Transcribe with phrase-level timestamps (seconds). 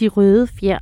[0.00, 0.78] De røde fjer.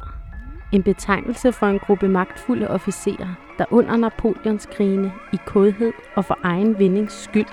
[0.72, 6.38] En betegnelse for en gruppe magtfulde officerer, der under Napoleons krigene i kodhed og for
[6.42, 7.46] egen vindings skyld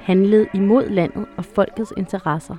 [0.00, 2.56] handlede imod landet og folkets interesser.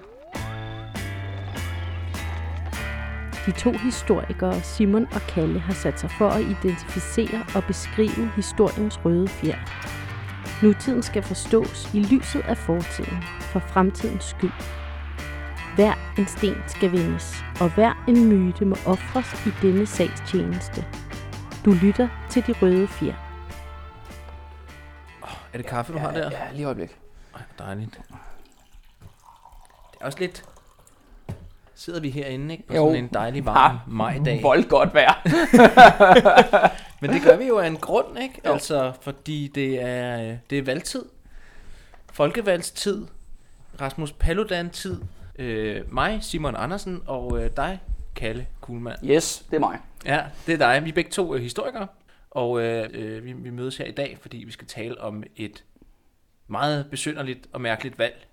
[3.46, 9.06] De to historikere, Simon og Kalle, har sat sig for at identificere og beskrive historiens
[9.06, 9.58] røde fjer.
[10.64, 14.79] Nutiden skal forstås i lyset af fortiden, for fremtidens skyld.
[15.80, 20.86] Hver en sten skal vendes, og hver en myte må ofres i denne sags tjeneste.
[21.66, 23.14] Du lytter til de røde fjer.
[25.54, 26.32] Er det kaffe, du har der?
[26.32, 26.98] Ja, lige et øjeblik.
[27.36, 28.00] Ej, dejligt.
[29.92, 30.46] Det er også lidt...
[31.76, 32.68] Sidder vi herinde, ikke?
[32.68, 32.88] På Jo.
[32.88, 34.44] sådan en dejlig varm majdag.
[34.44, 35.14] Vold godt vejr.
[37.02, 38.42] Men det gør vi jo af en grund, ikke?
[38.46, 38.54] Jo.
[38.54, 41.06] Altså, fordi det er, øh, det er valgtid.
[42.14, 43.08] Folkevalgstid.
[43.82, 45.02] Rasmus Paludan-tid.
[45.40, 47.80] Øh, mig, Simon Andersen, og øh, dig,
[48.16, 48.98] Kalle Kuhlmann.
[49.10, 49.80] Yes, det er mig.
[50.06, 50.84] Ja, det er dig.
[50.86, 51.88] Vi er begge to øh, historikere,
[52.32, 55.64] og øh, øh, vi, vi mødes her i dag, fordi vi skal tale om et
[56.48, 58.28] meget besynderligt og mærkeligt valg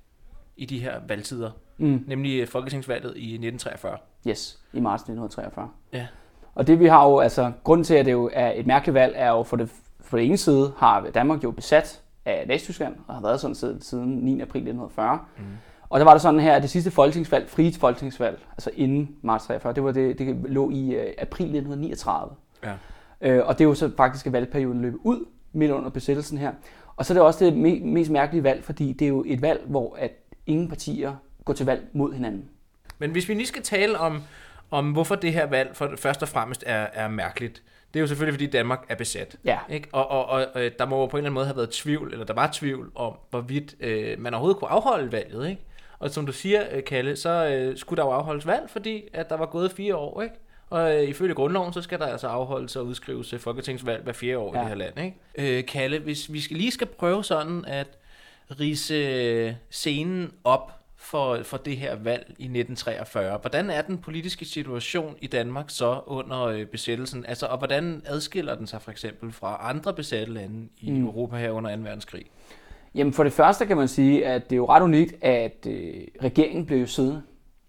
[0.56, 2.04] i de her valgtider, Mm.
[2.06, 3.98] nemlig øh, Folketingsvalget i 1943.
[4.28, 5.70] Yes, i marts 1943.
[5.92, 6.06] Ja.
[6.54, 9.14] Og det vi har jo, altså, grunden til, at det jo er et mærkeligt valg,
[9.16, 13.14] er jo for det, for det ene side har Danmark jo besat af Nazi-Tyskland, og
[13.14, 14.32] har været sådan siden, siden 9.
[14.40, 15.18] april 1940.
[15.38, 15.44] Mm.
[15.88, 19.46] Og der var det sådan her, at det sidste folketingsvalg, frie folketingsvalg, altså inden marts
[19.46, 22.34] 43, det, var det, det lå i øh, april 1939.
[22.64, 22.72] Ja.
[23.20, 26.52] Øh, og det er jo så faktisk, at valgperioden løb ud midt under besættelsen her.
[26.96, 29.42] Og så er det også det me- mest mærkelige valg, fordi det er jo et
[29.42, 30.12] valg, hvor at
[30.46, 32.44] ingen partier går til valg mod hinanden.
[32.98, 34.22] Men hvis vi lige skal tale om,
[34.70, 37.62] om hvorfor det her valg for, først og fremmest er, er mærkeligt,
[37.94, 39.36] det er jo selvfølgelig, fordi Danmark er besat.
[39.44, 39.58] Ja.
[39.68, 39.88] Ikke?
[39.92, 42.12] Og, og, og øh, der må jo på en eller anden måde have været tvivl,
[42.12, 45.48] eller der var tvivl om, hvorvidt øh, man overhovedet kunne afholde valget.
[45.48, 45.62] Ikke?
[45.98, 49.30] Og som du siger, øh, Kalle, så øh, skulle der jo afholdes valg, fordi at
[49.30, 50.22] der var gået fire år.
[50.22, 50.34] Ikke?
[50.70, 54.38] Og øh, ifølge grundloven, så skal der altså afholdes og udskrives øh, folketingsvalg hver fire
[54.38, 54.60] år ja.
[54.60, 55.00] i det her land.
[55.00, 55.58] Ikke?
[55.58, 57.98] Øh, Kalle, hvis vi skal, lige skal prøve sådan at
[58.60, 63.38] rise øh, scenen op for, for det her valg i 1943.
[63.38, 67.26] Hvordan er den politiske situation i Danmark så under øh, besættelsen?
[67.26, 71.04] Altså, og hvordan adskiller den sig for eksempel fra andre besatte lande i mm.
[71.06, 71.82] Europa her under 2.
[71.82, 72.26] verdenskrig?
[72.94, 75.94] Jamen for det første kan man sige, at det er jo ret unikt, at øh,
[76.22, 77.22] regeringen blev siddende.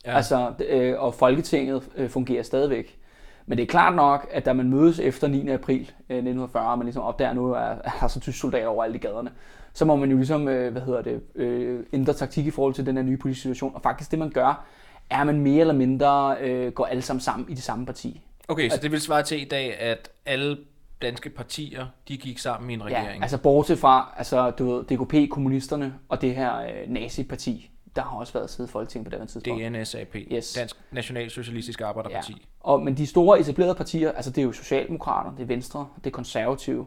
[0.05, 0.15] Ja.
[0.15, 2.97] Altså, øh, og Folketinget øh, fungerer stadigvæk.
[3.45, 5.49] Men det er klart nok, at da man mødes efter 9.
[5.49, 8.95] april øh, 1940, og man ligesom opdager, at nu er, er så tyske soldater overalt
[8.95, 9.31] i gaderne,
[9.73, 12.85] så må man jo ligesom, øh, hvad hedder det, øh, ændre taktik i forhold til
[12.85, 13.75] den her nye politiske situation.
[13.75, 14.65] Og faktisk det, man gør,
[15.09, 18.21] er, at man mere eller mindre øh, går alle sammen sammen i det samme parti.
[18.47, 20.57] Okay, så det vil svare til i dag, at alle
[21.01, 23.17] danske partier, de gik sammen i en regering.
[23.17, 28.01] Ja, altså bortset fra altså, du ved, DKP, kommunisterne og det her øh, nazi-parti, der
[28.03, 29.63] har også været siddet i Folketinget på det tidspunkt.
[29.63, 30.53] DNSAP, Yes.
[30.53, 32.31] Dansk Nationalsocialistisk Arbejderparti.
[32.31, 32.37] Ja.
[32.59, 36.05] Og, men de store etablerede partier, altså det er jo Socialdemokrater, det er Venstre, det
[36.05, 36.85] er Konservative.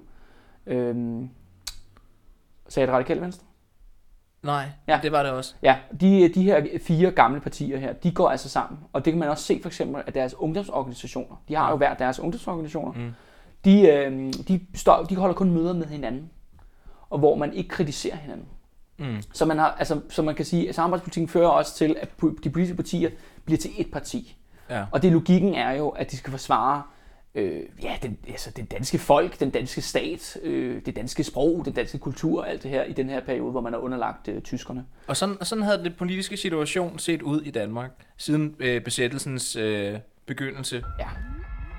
[0.67, 1.31] Øhm,
[2.69, 3.47] sagde det radikale Venstre?
[4.43, 4.95] Nej, ja.
[4.95, 5.01] Ja.
[5.03, 5.55] det var det også.
[5.63, 8.81] Ja, de, de her fire gamle partier her, de går altså sammen.
[8.93, 11.37] Og det kan man også se for eksempel af deres ungdomsorganisationer.
[11.49, 12.93] De har jo hver deres ungdomsorganisationer.
[12.93, 13.13] Mm.
[13.65, 16.31] De, øh, de, står, de holder kun møder med hinanden.
[17.11, 18.47] Og hvor man ikke kritiserer hinanden.
[18.99, 19.23] Mm.
[19.33, 22.09] Så man, har, altså, så man kan sige, at samarbejdspolitikken fører også til, at
[22.45, 23.11] de politiske partier
[23.45, 24.37] bliver til et parti.
[24.71, 24.85] Ja.
[24.91, 26.83] Og det logikken er jo, at de skal forsvare
[27.35, 31.73] øh, ja, den, altså, den danske folk, den danske stat, øh, det danske sprog, den
[31.73, 34.85] danske kultur, alt det her i den her periode, hvor man er underlagt øh, tyskerne.
[35.07, 39.57] Og sådan, og sådan havde den politiske situation set ud i Danmark, siden øh, besættelsens
[39.57, 40.85] øh, begyndelse.
[40.99, 41.09] Ja.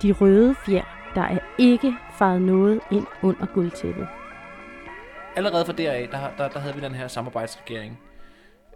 [0.01, 4.07] De røde fjer, der er ikke faret noget ind under guldtæppet.
[5.35, 7.99] Allerede fra deraf, der, der, der havde vi den her samarbejdsregering,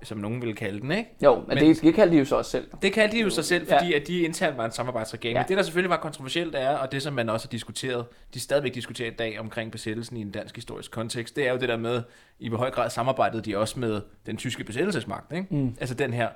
[0.03, 1.09] som nogen ville kalde den, ikke?
[1.23, 2.67] Jo, men, Men- det, det kaldte de jo så også selv.
[2.81, 3.77] Det kaldte de jo sig selv, Ja.
[3.77, 5.33] fordi at de internt var en samarbejdsregering.
[5.33, 5.39] Ja.
[5.39, 5.43] Ja.
[5.43, 8.39] Men det, der selvfølgelig var kontroversielt er, og det som man også har diskuteret, de
[8.39, 11.69] stadigvæk diskuterer i dag omkring besættelsen i en dansk historisk kontekst, det er jo det
[11.69, 12.03] der med,
[12.39, 15.47] i hvor høj grad samarbejdede de også med den tyske besættelsesmagt, ikke?
[15.55, 15.75] Mm.
[15.79, 16.29] Altså den her,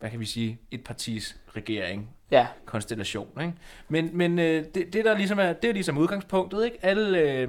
[0.00, 3.28] hvad kan vi sige, et partis regering, Ja, konstellation.
[3.40, 3.52] Ikke?
[3.88, 6.64] Men, men øh, det, det, der ligesom er, det er ligesom udgangspunktet.
[6.64, 6.78] Ikke?
[6.82, 7.48] Alle, øh,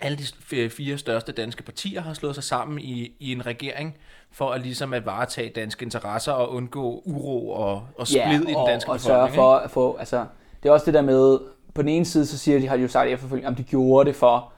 [0.00, 3.96] alle de fire største danske partier har slået sig sammen i, i en regering
[4.30, 8.44] for at ligesom at varetage danske interesser og undgå uro og, og splid ja i
[8.44, 9.36] den og, danske og sørge befolkning.
[9.36, 10.26] for at få, altså,
[10.62, 11.38] det er også det der med,
[11.74, 14.08] på den ene side, så siger de, har de jo sagt efterfølgende, om de gjorde
[14.08, 14.52] det for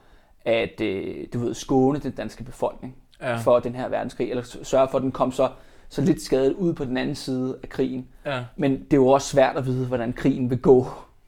[0.44, 3.36] at, øh, du ved, skåne den danske befolkning ja.
[3.36, 5.50] for den her verdenskrig, eller sørge for, at den kom så,
[5.88, 8.06] så lidt skadet ud på den anden side af krigen.
[8.26, 8.44] Ja.
[8.56, 10.86] Men det er jo også svært at vide, hvordan krigen vil gå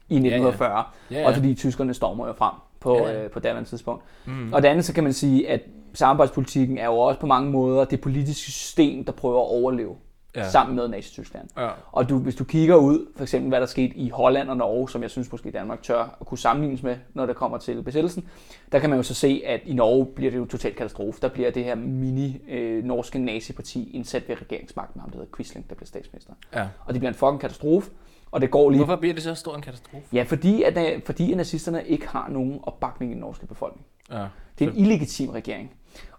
[0.09, 0.69] i 1940.
[0.69, 1.21] Ja, Ja, ja.
[1.21, 1.27] ja.
[1.27, 3.23] Også fordi tyskerne stormer jo frem på, Ja, ja.
[3.23, 4.03] øh, på daværende tidspunkt.
[4.25, 4.53] Mm.
[4.53, 5.61] Og det andet, så kan man sige, at
[5.93, 9.95] samarbejdspolitikken er jo også på mange måder det politiske system, der prøver at overleve.
[10.35, 10.49] Ja.
[10.49, 11.47] sammen med Nazi-Tyskland.
[11.57, 11.69] Ja.
[11.91, 14.89] Og du, hvis du kigger ud, for eksempel hvad der skete i Holland og Norge,
[14.89, 18.29] som jeg synes måske Danmark tør at kunne sammenlignes med, når det kommer til besættelsen,
[18.71, 21.21] der kan man jo så se, at i Norge bliver det jo totalt katastrofe.
[21.21, 25.75] Der bliver det her mini-norske øh, naziparti indsat ved regeringsmagten ham, der hedder Quisling, der
[25.75, 26.33] bliver statsminister.
[26.55, 26.67] Ja.
[26.85, 27.91] Og det bliver en fucking katastrofe.
[28.31, 28.79] Og det går lige...
[28.85, 30.05] Hvorfor bliver det så stor en katastrofe?
[30.13, 33.85] Ja, fordi, at, fordi at nazisterne ikke har nogen opbakning i den norske befolkning.
[34.11, 34.25] Ja.
[34.59, 35.71] Det er en illegitim regering.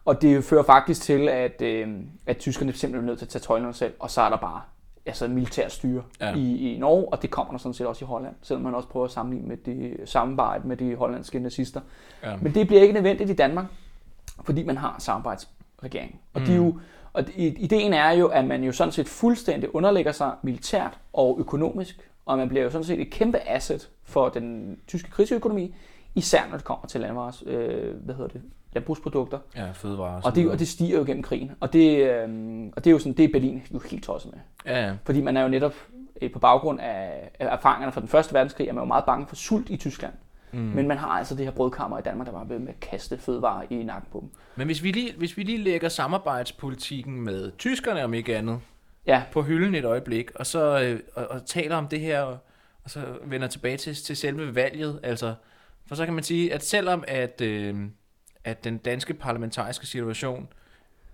[0.05, 1.89] Og det fører faktisk til, at, øh,
[2.27, 4.61] at tyskerne simpelthen er nødt til at tage tøjlerne selv, og så er der bare
[5.07, 6.35] altså militær styre ja.
[6.35, 8.89] i, i Norge, og det kommer der sådan set også i Holland, selvom man også
[8.89, 11.81] prøver at sammenligne med det samarbejde med de hollandske nazister.
[12.23, 12.37] Ja.
[12.43, 13.67] Men det bliver ikke nødvendigt i Danmark,
[14.45, 16.21] fordi man har samarbejdsregering.
[16.35, 16.47] Og, mm.
[16.47, 16.79] de jo,
[17.13, 22.11] og ideen er jo, at man jo sådan set fuldstændig underlægger sig militært og økonomisk,
[22.27, 25.75] og man bliver jo sådan set et kæmpe asset for den tyske krigsøkonomi,
[26.15, 29.39] især når det kommer til landvares, øh, hvad hedder det, landbrugsprodukter.
[29.57, 30.21] Ja, fødevarer.
[30.23, 31.51] Og det, og det stiger jo gennem krigen.
[31.61, 32.29] Og det, øh,
[32.77, 34.41] og det er jo sådan, det er Berlin jo helt tosset med.
[34.75, 34.95] Ja, ja.
[35.05, 35.75] Fordi man er jo netop
[36.23, 39.37] øh, på baggrund af erfaringerne fra den første verdenskrig, er man jo meget bange for
[39.37, 40.13] sult i Tyskland.
[40.53, 40.59] Mm.
[40.59, 43.19] Men man har altså det her brødkammer i Danmark, der var ved med at kaste
[43.19, 44.29] fødevarer i nakken på dem.
[44.57, 48.61] Men hvis vi lige, hvis vi lige lægger samarbejdspolitikken med tyskerne, om ikke andet,
[49.07, 49.23] ja.
[49.33, 52.39] på hylden et øjeblik, og så øh, og, og taler om det her, og,
[52.85, 55.35] og så vender tilbage til, til selve valget, altså,
[55.87, 57.77] for så kan man sige, at selvom at, øh,
[58.45, 60.49] at den danske parlamentariske situation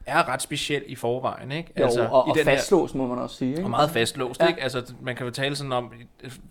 [0.06, 1.72] er ret speciel i forvejen, ikke?
[1.78, 3.50] Jo, altså, og, i den fastlåst, her, må man også sige.
[3.50, 3.62] Ikke?
[3.62, 4.46] Og meget fastlåst, ja.
[4.46, 4.62] ikke?
[4.62, 5.92] Altså, man kan jo tale sådan om,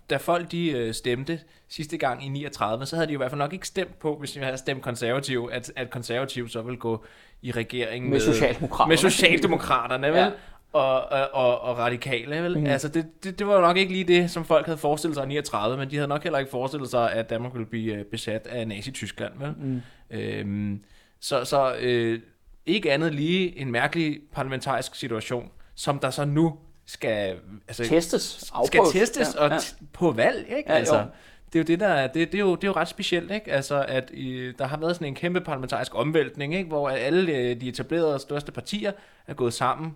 [0.09, 3.31] da folk de øh, stemte sidste gang i 39, så havde de jo i hvert
[3.31, 6.77] fald nok ikke stemt på, hvis de havde stemt konservativ, at, at konservativ så ville
[6.77, 7.05] gå
[7.41, 8.89] i regering med, med Socialdemokraterne.
[8.89, 10.17] Med Socialdemokraterne, vel?
[10.17, 10.29] Ja
[10.73, 12.43] og, og, og, og radikale.
[12.43, 12.59] Vel?
[12.59, 12.65] Mm.
[12.65, 15.27] Altså, det, det, det var nok ikke lige det, som folk havde forestillet sig i
[15.27, 18.47] 39, men de havde nok heller ikke forestillet sig, at Danmark ville blive øh, besat
[18.47, 19.33] af Nazi-Tyskland.
[19.39, 19.53] Vel?
[19.57, 19.81] Mm.
[20.11, 20.83] Øhm,
[21.19, 22.19] så så øh,
[22.65, 28.89] ikke andet lige en mærkelig parlamentarisk situation, som der så nu skal altså, testes, afprøves.
[28.89, 29.57] skal testes ja, og ja.
[29.93, 30.71] på valg, ikke?
[30.71, 31.05] Ja, altså, jo.
[31.53, 33.51] det er jo det der, det, det, er jo, det er jo ret specielt, ikke?
[33.51, 36.67] Altså, at i, der har været sådan en kæmpe parlamentarisk omvæltning, ikke?
[36.67, 38.91] Hvor alle øh, de etablerede største partier
[39.27, 39.95] er gået sammen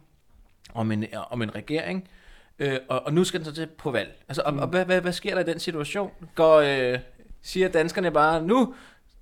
[0.73, 2.09] om en, om en regering,
[2.59, 4.23] øh, og, og nu skal den så til på valg.
[4.27, 4.59] Altså, og, mm.
[4.59, 6.11] og hvad, hvad, hvad sker der i den situation?
[6.35, 6.99] Går, øh,
[7.41, 8.73] siger danskerne bare, nu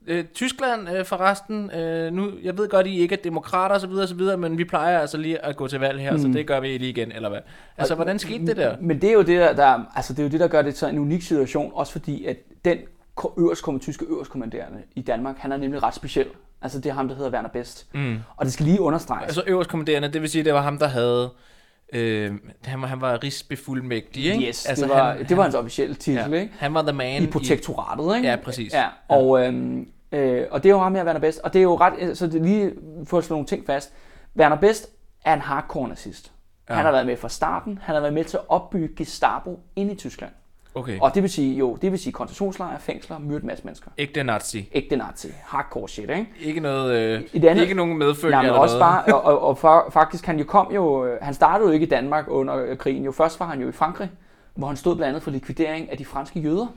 [0.09, 4.37] øh, Tyskland øh, forresten, øh, nu, jeg ved godt, I ikke er demokrater osv., osv.,
[4.37, 6.19] men vi plejer altså lige at gå til valg her, mm.
[6.19, 7.39] så det gør vi lige igen, eller hvad?
[7.77, 8.75] Altså, hvordan skete det der?
[8.81, 10.75] Men det er jo det, der, der, altså, det, er jo det, der gør det
[10.75, 12.77] til en unik situation, også fordi, at den
[13.37, 16.27] øverst, tyske øverstkommanderende i Danmark, han er nemlig ret speciel.
[16.61, 17.87] Altså det er ham, der hedder Werner Best.
[17.93, 18.17] Mm.
[18.37, 19.23] Og det skal lige understreges.
[19.23, 21.29] Altså øverstkommanderende, det vil sige, det var ham, der havde...
[21.93, 22.31] Øh,
[22.63, 24.47] han, var, han var rigsbefuldmægtig, ikke?
[24.47, 26.53] Yes, altså, det, var, han, det var hans officielle titel, ja, ikke?
[26.57, 28.29] Han var the man i protektoratet, ikke?
[28.29, 28.73] Ja, præcis.
[28.73, 31.39] Ja, og, øhm, øh, og det er jo ham her, Werner Best.
[31.39, 32.17] Og det er jo ret...
[32.17, 32.73] Så det lige
[33.05, 33.93] for at slå nogle ting fast.
[34.35, 34.89] Werner Best
[35.25, 36.31] er en hardcore nazist.
[36.69, 36.73] Ja.
[36.73, 37.79] Han har været med fra starten.
[37.81, 40.31] Han har været med til at opbygge Gestapo ind i Tyskland.
[40.75, 40.99] Okay.
[41.01, 43.91] Og det vil sige, jo, det vil sige koncentrationslejre, fængsler, myrdet masse mennesker.
[43.97, 44.69] Ikke nazi.
[44.71, 45.27] Ikke nazi.
[45.43, 46.27] Hardcore shit, ikke?
[46.39, 49.03] Ikke noget, øh, det andet, ikke nogen medfølge nej, men eller også noget.
[49.05, 51.85] Bare, og, og, og for, faktisk, han jo kom jo, øh, han startede jo ikke
[51.85, 53.03] i Danmark under krigen.
[53.03, 54.09] Jo først var han jo i Frankrig,
[54.55, 56.67] hvor han stod blandt andet for likvidering af de franske jøder.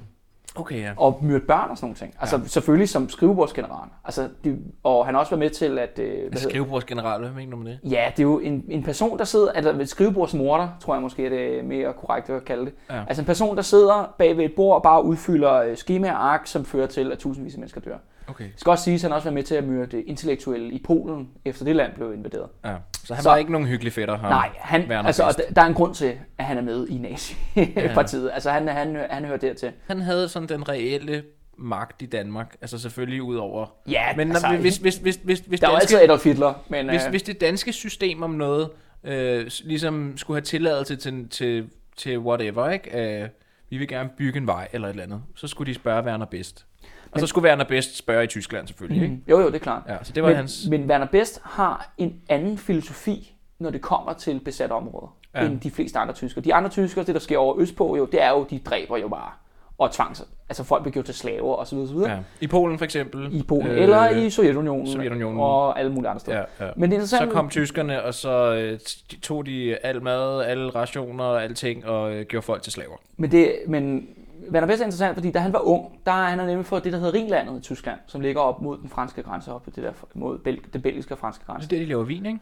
[0.56, 0.92] Okay, ja.
[0.96, 2.14] Og myrdet børn og sådan nogle ting.
[2.20, 2.46] Altså ja.
[2.46, 3.88] selvfølgelig som skrivebordsgeneral.
[4.04, 5.98] Altså, de, og han har også været med til at...
[5.98, 7.78] Øh, hvad skrivebordsgeneral, hvad mener du med det?
[7.90, 9.52] Ja, det er jo en, en person, der sidder...
[9.52, 12.74] Altså ved skrivebordsmorder, tror jeg måske er det mere korrekt at kalde det.
[12.90, 13.04] Ja.
[13.08, 16.32] Altså en person, der sidder bag ved et bord og bare udfylder øh, skemaer og
[16.32, 17.96] ark, som fører til, at tusindvis af mennesker dør.
[18.28, 18.44] Okay.
[18.44, 21.30] Det skal også siges, at han også var med til at myrde intellektuelle i Polen,
[21.44, 22.48] efter det land blev invaderet.
[22.64, 22.74] Ja.
[23.04, 25.74] Så han så, var ikke nogen hyggelig fætter, ham, Nej, han, altså, der er en
[25.74, 28.28] grund til, at han er med i Nazi-partiet.
[28.28, 28.34] Ja.
[28.34, 29.72] Altså han, han, han hører dertil.
[29.86, 31.22] Han havde sådan den reelle
[31.58, 32.56] magt i Danmark.
[32.60, 33.66] Altså selvfølgelig ud over...
[33.88, 36.88] Ja, men altså, hvis, hvis, hvis, hvis, hvis der danske, var altid Adolf Hitler, men...
[36.88, 38.70] Hvis, øh, hvis det danske system om noget
[39.04, 43.22] øh, ligesom skulle have tilladelse til, til, til whatever, ikke?
[43.22, 43.28] Øh,
[43.70, 46.26] vi vil gerne bygge en vej eller et eller andet, så skulle de spørge Werner
[46.26, 46.66] Best.
[47.12, 49.24] Og så skulle Werner Best spørge i Tyskland selvfølgelig, mm, ikke?
[49.28, 49.82] Jo, jo, det er klart.
[49.88, 50.66] Ja, så det var men, hans...
[50.70, 55.46] men Werner Best har en anden filosofi, når det kommer til besatte områder, ja.
[55.46, 56.44] end de fleste andre tyskere.
[56.44, 59.08] De andre tyskere, det der sker over Østpå, jo, det er jo, de dræber jo
[59.08, 59.30] bare
[59.78, 60.26] og tvang sig.
[60.48, 62.10] Altså folk blev gjort til slaver og så videre, så videre.
[62.10, 62.18] Ja.
[62.40, 63.34] I Polen for eksempel.
[63.34, 65.40] I Polen, øh, eller i Sovjetunionen, Sovjetunionen.
[65.40, 66.44] Og alle mulige andre steder.
[66.60, 66.70] Ja, ja.
[66.76, 68.78] Men det er så kom tyskerne, og så øh,
[69.22, 72.96] tog de al mad, alle rationer og alting, og øh, gjorde folk til slaver.
[73.16, 74.08] Men, det, men
[74.50, 76.92] Werner Best er interessant, fordi da han var ung, der er han nemlig for det,
[76.92, 79.84] der hedder Ringlandet i Tyskland, som ligger op mod den franske grænse, op på det
[79.84, 81.68] der, mod Bel- den belgiske og franske grænse.
[81.68, 82.38] Det er det, de laver vin, ikke?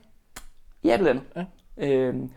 [0.85, 1.23] Ja, det er det.
[1.37, 1.45] Ja.
[1.87, 2.31] Øhm,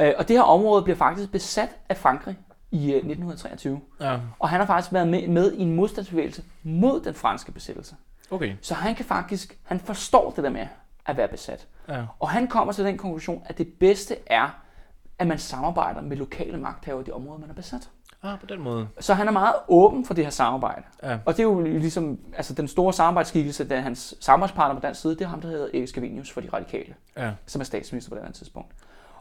[0.00, 2.38] øh, og det her område bliver faktisk besat af Frankrig
[2.70, 3.74] i 1923.
[3.74, 4.18] Øh, ja.
[4.38, 7.94] Og han har faktisk været med, med i en modstandsbevægelse mod den franske besættelse.
[8.30, 8.54] Okay.
[8.60, 10.66] Så han kan faktisk, han forstår det der med
[11.06, 11.66] at være besat.
[11.88, 12.04] Ja.
[12.18, 14.60] Og han kommer til den konklusion, at det bedste er
[15.20, 17.90] at man samarbejder med lokale magthavere i de områder, man har besat.
[18.22, 18.88] Ah, på den måde.
[19.00, 20.82] Så han er meget åben for det her samarbejde.
[21.02, 21.18] Ja.
[21.24, 25.12] Og det er jo ligesom, altså den store samarbejdsskikkelse, da hans samarbejdspartner på dansk side,
[25.14, 27.30] det er ham, der hedder Erik Scavenius for de radikale, Ja.
[27.46, 28.72] som er statsminister på det andet tidspunkt.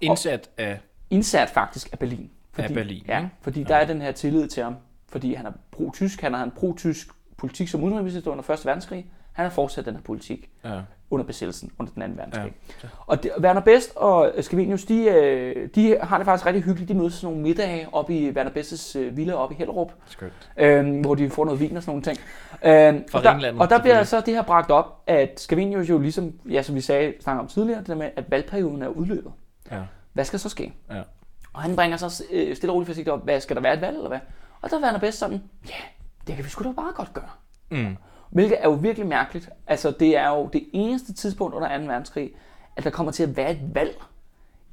[0.01, 0.79] Indsat af...
[1.10, 2.29] Indsat faktisk af Berlin.
[2.58, 3.29] Af Berlin, Ja, ikke?
[3.41, 4.75] fordi der er den her tillid til ham,
[5.10, 8.65] fordi han er pro-tysk, han har en pro-tysk politik som udenrigsminister under 1.
[8.65, 9.06] verdenskrig.
[9.34, 10.82] Han har fortsat den her politik Ja.
[11.12, 12.54] Under besættelsen under den anden verdenskrig.
[12.84, 12.88] Ja.
[13.08, 16.89] Og det, Werner Best og Scavenius, de, øh, de har det faktisk rigtig hyggeligt.
[16.89, 20.51] De mødes sådan nogle middage oppe i Werner Bestes øh, villa oppe i Hellerup, Skønt.
[20.58, 22.18] øh, hvor de får noget vin og sådan nogle ting.
[22.63, 25.98] Øh, Fra og, der, og der bliver så det her bragt op, at Scavenius jo
[26.00, 29.32] ligesom, ja, som vi sagde, snakkede om tidligere, det der med, at valgperioden er udløbet.
[29.72, 29.82] Ja.
[30.13, 30.74] Hvad skal så ske?
[30.92, 31.01] Ja.
[31.54, 33.82] Og han bringer så øh, stille og roligt forsigtigt op, hvad skal der være et
[33.82, 34.20] valg, eller hvad?
[34.62, 35.74] Og der er Werner Best sådan, ja,
[36.28, 37.30] det kan vi sgu da bare godt gøre.
[37.72, 37.98] Mm.
[38.30, 39.50] Hvilket er jo virkelig mærkeligt.
[39.68, 41.84] Altså, det er jo det eneste tidspunkt under 2.
[41.84, 42.32] verdenskrig,
[42.76, 44.02] at der kommer til at være et valg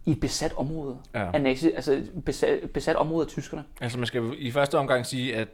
[0.04, 0.96] i et besat område.
[1.14, 1.30] Ja.
[1.32, 3.64] Af nazi, altså et besat, besat område af tyskerne.
[3.80, 5.48] Altså man skal i første omgang sige, at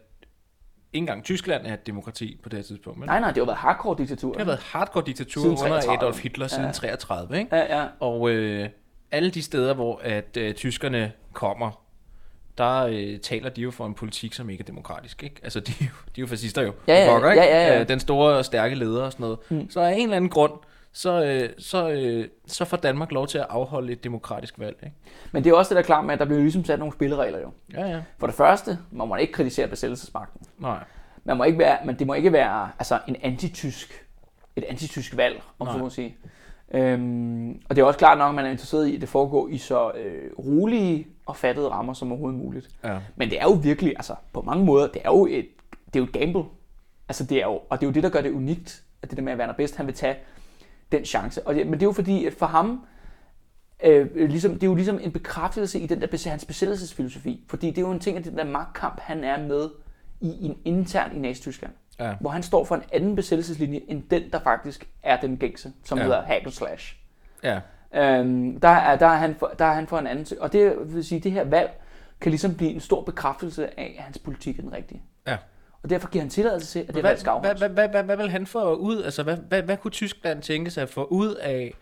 [0.92, 2.98] ikke engang Tyskland er et demokrati på det her tidspunkt.
[2.98, 4.30] Men Nej, nej, det har været hardcore diktatur.
[4.32, 5.98] det har været hardcore diktatur Siden under 33.
[5.98, 6.70] Adolf Hitler siden Ja.
[6.72, 7.56] 33, ikke?
[7.56, 7.86] Ja, ja.
[8.00, 8.68] Og øh,
[9.10, 11.81] alle de steder, hvor at øh, tyskerne kommer,
[12.58, 15.36] der øh, taler de jo for en politik, som ikke er demokratisk, ikke?
[15.42, 16.72] Altså, de, er jo- de er jo fascister jo.
[16.88, 17.42] Ja, ja, Fucker, ikke?
[17.42, 17.80] ja, ja, ja.
[17.80, 19.38] Øh, Den store og stærke leder og sådan noget.
[19.48, 19.70] Mm.
[19.70, 20.52] Så af en eller anden grund,
[20.92, 24.96] så, øh, så, øh, så får Danmark lov til at afholde et demokratisk valg, ikke?
[25.32, 26.94] Men det er også det, der er klart med, at der bliver ligesom sat nogle
[26.94, 27.50] spilleregler jo.
[27.74, 28.00] Ja, ja.
[28.18, 30.46] For det første, må man ikke kritisere besættelsesmagten.
[30.58, 30.78] Nej.
[31.24, 34.04] Man må ikke være, men det må ikke være altså, en antitysk,
[34.56, 35.76] et antitysk valg, om Nej.
[35.76, 36.16] så må sige.
[36.74, 39.48] Øhm, og det er også klart nok, at man er interesseret i, at det foregår
[39.48, 42.68] i så øh, rolige og fattede rammer som overhovedet muligt.
[42.84, 42.98] Ja.
[43.16, 45.46] Men det er jo virkelig, altså på mange måder, det er jo et,
[45.86, 46.44] det er jo et gamble.
[47.08, 49.16] Altså det er jo, og det er jo det, der gør det unikt, at det
[49.16, 50.16] der med at Werner Best, han vil tage
[50.92, 51.46] den chance.
[51.46, 52.86] Og det, men det er jo fordi, at for ham,
[53.84, 57.44] øh, ligesom, det er jo ligesom en bekræftelse i den der, hans besættelsesfilosofi.
[57.48, 59.70] Fordi det er jo en ting af den der magtkamp, han er med
[60.20, 61.72] i, en intern i Nazi-Tyskland.
[62.00, 62.14] Ja.
[62.20, 65.98] Hvor han står for en anden besættelseslinje, end den, der faktisk er den gængse, som
[65.98, 66.04] ja.
[66.04, 66.96] hedder hack and slash.
[67.42, 67.60] Ja.
[67.94, 70.38] Øhm, der, er, der, er han for, der er han for en anden.
[70.40, 71.70] Og det vil sige, at det her valg
[72.20, 75.02] kan ligesom blive en stor bekræftelse af, at hans politik er den rigtige.
[75.26, 75.36] Ja.
[75.82, 77.60] Og derfor giver han tilladelse til, at det Hvad, valg skal hvad, afholdes.
[77.60, 79.02] hvad, hvad, hvad, hvad vil han få ud?
[79.02, 81.74] Altså, hvad, hvad, hvad kunne Tyskland tænke sig at få ud af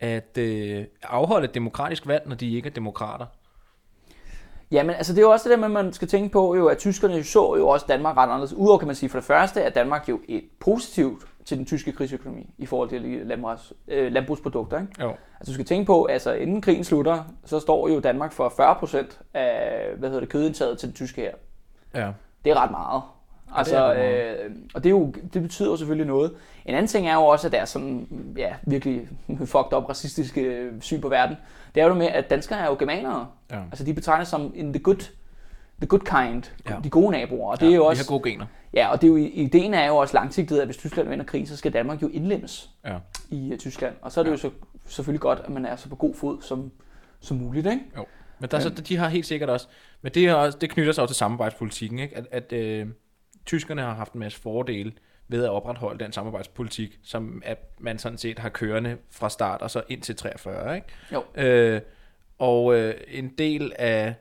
[0.00, 3.26] at øh, afholde et demokratisk valg, når de ikke er demokrater?
[4.70, 6.78] Jamen, altså det er jo også det der at man skal tænke på, jo, at
[6.78, 8.52] tyskerne jo så jo også Danmark ret anderledes.
[8.52, 11.92] Udover kan man sige, for det første er Danmark jo et positivt til den tyske
[11.92, 14.80] krigsøkonomi i forhold til landbrugs, øh, landbrugsprodukter.
[14.80, 14.92] Ikke?
[15.02, 15.08] Jo.
[15.08, 19.18] Altså du skal tænke på, altså inden krigen slutter, så står jo Danmark for 40%
[19.34, 21.30] af, hvad hedder det, kødindtaget til den tyske her.
[21.94, 22.12] Ja.
[22.44, 23.02] Det er ret meget.
[23.50, 26.34] Ja, Altså, det er ret øh, og det, er jo, det betyder jo selvfølgelig noget.
[26.66, 29.08] En anden ting er jo også, at der er sådan, ja, virkelig
[29.52, 31.36] fucked up racistiske syn på verden.
[31.74, 33.26] Det er jo det med, at danskere er jo germanere.
[33.50, 33.60] Ja.
[33.70, 35.10] Altså de betegnes som in the good,
[35.78, 36.74] the good kind, Ja.
[36.74, 36.80] ja.
[36.84, 37.50] de gode naboer.
[37.50, 38.46] Og det er jo Vi også, har gode gener.
[38.74, 41.48] ja, og det er jo, ideen er jo også langsigtet, at hvis Tyskland vinder krig,
[41.48, 42.98] så skal Danmark jo indlemmes Ja.
[43.30, 43.94] i uh, Tyskland.
[44.02, 44.32] Og så er det Ja.
[44.34, 44.50] jo så,
[44.86, 46.72] selvfølgelig godt, at man er så på god fod som,
[47.20, 47.82] som muligt, ikke?
[47.96, 48.06] Jo.
[48.38, 49.66] Men der, er så, de har helt sikkert også,
[50.02, 52.16] men det, er også, det knytter sig jo til samarbejdspolitikken, ikke?
[52.16, 52.86] at, at øh,
[53.46, 54.92] tyskerne har haft en masse fordele
[55.28, 59.70] ved at opretholde den samarbejdspolitik, som at man sådan set har kørende fra start og
[59.70, 60.74] så ind til 43.
[60.76, 60.86] Ikke?
[61.12, 61.22] Jo.
[61.34, 61.80] Øh,
[62.38, 64.14] og øh, en del af,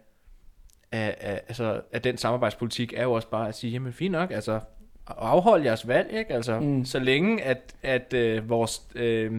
[0.91, 4.31] af, af, altså, af den samarbejdspolitik er jo også bare at sige, jamen fint nok,
[4.31, 4.59] altså
[5.07, 6.33] afhold jeres valg, ikke?
[6.33, 6.85] Altså, mm.
[6.85, 9.31] så længe at, at øh, vores øh,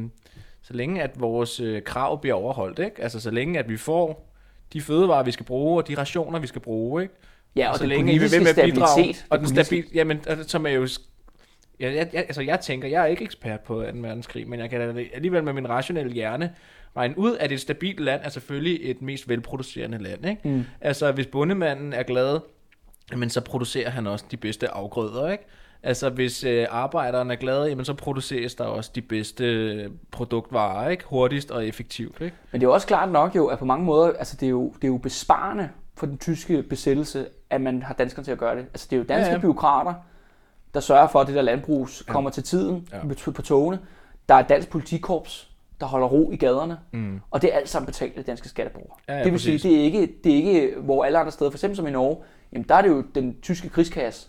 [0.63, 3.03] så længe at vores øh, krav bliver overholdt, ikke?
[3.03, 4.29] Altså så længe at vi får
[4.73, 7.15] de fødevarer, vi skal bruge, og de rationer, vi skal bruge, ikke?
[7.57, 9.85] Ja, og så den længe I vil politiske ved med at bidrage, og den stabil,
[9.95, 10.89] jamen, som er jo,
[11.81, 13.81] jeg, jeg, jeg, altså jeg tænker, jeg er ikke ekspert på 2.
[13.81, 14.81] verdenskrig, men jeg kan
[15.15, 16.55] alligevel med min rationelle hjerne
[16.97, 20.49] regne ud, at et stabilt land er selvfølgelig et mest velproducerende land, ikke?
[20.49, 20.65] Mm.
[20.81, 22.41] Altså hvis bondemanden er glad,
[23.17, 25.45] men så producerer han også de bedste afgrøder, ikke?
[25.83, 30.89] Altså hvis øh, arbejderen er glad, jamen så produceres der også de bedste øh, produktvarer,
[30.91, 31.05] ikke?
[31.07, 32.37] Hurtigst og effektivt, ikke?
[32.53, 34.51] Men det er jo også klart nok jo, at på mange måder, altså det er
[34.51, 38.39] jo, det er jo besparende for den tyske besættelse, at man har danskerne til at
[38.39, 38.65] gøre det.
[38.65, 39.35] Altså det er jo danske Ja, ja, ja.
[39.35, 39.41] ja.
[39.41, 39.95] byråkrater,
[40.75, 42.97] der sørger for, at det der landbrug kommer til tiden Ja.
[43.27, 43.31] ja.
[43.31, 43.79] på togene.
[44.29, 45.48] Der er et dansk politikorps,
[45.81, 46.79] der holder ro i gaderne.
[46.93, 47.21] Mm.
[47.31, 48.97] Og det er alt sammen betalt af danske skatteborgere.
[49.09, 49.63] Ja, ja, det vil præcis.
[49.63, 51.91] sige, det er, ikke, det er ikke, hvor alle andre steder, for eksempel som i
[51.91, 52.17] Norge,
[52.53, 54.29] jamen der er det jo den tyske krigskasse,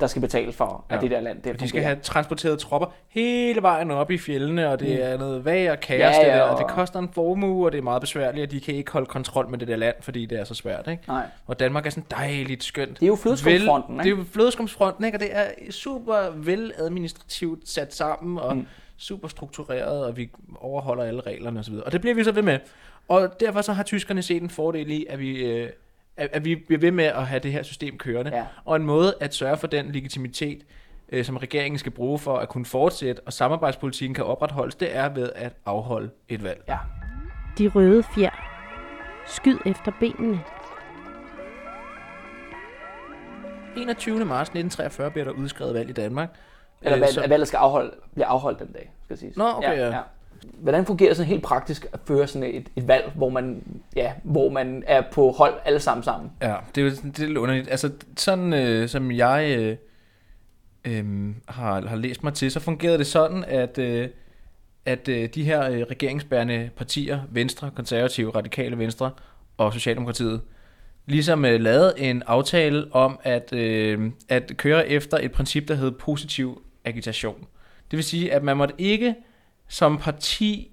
[0.00, 1.00] der skal betale for, at Ja.
[1.00, 4.80] det der land, det De skal have transporteret tropper hele vejen op i fjellene, og
[4.80, 7.66] det er noget vag og kaos, Ja, ja, det der, og det koster en formue,
[7.66, 9.94] og det er meget besværligt, og de kan ikke holde kontrol med det der land,
[10.00, 11.02] fordi det er så svært, ikke?
[11.08, 13.00] Nej, Og Danmark er sådan dejligt skønt.
[13.00, 15.16] det er jo flødeskumsfronten, det er jo flødeskumsfronten, ikke?
[15.16, 18.66] Og det er super vel administrativt sat sammen, og mm.
[19.00, 21.74] Super struktureret, og vi overholder alle reglerne osv.
[21.74, 22.58] Og det bliver vi så ved med.
[23.08, 25.70] Og derfor så har tyskerne set en fordel i, at vi, øh,
[26.16, 28.36] at, at vi bliver ved med at have det her system kørende.
[28.36, 28.44] Ja.
[28.64, 30.62] Og en måde at sørge for den legitimitet,
[31.08, 35.08] øh, som regeringen skal bruge for at kunne fortsætte, og samarbejdspolitikken kan opretholdes, det er
[35.08, 36.64] ved at afholde et valg.
[36.68, 36.78] Ja.
[37.58, 38.30] De røde fjer.
[39.26, 40.40] Skyd efter benene.
[43.76, 44.24] 21.
[44.24, 46.36] marts 1943 bliver der udskrevet valg i Danmark.
[46.82, 49.36] Eller Øh, hvad, så- valget skal afholde, bliver afholdt den dag, skal siges.
[49.36, 49.98] Nå, okay, ja.
[50.58, 53.62] Hvordan fungerer sådan helt praktisk at føre sådan et, et valg, hvor man,
[53.96, 56.30] ja, hvor man er på hold alle sammen sammen?
[56.42, 57.70] Ja, det er jo det er lidt underligt.
[57.70, 59.76] Altså, sådan øh, som jeg øh,
[60.84, 64.08] øh, har, har læst mig til, så fungerede det sådan, at, øh,
[64.86, 69.10] at øh, de her øh, regeringsbærende partier, Venstre, Konservative, Radikale Venstre
[69.56, 70.40] og Socialdemokratiet,
[71.06, 75.90] ligesom øh, lavede en aftale om at, øh, at køre efter et princip, der hed
[75.90, 77.46] positiv agitation.
[77.90, 79.14] Det vil sige, at man måtte ikke
[79.68, 80.70] som parti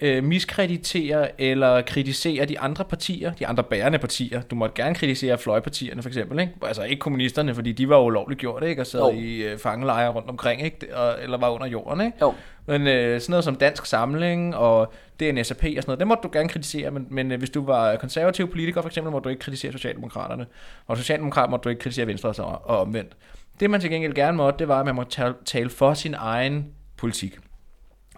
[0.00, 4.42] øh, miskreditere eller kritisere de andre partier, de andre bærende partier.
[4.42, 6.52] Du måtte gerne kritisere fløjpartierne for eksempel, ikke?
[6.62, 8.82] Altså ikke kommunisterne, fordi de var ulovligt gjort, ikke?
[8.82, 9.10] Og sad Jo.
[9.10, 10.96] i øh, fangelejre rundt omkring, ikke?
[10.96, 12.18] Og, eller var under jorden, ikke?
[12.20, 12.34] Jo.
[12.66, 16.30] Men øh, sådan noget som Dansk Samling og DNSAP og sådan noget, det måtte du
[16.32, 19.40] gerne kritisere, men, men øh, hvis du var konservativ politiker for eksempel, måtte du ikke
[19.40, 20.46] kritisere Socialdemokraterne.
[20.86, 23.12] Og Socialdemokrat måtte du ikke kritisere Venstre så, og omvendt.
[23.60, 26.66] Det man til gengæld gerne måtte, det var, at man måtte tale, for sin egen
[26.96, 27.38] politik.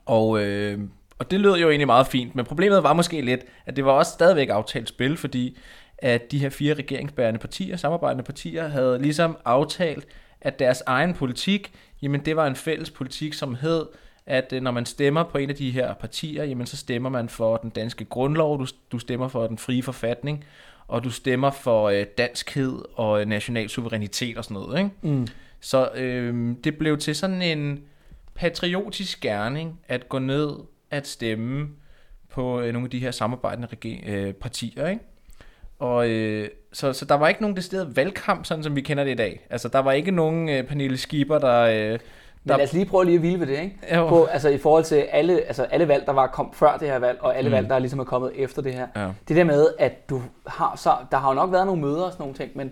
[0.06, 0.78] Og, øh,
[1.18, 3.92] og det lød jo egentlig meget fint, men problemet var måske lidt, at det var
[3.92, 5.58] også stadigvæk aftalt spil, fordi
[5.99, 10.06] at de her fire regeringsbærende partier, samarbejdende partier, havde ligesom aftalt,
[10.40, 11.72] at deres egen politik,
[12.02, 13.87] jamen det var en fælles politik, som hed,
[14.26, 17.28] at øh, når man stemmer på en af de her partier, jamen så stemmer man
[17.28, 20.44] for den danske grundlov, du, du stemmer for den frie forfatning,
[20.92, 24.90] og du stemmer for øh, danskhed og øh, national suverænitet og sådan noget, ikke?
[25.02, 25.26] Mm.
[25.61, 27.82] Så øh, det blev til sådan en
[28.34, 30.50] patriotisk gerning at gå ned
[30.90, 31.68] at stemme
[32.30, 35.02] på øh, nogle af de her samarbejdende rege- øh, partier, ikke?
[35.78, 39.11] Og øh, så, så der var ikke nogen decideret valgkamp, sådan som vi kender det
[39.11, 39.46] i dag.
[39.50, 41.61] Altså, der var ikke nogen øh, Pernille Skipper, der...
[41.61, 41.99] Øh,
[42.44, 43.76] Men der lad os lige prøve lige at hvile ved det, ikke?
[43.97, 44.08] Jo.
[44.08, 46.99] På, altså i forhold til alle, altså alle valg, der var kom før det her
[46.99, 47.54] valg, og alle Mm.
[47.54, 48.86] valg, der ligesom er kommet efter det her.
[48.97, 49.08] Ja.
[49.28, 52.12] Det der med, at du har så, der har jo nok været nogle møder og
[52.12, 52.71] sådan nogle ting, men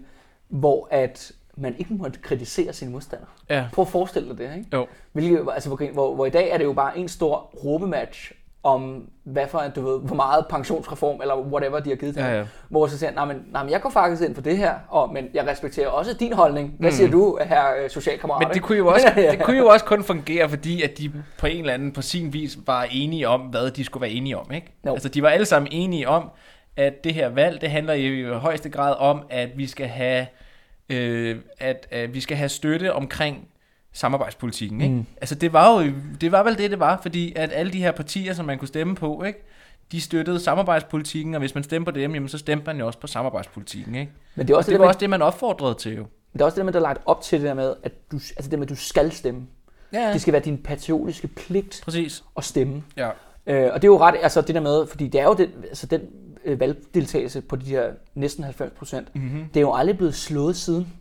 [0.48, 3.28] hvor at man ikke måtte kritisere sine modstandere.
[3.50, 4.66] ja, Prøv at forestille dig det, ikke?
[4.72, 4.86] jo.
[5.12, 9.08] Hvilket, altså, hvor, hvor, hvor i dag er det jo bare en stor råbematch om,
[9.24, 12.44] hvad for, du ved, hvor meget pensionsreform, eller whatever, de har givet til Ja, ja.
[12.68, 15.12] Hvor så siger nej, men, nej, men jeg går faktisk ind for det her, og,
[15.12, 16.74] men jeg respekterer også din holdning.
[16.78, 16.94] Hvad Mm.
[16.96, 18.48] siger du, her øh, socialkammerat?
[18.48, 21.46] Men det kunne, jo også, det kunne jo også kun fungere, fordi at de på
[21.46, 24.52] en eller anden, på sin vis, var enige om, hvad de skulle være enige om.
[24.52, 24.72] Ikke?
[24.86, 24.92] Jo.
[24.92, 26.30] Altså, de var alle sammen enige om,
[26.76, 30.26] at det her valg, det handler i højeste grad om, at vi skal have,
[30.88, 33.48] øh, at, at vi skal have støtte omkring
[34.00, 34.80] samarbejdspolitikken.
[34.80, 34.94] Ikke?
[34.94, 35.06] Mm.
[35.20, 37.92] Altså, det var jo det var vel det, det var, fordi at alle de her
[37.92, 39.38] partier, som man kunne stemme på, ikke?
[39.92, 42.98] de støttede samarbejdspolitikken, og hvis man stemte på dem, jamen, så stemte man jo også
[42.98, 43.94] på samarbejdspolitikken.
[43.94, 44.12] Ikke?
[44.34, 46.04] Men det er også Det det, var med, også det, man opfordrede til jo.
[46.32, 48.16] det er også det med, der er lagt op til det der med, at du,
[48.16, 49.40] altså det med, at du skal stemme.
[49.92, 52.24] Ja, Det skal være din patriotiske pligt præcis.
[52.36, 52.82] at stemme.
[52.96, 53.08] Ja.
[53.46, 55.48] Øh, og det er jo ret, altså det der med, fordi det er jo den,
[55.68, 56.00] altså den
[56.44, 57.84] øh, valgdeltagelse på de her
[58.14, 59.44] næsten 90 procent, Mm-hmm.
[59.54, 60.92] det er jo aldrig blevet slået siden.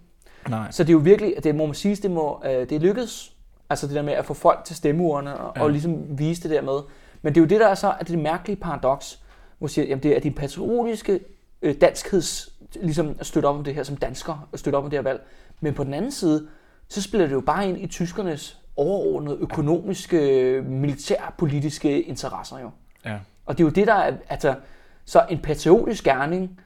[0.50, 0.72] Nej.
[0.72, 3.34] Så det er jo virkelig, det må man sige, det, må, øh, det er lykkedes,
[3.70, 5.62] altså det der med at få folk til stemmeurene og, Ja.
[5.64, 6.80] og ligesom vise det der med.
[7.22, 9.20] Men det er jo det, der er så at det mærkelige paradoks,
[9.58, 11.20] hvor siger, jamen det er din patriotiske
[11.62, 12.50] øh, danskheds,
[12.82, 15.04] ligesom at støtte op om det her som dansker, at støtte op om det her
[15.04, 15.22] valg.
[15.62, 16.48] Men på den anden side,
[16.88, 22.70] så spiller det jo bare ind i tyskernes overordnede økonomiske, militærpolitiske interesser jo.
[23.06, 23.18] Ja.
[23.46, 24.56] Og det er jo det, der er, altså,
[25.06, 26.60] så en patriotisk gerning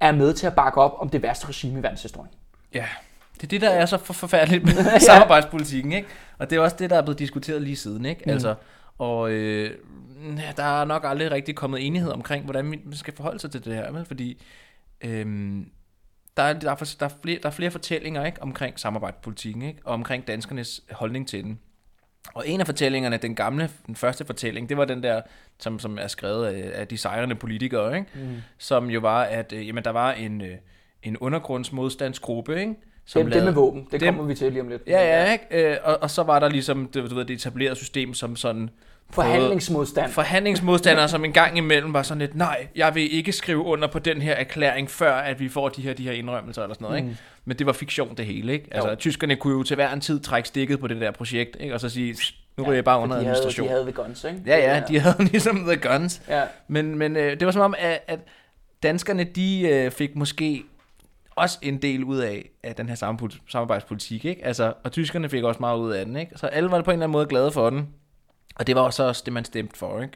[0.00, 2.30] er med til at bakke op om det værste regime i verdenshistorien.
[2.74, 2.86] Ja,
[3.34, 6.08] det er det, der er så for forfærdeligt med samarbejdspolitikken, ikke?
[6.38, 8.22] Og det er også det, der er blevet diskuteret lige siden, ikke?
[8.26, 8.30] Mm.
[8.30, 8.54] Altså,
[8.98, 9.70] og øh,
[10.56, 13.74] der er nok aldrig rigtig kommet enighed omkring, hvordan man skal forholde sig til det
[13.74, 14.04] her, vel?
[14.04, 14.42] fordi
[15.00, 15.26] øh,
[16.36, 18.42] der, er, der, er, der, er flere, der er flere fortællinger ikke?
[18.42, 19.80] omkring samarbejdspolitikken, ikke?
[19.84, 21.60] og omkring danskernes holdning til den.
[22.34, 25.20] Og en af fortællingerne, den gamle, den første fortælling, det var den der,
[25.58, 28.10] som, som er skrevet af, af de sejrende politikere, ikke?
[28.14, 28.36] Mm.
[28.58, 30.56] som jo var, at øh, jamen, der var en, øh,
[31.08, 32.74] en undergrundsmodstandsgruppe, ikke?
[33.08, 34.82] Som dem, dem med våben, det dem- kommer vi til lige om lidt.
[34.86, 35.70] Ja, ja, ikke?
[35.70, 38.70] Øh, og, og så var der ligesom det, du ved, det etablerede system som sådan
[39.10, 40.10] Forhandlingsmodstand.
[40.12, 43.98] forhandlingsmodstandere, som en gang imellem var sådan lidt, nej, jeg vil ikke skrive under på
[43.98, 47.02] den her erklæring, før at vi får de her, de her indrømmelser eller sådan noget,
[47.04, 47.08] Mm.
[47.08, 47.20] ikke?
[47.44, 48.68] Men det var fiktion det hele, ikke?
[48.70, 48.94] Altså, Jo.
[48.96, 51.74] tyskerne kunne jo til hver en tid trække stikket på det der projekt, ikke?
[51.74, 53.66] Og så sige, "Pst, nu Ja, ryger jeg bare under de havde, administration.
[53.66, 54.38] de havde the guns, ikke?
[54.46, 56.22] Ja, ja, de havde ligesom the guns.
[56.28, 58.18] Ja, Men, men øh, det var som om, at, at
[58.82, 60.62] danskerne, de øh, fik måske
[61.36, 64.44] også en del ud af, af den her samarbejd- samarbejdspolitik, ikke?
[64.44, 66.32] Altså, og tyskerne fik også meget ud af den, ikke?
[66.38, 67.88] Så alle var på en eller anden måde glade for den.
[68.56, 70.14] Og det var også, også det, man stemte for, ikke?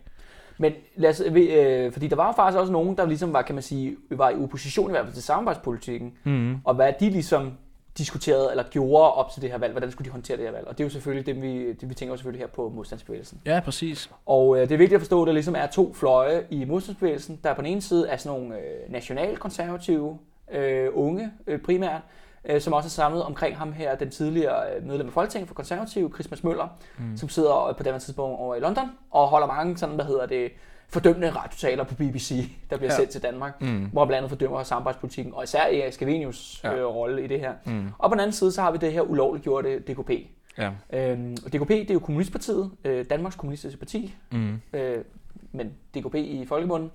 [0.59, 3.63] Men lad os, øh, fordi der var faktisk også nogen, der ligesom var, kan man
[3.63, 6.57] sige, var i opposition i hvert fald til samarbejdspolitikken, Mm.
[6.65, 7.53] og hvad de ligesom
[7.99, 10.67] diskuterede eller gjorde op til det her valg, hvordan skulle de håndtere det her valg.
[10.67, 13.41] Og det er jo selvfølgelig det, vi, det, vi tænker jo selvfølgelig her på modstandsbevægelsen.
[13.47, 14.11] Ja, præcis.
[14.27, 17.41] Og øh, det er vigtigt at forstå, at der ligesom er to fløje i modstandsbevægelsen.
[17.45, 20.19] Der er på den ene side er sådan nogle øh, nationalkonservative
[20.53, 22.01] øh, unge øh, primært,
[22.45, 25.55] øh, som også er samlet omkring ham her, den tidligere øh, medlem af Folketinget for
[25.55, 27.17] konservative, Chris Mads Møller, mm.
[27.17, 30.27] som sidder øh, på det tidspunkt over i London og holder mange sådan, hvad hedder
[30.27, 30.51] det,
[30.89, 32.97] fordømmende radiotaler på BBC, der bliver Ja.
[32.97, 33.85] sendt til Danmark, Mm.
[33.93, 36.75] hvor han blandt andet fordømmer samarbejdspolitikken, og især Erik Scavenius Ja.
[36.77, 37.53] øh, rolle i det her.
[37.67, 37.89] Mm.
[37.99, 40.11] Og på den anden side, så har vi det her ulovliggjorte DKP.
[40.59, 40.71] Ja.
[40.93, 44.61] Øhm, og DKP, det er jo Kommunistpartiet, øh, Danmarks Kommunistiske Parti, Mm.
[44.73, 45.05] øh,
[45.53, 46.91] men DKP i folkemunden,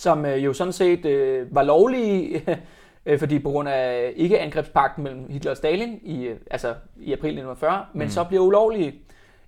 [0.00, 2.42] som øh, jo sådan set øh, var lovlige,
[3.06, 7.28] øh, fordi på grund af ikke-angrebspakten mellem Hitler og Stalin i, øh, altså i april
[7.28, 8.10] 1940, men Mm.
[8.10, 8.94] så bliver ulovlige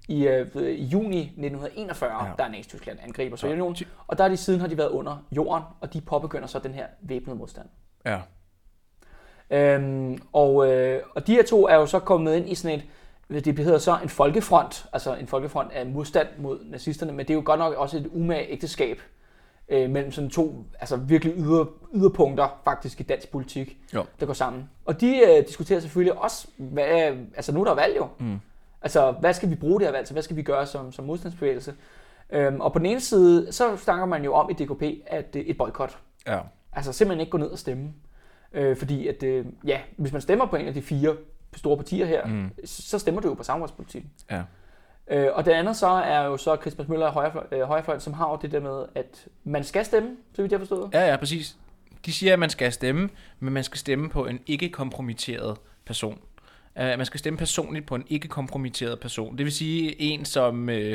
[0.08, 2.24] i, øh, i juni 1941, Ja.
[2.26, 2.30] ja.
[2.38, 5.62] der er Nazi-Tyskland angriber Sovjetunionen, og der er de siden har de været under jorden,
[5.80, 7.66] og de påbegynder så den her væbnede modstand.
[8.06, 8.18] Ja.
[9.50, 12.80] Øhm, og, øh, og de her to er jo så kommet ind i sådan
[13.34, 17.30] et, det hedder så en folkefront, altså en folkefront af modstand mod nazisterne, men det
[17.30, 19.00] er jo godt nok også et umage ægteskab
[19.68, 24.04] øh, mellem sådan to altså virkelig yder, yderpunkter faktisk i dansk politik, Jo.
[24.20, 24.70] der går sammen.
[24.84, 26.86] Og de øh, diskuterer selvfølgelig også, hvad,
[27.36, 28.38] altså nu er der valg jo, Mm.
[28.82, 31.04] altså hvad skal vi bruge det her valg til, hvad skal vi gøre som, som
[31.04, 31.74] modstandsbevægelse?
[32.30, 35.42] Øhm, og på den ene side, så snakker man jo om i DKP, at øh,
[35.42, 36.38] et boykot, Ja.
[36.72, 37.92] Altså simpelthen ikke gå ned og stemme.
[38.52, 41.16] Øh, fordi at, øh, ja, hvis man stemmer på en af de fire
[41.56, 42.50] store partier her, Mm.
[42.64, 44.10] så stemmer du jo på samarbejdspolitikken.
[44.30, 44.42] Ja.
[45.10, 48.30] Øh, og det andet så er jo så Christmas Møller højrefløj, øh, højrefløjen, som har
[48.30, 50.90] jo det der med, at man skal stemme, så vidt jeg forstået.
[50.92, 51.56] Ja, ja, præcis.
[52.06, 53.08] De siger, at man skal stemme,
[53.40, 56.18] men man skal stemme på en ikke-kompromitteret person.
[56.76, 59.38] Uh, man skal stemme personligt på en ikke-kompromitteret person.
[59.38, 60.94] Det vil sige en, som, uh,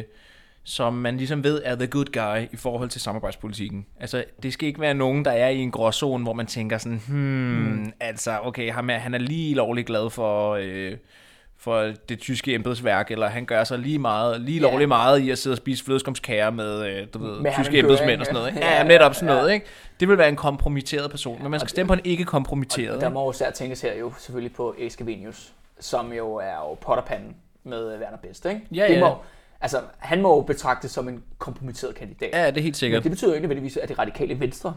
[0.63, 3.85] som man ligesom ved er the good guy i forhold til samarbejdspolitikken.
[3.99, 7.01] Altså, det skal ikke være nogen, der er i en gråzone, hvor man tænker sådan,
[7.07, 7.93] hmm, mm.
[7.99, 10.57] altså, okay, ham er, han er lige lovligt glad for...
[10.57, 10.97] Uh,
[11.59, 15.37] for det tyske embedsværk, eller han gør sig lige meget, lige lovligt meget i at
[15.37, 18.47] sidde og spise flødeskumskager med, øh, du ved, Med tyske embedsmænd og sådan noget.
[18.55, 18.59] Ikke?
[18.65, 18.77] ja.
[18.77, 19.35] Ja, netop sådan Ja.
[19.35, 19.65] noget, ikke?
[19.99, 23.01] Det vil være en kompromitteret person, men man skal Og stemme på en Og ikke-kompromitteret.
[23.01, 23.13] der ikke?
[23.13, 27.93] må jo især tænkes her jo selvfølgelig på Eskavenius, som jo er jo potterpanden med
[27.93, 28.61] øh, Werner Best, ikke?
[28.71, 28.99] Ja, det ja.
[28.99, 29.15] Må,
[29.61, 32.29] altså, han må jo betragtes som en kompromitteret kandidat.
[32.33, 33.03] Ja, det er helt Men sikkert.
[33.03, 34.75] det betyder jo ikke nødvendigvis, at det radikale venstre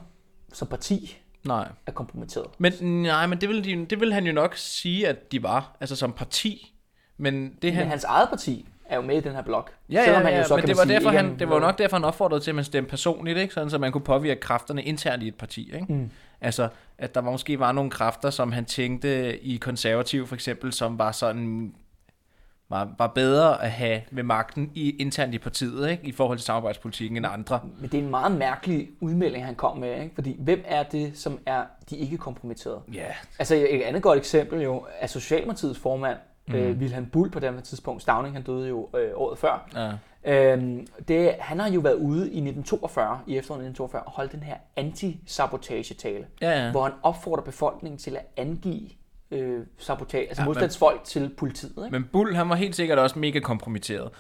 [0.53, 1.69] som parti Nej.
[1.87, 2.47] er kompromitteret.
[2.59, 2.73] Men
[3.03, 5.97] nej, men det vil, de, det vil han jo nok sige, at de var, altså
[5.97, 6.75] som parti.
[7.17, 7.83] Men det han...
[7.83, 9.73] Men hans eget parti er jo med i den her blok.
[9.91, 11.55] Ja, Selvom ja, han ja, jo så, men det var, sige, derfor, han, det var
[11.55, 13.55] jo nok derfor, han opfordrede til, at man stemte personligt, ikke?
[13.55, 15.75] Sådan, så man kunne påvirke kræfterne internt i et parti.
[15.75, 15.93] Ikke?
[15.93, 16.11] Mm.
[16.41, 20.99] Altså, at der måske var nogle kræfter, som han tænkte i konservativ for eksempel, som
[20.99, 21.75] var sådan
[22.71, 26.05] var, var bedre at have ved magten i, internt i partiet, ikke?
[26.07, 27.61] i forhold til samarbejdspolitikken end andre.
[27.81, 30.03] Men det er en meget mærkelig udmelding, han kom med.
[30.03, 30.15] Ikke?
[30.15, 32.81] Fordi hvem er det, som er de ikke kompromitterede?
[32.95, 33.07] Ja,
[33.39, 36.55] Altså et andet godt eksempel jo er Socialdemokratiets formand, Mm.
[36.57, 38.03] øh, Wilhelm Bull på det her tidspunkt.
[38.03, 39.69] Stavning, han døde jo øh, året før.
[39.75, 39.93] ja.
[40.25, 44.43] Øhm, det, han har jo været ude i 1942, i efteråret 1942, og holdt den
[44.43, 46.65] her anti-sabotage-tale, ja.
[46.65, 46.71] ja.
[46.71, 48.89] hvor han opfordrer befolkningen til at angive
[49.31, 51.73] øh, sabotage, altså Ja, ja, men- modstandsfolk til politiet.
[51.79, 51.91] Ikke?
[51.91, 54.11] Men Bull, han var helt sikkert også mega kompromitteret.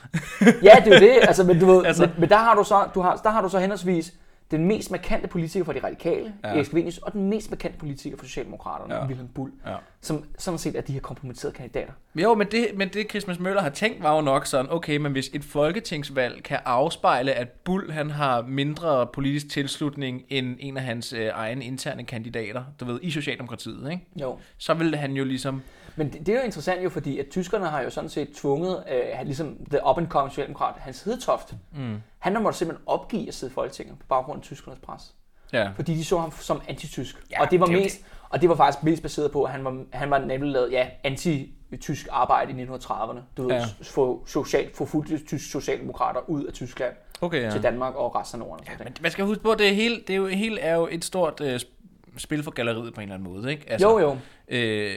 [0.41, 0.47] Ja,
[0.85, 1.19] det er jo det.
[1.23, 3.43] Altså, men, du ved, altså, men, men der, har du så, du har, der har
[3.43, 4.13] du så henholdsvis
[4.51, 6.49] den mest markante politiker for de radikale, Ja.
[6.49, 9.07] Erik Scavenius, og den mest markante politiker for Socialdemokraterne, ja.
[9.07, 9.75] Wilhelm Bull, Ja.
[10.01, 11.93] som sådan set er de her kompromitterede kandidater.
[12.15, 15.13] Jo, men det, men det Christmas Møller har tænkt var jo nok sådan, okay, men
[15.13, 20.83] hvis et folketingsvalg kan afspejle, at Bull han har mindre politisk tilslutning end en af
[20.83, 24.05] hans øh, egne interne kandidater, du ved, i Socialdemokratiet, ikke?
[24.21, 24.39] Jo.
[24.59, 25.63] så vil han jo ligesom...
[25.97, 28.85] Men det, det er jo interessant jo, fordi at tyskerne har jo sådan set tvunget,
[28.93, 31.97] øh, ligesom the up and coming socialdemokrat, Hans Hedtoft, Mm.
[32.19, 35.15] han har måttet simpelthen opgive at sidde i Folketinget på baggrund af tyskernes pres.
[35.53, 35.71] Ja.
[35.77, 37.25] Fordi de så ham som antitysk.
[37.31, 39.65] Ja, og det var det mest, og det var faktisk mest baseret på, at han
[39.65, 43.19] var, han var nemlig lavet ja, anti-tysk arbejde i 1930'erne.
[43.37, 43.65] Du ved, Ja.
[43.83, 47.51] få, social, få fuldt tysk socialdemokrater ud af Tyskland Okay, ja.
[47.51, 48.65] til Danmark og resten af Norden.
[48.69, 50.75] ja men man skal huske på, at det er, helt, det er jo, helt, er
[50.75, 53.65] jo et stort øh, sp- spil for galleriet på en eller anden måde, ikke?
[53.73, 54.17] altså, jo, jo.
[54.49, 54.95] Øh,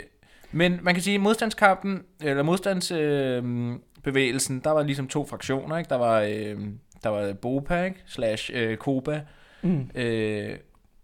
[0.54, 5.90] men man kan sige, at modstandskampen, eller modstandsbevægelsen, øh, der var ligesom to fraktioner, ikke?
[5.90, 6.58] Der var, øh,
[7.04, 8.04] der var BOPA, ikke?
[8.06, 9.22] Slash øh, KOBA.
[9.62, 9.90] Mm.
[9.96, 10.58] Øh,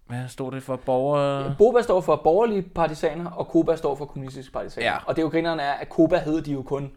[0.10, 0.76] hvad stod det for?
[0.76, 1.56] Borgere...
[1.58, 4.88] Boba står for borgerlige partisaner, og Koba står for kommunistiske partisaner.
[4.88, 4.98] Ja.
[5.06, 6.92] Og det er jo grineren er, at Koba hed de jo kun,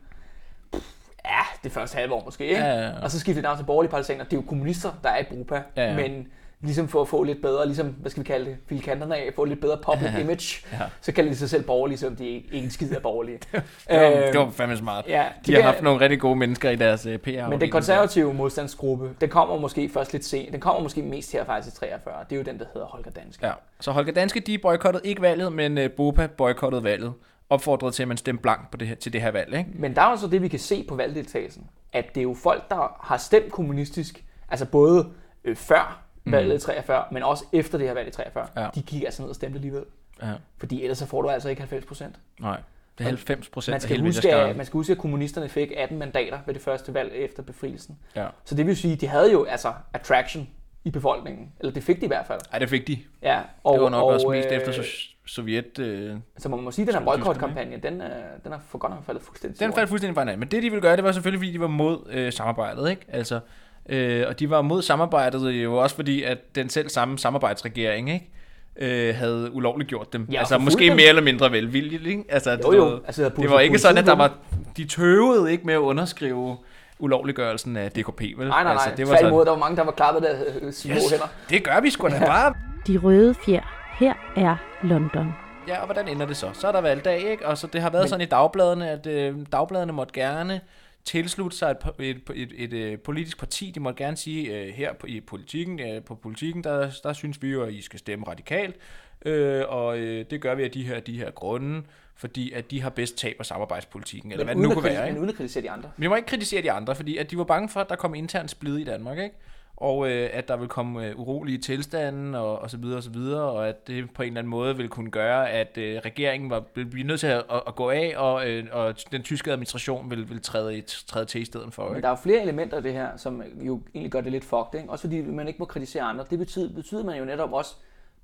[1.25, 2.61] ja, det første halve år måske, ikke?
[2.61, 3.03] Ja, ja, ja.
[3.03, 4.25] Og så skiftede det navn til borgerlige partisaner.
[4.25, 5.63] Det er jo kommunister, der er i Boba.
[5.77, 5.97] Ja, ja.
[5.97, 6.27] Men
[6.63, 9.45] ligesom for at få lidt bedre, ligesom, hvad skal vi kalde det, filikanterne af, få
[9.45, 10.79] lidt bedre public image, Ja.
[11.01, 13.39] så kalder de sig selv borgerlige, selvom de ikke, ikke en skid er borgerlige.
[13.53, 15.05] Det var, Øhm, det var fandme smart.
[15.09, 18.35] ja, De har haft nogle rigtig gode mennesker i deres uh, PR Men den konservative
[18.35, 20.53] modstandsgruppe, den kommer måske først lidt sent.
[20.53, 22.15] Den kommer måske mest her faktisk i 43.
[22.31, 23.47] Det er jo den, der hedder Holger Danske.
[23.47, 23.53] Ja.
[23.81, 27.13] Så Holger Danske, de boykottede ikke valget, men uh, Bopa boykottede valget.
[27.51, 29.55] Opfordrede til, at man stemte blank på det her, til det her valg.
[29.59, 29.71] Ikke?
[29.75, 32.35] Men der er jo så det, vi kan se på valgdeltagelsen, at det er jo
[32.43, 35.09] folk, der har stemt kommunistisk, altså både
[35.45, 38.47] øh, før valget i 43, men også efter det her valg i 43.
[38.57, 38.69] Ja.
[38.75, 39.85] De gik altså ned og stemte alligevel.
[40.23, 40.33] Ja.
[40.59, 42.17] Fordi ellers så får du altså ikke 90 procent.
[42.41, 42.61] Nej,
[42.99, 45.49] det er 90 procent Man af skal, hele huske, at, man skal huske, at kommunisterne
[45.49, 47.99] fik 18 mandater ved det første valg efter befrielsen.
[48.17, 48.27] Ja.
[48.45, 50.49] Så det vil sige, at de havde jo altså attraction
[50.85, 51.53] i befolkningen.
[51.61, 52.41] Eller det fik de i hvert fald.
[52.53, 52.99] Ej, det fik de.
[53.23, 55.79] Ja, Og, det var nok og, også mest øh, efter so- Sovjet.
[55.79, 58.09] Øh, Så man må sige, at den her boykot-kampagne, den, øh,
[58.45, 60.41] den er for godt nok faldet fuldstændig Den faldt fuldstændig fra hinanden.
[60.41, 62.91] Men det, de ville gøre, det var selvfølgelig, fordi de var mod øh, samarbejdet.
[62.91, 63.03] Ikke?
[63.09, 63.41] Altså,
[63.89, 68.31] øh, og de var mod samarbejdet jo også fordi, at den selv samme samarbejdsregering ikke?
[68.77, 70.29] Øh, havde ulovligt gjort dem.
[70.33, 70.97] Ja, altså måske dem.
[70.97, 72.07] mere eller mindre velvilligt.
[72.07, 72.25] Ikke?
[72.29, 73.01] Altså, Jo, jo.
[73.07, 74.33] Altså, det var ikke sådan, at der var,
[74.77, 76.57] de tøvede ikke med at underskrive
[76.99, 78.37] ulovliggørelsen af DKP, vel?
[78.37, 78.73] Nej, nej, nej.
[78.73, 81.27] Altså, det var Tværtimod, der var mange, der var klappet der øh, små yes, hænder.
[81.51, 82.55] det gør vi sgu da bare.
[82.87, 83.63] De røde fjer.
[83.99, 85.35] Her er London.
[85.69, 86.47] Ja, og hvordan ender det så?
[86.53, 87.47] Så er der valgdag, ikke?
[87.47, 88.09] Og så det har været Men...
[88.09, 90.61] sådan i dagbladene, at øh, dagbladene måtte gerne
[91.05, 93.71] tilslutte sig et, et, et, et, et politisk parti.
[93.71, 97.43] De måtte gerne sige, øh, her på, i politikken, øh, på politikken, der, der synes
[97.43, 98.77] vi jo, at I skal stemme radikalt.
[99.25, 101.83] Øh, og øh, det gør vi af de her, de her grunde,
[102.17, 105.05] fordi at de har bedst tab af samarbejdspolitikken, eller hvad det nu kunne være.
[105.05, 105.13] Ikke?
[105.13, 105.91] Men uden at kritisere de andre.
[105.97, 107.97] Men vi må ikke kritisere de andre, fordi at de var bange for, at der
[107.97, 109.35] kom intern splid i Danmark, ikke?
[109.83, 113.11] Og øh, at der vil komme øh, urolige tilstande og, og så videre og så
[113.11, 116.51] videre, og at det på en eller anden måde vil kunne gøre, at øh, regeringen
[116.51, 119.53] var, vil blive nødt til at, at, at gå af, og, øh, og den tyske
[119.53, 121.83] administration vil, vil træde, i- træde til i stedet for.
[121.89, 122.03] Men Ikke?
[122.03, 124.75] der er jo flere elementer af det her, som jo egentlig gør det lidt fucked.
[124.81, 124.91] Ikke?
[124.91, 126.25] Også fordi man ikke må kritisere andre.
[126.31, 127.75] Det betyder, betyder man jo netop også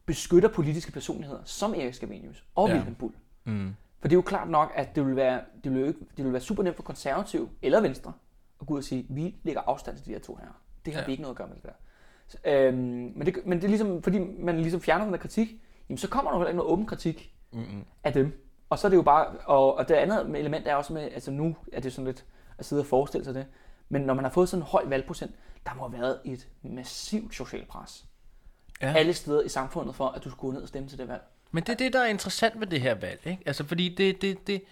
[0.06, 2.72] beskytter politiske personligheder, som Erik Scavenius og Ja.
[2.72, 2.78] ja.
[2.78, 3.14] Wilhelm Bull.
[3.44, 3.74] Mm.
[4.00, 6.24] For det er jo klart nok, at det vil være, det vil jo ikke, det
[6.24, 8.12] vil være super nemt for konservativ eller venstre
[8.60, 10.46] at gå ud og sige, vi lægger afstand til de her to her.
[10.86, 11.06] Det har Ja.
[11.06, 11.70] vi ikke noget at gøre med det der.
[12.28, 12.76] Så, øhm,
[13.16, 15.48] men, det, men det er ligesom, fordi man ligesom fjerner den der kritik,
[15.88, 17.84] jamen så kommer der jo heller ikke noget åben kritik Mm-mm.
[18.04, 18.44] af dem.
[18.70, 21.30] Og så er det jo bare, og, og det andet element er også med, altså
[21.30, 22.24] nu er det sådan lidt
[22.58, 23.46] at sidde og forestille sig det,
[23.88, 25.32] men når man har fået sådan en høj valgprocent,
[25.66, 28.04] der må have været et massivt socialt pres.
[28.82, 28.92] Ja.
[28.96, 31.22] Alle steder i samfundet for, at du skulle gå ned og stemme til det valg.
[31.50, 33.20] Men det er det, der er interessant ved det her valg.
[33.26, 33.42] Ikke?
[33.46, 34.62] Altså, fordi det, det, det,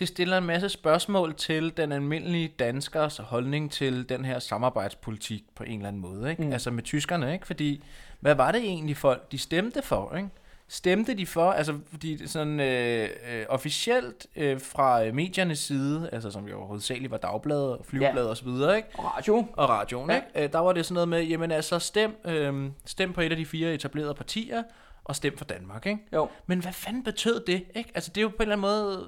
[0.00, 5.64] det stiller en masse spørgsmål til den almindelige danskers holdning til den her samarbejdspolitik på
[5.64, 6.30] en eller anden måde.
[6.30, 6.42] Ikke?
[6.42, 6.52] Mm.
[6.52, 7.32] Altså med tyskerne.
[7.32, 7.46] Ikke?
[7.46, 7.84] Fordi,
[8.20, 10.14] hvad var det egentlig folk, de stemte for?
[10.16, 10.28] Ikke?
[10.68, 16.30] Stemte de for, altså fordi sådan øh, øh, officielt øh, fra øh, mediernes side, altså
[16.30, 18.30] som jo hovedsageligt var dagbladet og flyvebladet Ja.
[18.30, 18.88] og så videre, ikke?
[18.94, 20.16] Og radio, og radioen, ja.
[20.16, 20.44] ikke?
[20.44, 23.36] Øh, der var det sådan noget med, jamen altså stem, øh, stem på et af
[23.36, 24.62] de fire etablerede partier,
[25.04, 25.98] og stem for Danmark, ikke?
[26.12, 27.90] jo, Men hvad fanden betød det, ikke?
[27.94, 29.06] Altså det er jo på en eller anden måde,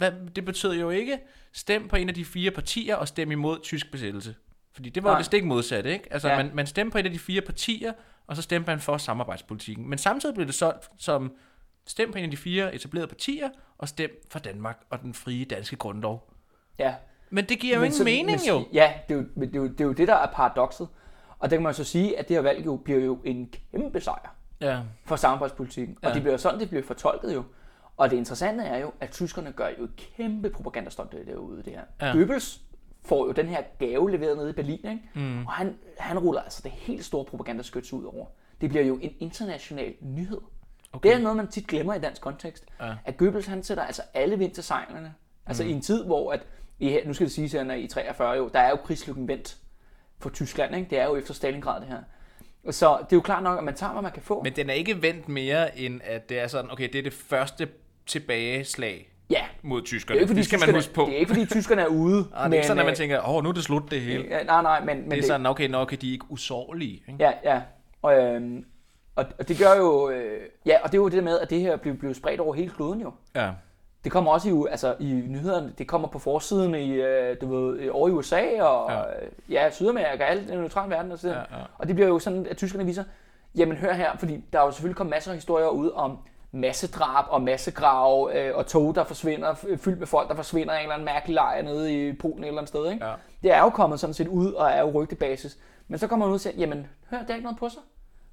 [0.00, 1.18] hvad, det betød jo ikke,
[1.52, 4.34] stem på en af de fire partier, og stem imod tysk besættelse.
[4.72, 5.18] Fordi det var jo Nej.
[5.18, 6.12] det stik modsatte, ikke?
[6.12, 6.36] Altså Ja.
[6.36, 7.92] man, man stemte på et af de fire partier,
[8.26, 9.88] og så stemte man for samarbejdspolitikken.
[9.90, 11.32] Men samtidig blev det solgt som,
[11.86, 15.44] stem på en af de fire etablerede partier, og stem for Danmark og den frie
[15.44, 16.32] danske grundlov.
[16.78, 16.94] ja.
[17.32, 18.64] Men det giver jo Men ingen så- mening men, jo.
[18.72, 20.88] Ja, det er jo, men det, er jo, det er jo det, der er paradokset.
[21.38, 24.00] Og der kan man så sige, at det her valg jo bliver jo en kæmpe
[24.00, 24.80] sejr Ja.
[25.06, 25.96] for samarbejdspolitikken.
[26.02, 26.14] Og Ja.
[26.14, 27.44] det bliver jo sådan, det bliver fortolket jo.
[28.00, 31.82] Og det interessante er jo, at tyskerne gør jo et kæmpe propagandastunt derude, det her.
[32.00, 32.12] Ja.
[32.12, 32.60] Goebbels
[33.04, 35.00] får jo den her gave leveret nede i Berlin, ikke?
[35.14, 35.46] Mm.
[35.46, 38.26] Og han, han ruller altså det helt store propagandaskyts ud over.
[38.60, 40.40] Det bliver jo en international nyhed.
[40.92, 41.08] Okay.
[41.08, 42.64] Det er noget, man tit glemmer i dansk kontekst.
[42.80, 42.94] Ja.
[43.04, 45.14] At Goebbels, han sætter altså alle vind til sejlene.
[45.46, 45.68] Altså mm.
[45.68, 46.40] i en tid, hvor at,
[46.78, 49.56] i, nu skal det siges, at i 43 jo, der er jo krigslykken vendt
[50.18, 50.90] for Tyskland, ikke?
[50.90, 52.02] Det er jo efter Stalingrad det her.
[52.70, 54.42] Så det er jo klart nok, at man tager, hvad man kan få.
[54.42, 57.12] Men den er ikke vendt mere, end at det er sådan, okay, det er det
[57.12, 57.68] første
[58.10, 60.16] tilbageslag ja, mod det tyskerne.
[60.16, 61.04] er jo ikke, fordi det skal man tyskerne, huske på.
[61.06, 62.26] Det er ikke, fordi tyskerne er ude.
[62.34, 64.00] Ah, det er ikke sådan, at man øh, tænker, åh, nu er det slut det
[64.00, 64.24] hele.
[64.30, 67.02] Ja, nej, nej, men, men det er sådan, okay, nok er de ikke usårlige.
[67.08, 67.16] Ikke?
[67.20, 67.60] Ja, ja.
[68.02, 68.64] Og, øhm,
[69.16, 70.10] og, og det gør jo...
[70.10, 72.54] Øh, ja, og det er jo det med, at det her blev, blev spredt over
[72.54, 73.12] hele kloden jo.
[73.36, 73.50] Ja.
[74.04, 77.90] Det kommer også i, altså, i nyhederne, det kommer på forsiden i, øh, du ved,
[77.90, 78.98] over i USA og Ja.
[78.98, 81.28] ja, ja Sydamerika, alt den neutrale verden og så.
[81.28, 81.44] Ja, ja.
[81.78, 83.04] Og det bliver jo sådan, at tyskerne viser,
[83.54, 86.18] jamen hør her, fordi der er jo selvfølgelig kommet masser af historier ud om
[86.52, 90.82] massedrab og massegrave øh, og tog, der forsvinder, fyldt med folk, der forsvinder i en
[90.82, 92.90] eller anden mærkelig lejr nede i Polen et eller andet sted.
[92.92, 93.06] Ikke?
[93.06, 93.14] Ja.
[93.42, 95.58] Det er jo kommet sådan set ud og er jo rygtebasis.
[95.88, 97.82] Men så kommer man ud og siger, jamen hør, det er ikke noget på sig.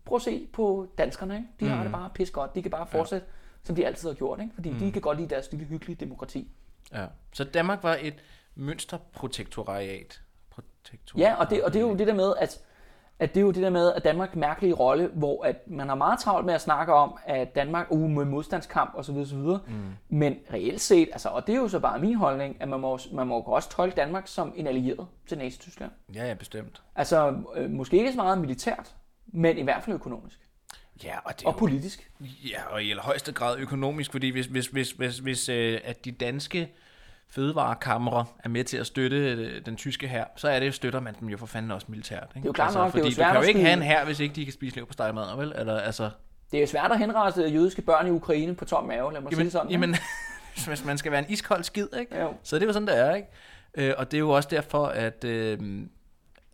[0.06, 1.48] Prøv at se på danskerne, ikke?
[1.60, 1.72] De mm.
[1.72, 2.56] har det bare pis godt.
[2.56, 3.34] De kan bare fortsætte, ja.
[3.64, 4.52] som de altid har gjort, ikke?
[4.56, 4.80] Fordi mm.
[4.80, 6.52] de kan godt lide deres lille hyggelige demokrati.
[6.94, 7.06] ja.
[7.34, 8.16] Så Danmark var et
[8.56, 10.22] mønsterprotektoriat.
[10.50, 11.28] Protektoriat.
[11.30, 12.62] Ja, og det, og det er jo det der med, at
[13.20, 15.88] at det er jo det der med, at Danmark er mærkelig rolle, hvor at man
[15.88, 19.16] har meget travlt med at snakke om, at Danmark uh, med modstandskamp osv.
[19.16, 19.38] osv.
[19.38, 19.60] Mm.
[20.10, 23.00] Men reelt set, altså, og det er jo så bare min holdning, at man må,
[23.14, 25.92] man må også tolke Danmark som en allieret til Nazi-Tyskland.
[26.16, 26.82] Ja, ja, bestemt.
[26.96, 28.96] Altså, øh, måske ikke så meget militært,
[29.28, 30.40] men i hvert fald økonomisk.
[31.04, 32.12] Ja, og, det er Og jo, politisk.
[32.22, 36.12] ja, og i allerhøjeste grad økonomisk, fordi hvis, hvis, hvis, hvis, hvis øh, at de
[36.12, 36.72] danske
[37.30, 41.16] fødevarekamre er med til at støtte øh, den tyske her, så er det, støtter man
[41.20, 42.24] dem jo for fanden også militært.
[42.24, 42.34] Ikke?
[42.36, 43.74] Det er jo klart nok, det er jo fordi svært du kan jo ikke have
[43.74, 45.54] en her, hvis ikke de kan spise lev på stegmad, vel?
[45.56, 46.10] Eller, altså,
[46.52, 49.32] Det er jo svært at henrette jødiske børn i Ukraine på tom mave, lad mig
[49.32, 49.72] sige jamen, det sådan.
[49.72, 49.96] jamen,
[50.68, 52.20] hvis man skal være en iskold skid, ikke?
[52.22, 52.34] Jo.
[52.44, 53.28] Så det er jo sådan, det er, ikke?
[53.74, 55.60] Øh, og det er jo også derfor, at, øh,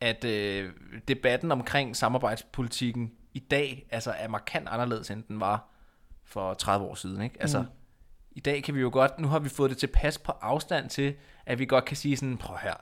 [0.01, 0.69] at øh,
[1.07, 5.69] debatten omkring samarbejdspolitikken i dag altså er markant anderledes, end den var
[6.25, 7.35] for 30 år siden, ikke?
[7.39, 7.65] Altså, mm.
[8.35, 11.15] I dag kan vi jo godt, nu har vi fået det tilpas på afstand til,
[11.45, 12.73] at vi godt kan sige sådan, prøv her,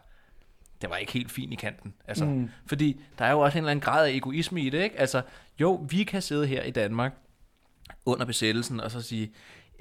[0.81, 1.93] det var ikke helt fint i kanten.
[2.07, 2.49] Altså, mm.
[2.65, 4.99] Fordi der er jo også en eller anden grad af egoisme i det, ikke?
[4.99, 5.21] Altså,
[5.59, 7.13] jo, vi kan sidde her i Danmark
[8.05, 9.31] under besættelsen og så sige,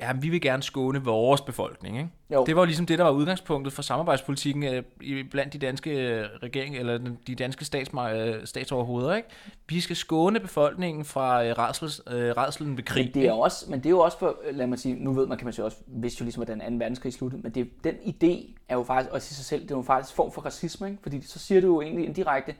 [0.00, 2.10] ja, vi vil gerne skåne vores befolkning, ikke?
[2.32, 2.44] Jo.
[2.44, 6.24] Det var ligesom det, der var udgangspunktet for samarbejdspolitikken øh, i- blandt de danske øh,
[6.42, 9.28] regering eller den- de danske statsma- øh, statsoverhoveder, ikke?
[9.68, 13.04] Vi skal skåne befolkningen fra øh, rædsels, øh, rædselen ved krig.
[13.04, 15.26] Men det er også, men det er jo også for, lad mig sige, nu ved
[15.26, 16.76] man, kan man sige også, vidste jo ligesom, hvordan 2.
[16.78, 19.76] verdenskrig sluttede, men det, den idé er jo faktisk, også i sig selv, det er
[19.76, 21.02] jo faktisk form for racisme, ikke?
[21.02, 22.54] fordi så siger du jo egentlig indirekte,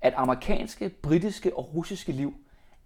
[0.00, 2.34] at amerikanske, britiske og russiske liv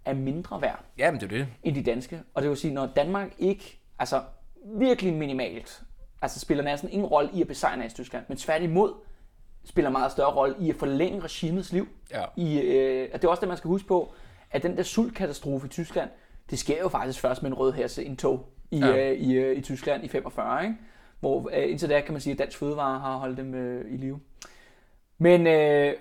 [0.05, 1.47] er mindre værd Ja, men det er det.
[1.63, 2.19] end de danske.
[2.33, 4.21] Og det vil sige, når Danmark ikke, altså
[4.65, 5.81] virkelig minimalt,
[6.21, 8.93] altså spiller næsten ingen rolle i at besejre Nazi-Tyskland, men tværtimod
[9.65, 11.87] spiller meget større rolle i at forlænge regimets liv.
[12.11, 12.23] Ja.
[12.35, 14.13] I, øh, og det er også det, man skal huske på,
[14.51, 16.09] at den der sultkatastrofe i Tyskland,
[16.49, 19.09] det sker jo faktisk først med en rød her en tog i, Ja.
[19.11, 20.75] øh, i, øh, i Tyskland i 45, ikke?
[21.19, 23.97] Hvor øh, indtil da kan man sige, at dansk fødevare har holdt dem øh, i
[23.97, 24.19] live.
[25.17, 25.93] Men øh,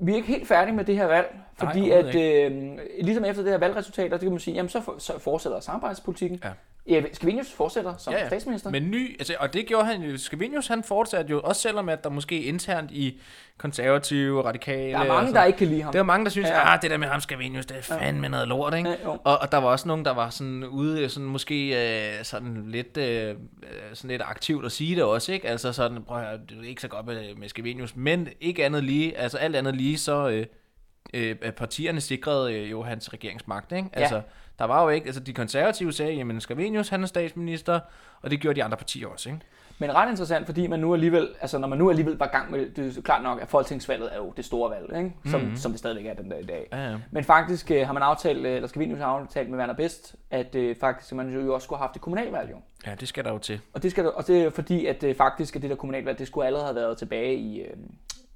[0.00, 3.42] vi er ikke helt færdige med det her valg, fordi Nej, at øh, ligesom efter
[3.42, 6.40] det her valgresultat, der kan man sige, jamen så, for, så fortsætter samarbejdspolitikken.
[6.44, 6.50] Ja.
[6.88, 8.28] Ja, Scavenius fortsætter som Ja, ja, ja.
[8.28, 8.70] statsminister.
[8.70, 12.04] Men ny, altså, og det gjorde han jo, Scavenius han fortsatte jo, også selvom at
[12.04, 13.20] der måske internt i
[13.58, 14.92] konservative, radikale...
[14.92, 15.92] der er mange, altså, der ikke kan lide ham.
[15.92, 16.54] Der var mange, der synes, Ja.
[16.58, 16.74] ja.
[16.74, 18.88] ah, det der med ham Scavenius, det er fandme noget lort, ikke?
[18.90, 19.10] Ja, jo.
[19.24, 21.68] og, og der var også nogen, der var sådan ude, sådan måske
[22.18, 23.34] øh, sådan lidt, øh,
[23.94, 25.48] sådan lidt aktivt at sige det også, ikke?
[25.48, 28.64] Altså sådan, prøv at høre, det er ikke så godt med, med Scavenius, men ikke
[28.64, 30.46] andet lige, altså alt andet lige, så øh,
[31.14, 33.88] øh, partierne sikrede øh, jo hans regeringsmagt, ikke?
[33.92, 34.22] Altså,
[34.60, 37.80] der var jo ikke, altså de konservative sagde, jamen Scavenius, han er statsminister,
[38.22, 39.40] og det gjorde de andre partier også, ikke?
[39.78, 42.50] Men ret interessant, fordi man nu alligevel, altså når man nu alligevel var i gang
[42.50, 45.16] med, det er klart nok, at folketingsvalget er jo det store valg, ikke?
[45.30, 45.56] Som, mm-hmm.
[45.56, 46.68] som det stadigvæk er den dag i dag.
[46.72, 46.96] Ja, ja.
[47.10, 49.74] Men faktisk øh, har man aftalt, øh, eller skal vi nu have aftalt med Werner
[49.74, 52.56] Best, at øh, faktisk man jo også skulle have haft et kommunalvalg jo.
[52.86, 53.60] Ja, det skal der jo til.
[53.72, 56.18] Og det, skal, der- og det er fordi, at øh, faktisk at det der kommunalvalg,
[56.18, 57.76] det skulle allerede have været tilbage i, øh,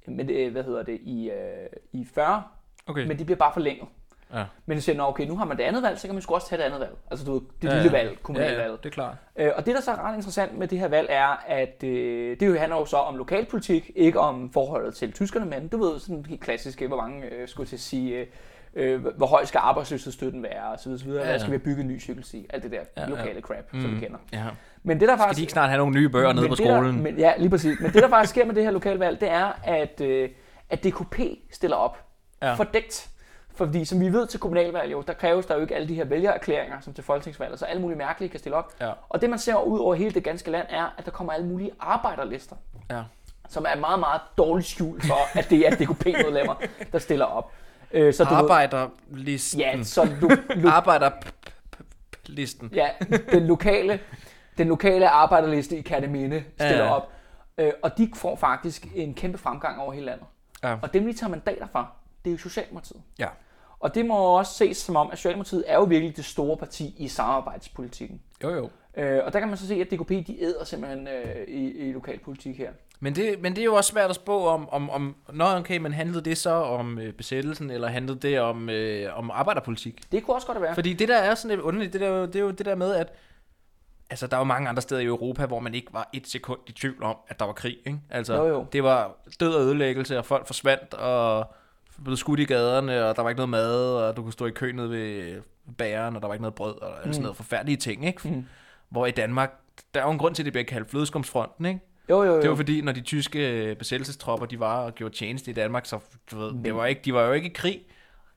[0.07, 2.43] med, øh, hvad hedder det, i, øh, i 40,
[2.87, 3.07] Okay.
[3.07, 3.87] men det bliver bare forlænget.
[4.33, 4.43] Ja.
[4.65, 6.33] Men så siger, Nå, okay, nu har man det andet valg, så kan man sgu
[6.35, 6.91] også tage det andet valg.
[7.11, 8.59] Altså du ved, det Ja, lille valg, kommunalvalget.
[8.63, 9.15] Ja, ja, det er klart.
[9.35, 12.39] Øh, og det, der så er ret interessant med det her valg, er, at øh,
[12.39, 15.99] det jo handler jo så om lokalpolitik, ikke om forholdet til tyskerne, men du ved,
[15.99, 18.25] sådan helt klassisk, hvor mange, øh, skulle til at sige, øh,
[18.75, 21.25] øh, hvor høj skal arbejdsløshedsstøtten være, og så videre, så videre.
[21.25, 21.37] Ja, Ja.
[21.37, 22.45] Skal vi bygge en ny cykelsti?
[22.49, 23.07] Alt det der Ja, ja.
[23.09, 23.81] lokale crap, mm.
[23.81, 24.17] som vi kender.
[24.33, 24.43] Ja.
[24.83, 25.37] Men det der Skal faktisk...
[25.37, 27.03] de ikke snart have nogle nye bøger nede på det, der- skolen?
[27.03, 27.79] Men, ja, lige præcis.
[27.79, 30.29] Men det, der faktisk sker med det her lokalvalg, det er, at, øh,
[30.69, 31.19] at DKP
[31.51, 31.97] stiller op.
[32.41, 32.53] Ja.
[32.53, 33.09] Fordækt.
[33.55, 36.05] Fordi som vi ved til kommunalvalg, jo, der kræves der jo ikke alle de her
[36.05, 38.73] vælgererklæringer, som til folketingsvalget, så alle mulige mærkelige kan stille op.
[38.81, 38.91] Ja.
[39.09, 41.47] Og det man ser ud over hele det ganske land, er, at der kommer alle
[41.47, 42.55] mulige arbejderlister,
[42.91, 43.01] Ja.
[43.49, 46.55] som er meget, meget dårligt skjult for, at det er DKP-medlemmer,
[46.91, 47.51] der stiller op.
[47.91, 49.59] Øh, så du Arbejderlisten.
[49.59, 52.69] Ja, så du, lu, Arbejderlisten.
[52.73, 52.89] Ja,
[53.31, 53.99] den lokale,
[54.57, 56.95] den lokale arbejderliste i Kataminde stiller ja.
[56.95, 57.11] op.
[57.57, 60.25] Øh, og de får faktisk en kæmpe fremgang over hele landet.
[60.63, 60.75] Ja.
[60.81, 61.87] Og dem, vi tager mandater fra,
[62.25, 63.01] det er jo Socialdemokratiet.
[63.19, 63.27] Ja.
[63.79, 66.95] Og det må også ses som om, at Socialdemokratiet er jo virkelig det store parti
[66.97, 68.21] i samarbejdspolitikken.
[68.43, 68.69] Jo, jo.
[68.97, 71.91] Øh, og der kan man så se, at DKP de æder simpelthen øh, i, i
[71.91, 72.71] lokalpolitik her.
[72.99, 75.77] Men det, men det er jo også svært at spå om, om, om Nå, okay,
[75.77, 80.11] men handlede det så om øh, besættelsen, eller handlede det om, øh, om arbejderpolitik?
[80.11, 80.75] Det kunne også godt være.
[80.75, 82.75] Fordi det der er sådan lidt underligt, det, der, er det er jo det der
[82.75, 83.13] med, at
[84.09, 86.59] altså, der er jo mange andre steder i Europa, hvor man ikke var et sekund
[86.67, 87.77] i tvivl om, at der var krig.
[87.85, 87.99] Ikke?
[88.09, 88.65] Altså, Jo, jo.
[88.73, 91.53] Det var død og ødelæggelse, og folk forsvandt, og
[92.03, 94.51] blev skudt i gaderne, og der var ikke noget mad, og du kunne stå i
[94.51, 95.41] kø nede ved
[95.77, 97.13] bageren, og der var ikke noget brød, og mm.
[97.13, 98.05] sådan noget forfærdelige ting.
[98.05, 98.29] Ikke?
[98.29, 98.45] Mm.
[98.89, 99.51] Hvor i Danmark,
[99.93, 101.79] der er jo en grund til, at det bliver kaldt flødeskumsfronten, ikke?
[102.09, 102.41] Jo, jo, jo.
[102.41, 105.85] Det var fordi, når de tyske øh, besættelsestropper, de var og gjorde tjeneste i Danmark,
[105.85, 105.99] så
[106.31, 107.81] du ved, det var ikke, de var jo ikke i krig.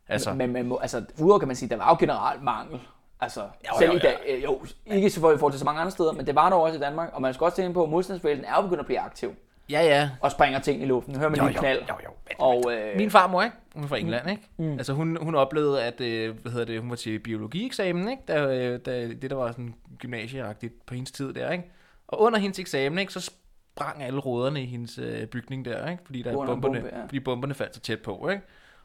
[0.09, 2.80] Altså, Men man må, altså, udover kan man sige, der var jo generelt mangel.
[3.20, 5.64] Altså, Jo, selv jo, i dag, øh, jo, ikke så for, i forhold til så
[5.64, 7.74] mange andre steder, men det var der også i Danmark, og man skal også tænke
[7.74, 9.34] på, at modstandsbevægelsen er jo begyndt at blive aktiv.
[9.70, 10.10] Ja, ja.
[10.20, 11.16] og springer ting i luften.
[11.16, 11.78] Hører man Jo, lige jo, knald.
[11.88, 12.10] jo, jo.
[12.28, 13.56] Men, Og, øh, Min farmor, ikke?
[13.74, 14.42] Hun er fra England, ikke?
[14.56, 14.72] Mm.
[14.72, 18.22] Altså hun, hun oplevede, at øh, hvad hedder det, hun var til biologieksamen, ikke?
[18.28, 21.64] Da, øh, da det der var sådan gymnasieagtigt på hendes tid der, ikke?
[22.08, 26.02] Og under hendes eksamen, ikke, så sprang alle ruderne i hendes øh, bygning der, ikke?
[26.06, 27.02] Fordi, der Under bomberne, bombe, ja.
[27.04, 28.42] fordi bomberne faldt så tæt på, ikke?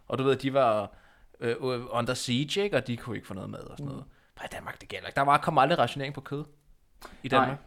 [0.08, 0.92] Og du ved, de var
[1.40, 2.78] øh, øh, under siege, ikke?
[2.78, 4.04] Og de kunne ikke få noget mad og sådan noget.
[4.38, 5.16] Nej, i Danmark, det gælder ikke.
[5.16, 6.44] Der var kom aldrig rationering på kød
[7.24, 7.48] i Danmark.
[7.50, 7.58] Nej.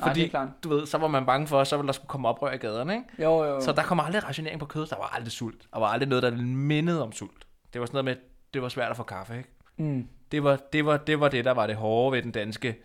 [0.00, 0.48] Nej, Fordi, det er klart.
[0.64, 2.92] du ved, så var man bange for, så ville der skulle komme oprør i gaderne,
[2.94, 3.06] ikke?
[3.18, 3.60] Jo, jo, jo.
[3.60, 4.86] Så der kom aldrig rationering på kød.
[4.86, 5.62] Der var aldrig sult.
[5.72, 7.46] Der var aldrig noget, der mindede om sult.
[7.72, 8.16] Det var sådan noget med,
[8.54, 9.48] det var svært at få kaffe, ikke?
[9.76, 10.08] Mm.
[10.32, 12.76] Det var det, var, det, var det der var det hårde ved den danske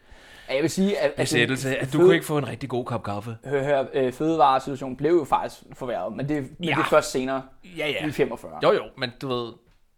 [0.50, 1.78] Jeg vil sige, at, at besættelse.
[1.78, 3.38] At du føde- kunne ikke få en rigtig god kop kaffe.
[3.46, 6.70] Hør, hør, øh, fødevaresituationen blev jo faktisk forværret, men det, men Ja.
[6.76, 7.42] det er først senere
[7.78, 8.08] Ja, ja.
[8.08, 8.60] i 45.
[8.64, 9.54] Jo, jo, men du ved,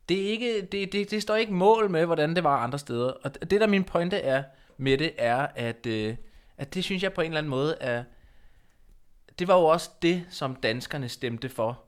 [0.10, 3.12] det, er ikke, det, det, det står ikke mål med, hvordan det var andre steder.
[3.24, 4.44] Og det det, der min pointe er
[4.78, 6.16] med det, er, at, øh,
[6.58, 8.04] at det synes jeg på en eller anden måde er...
[9.40, 11.84] Det var jo også det, som danskerne stemte for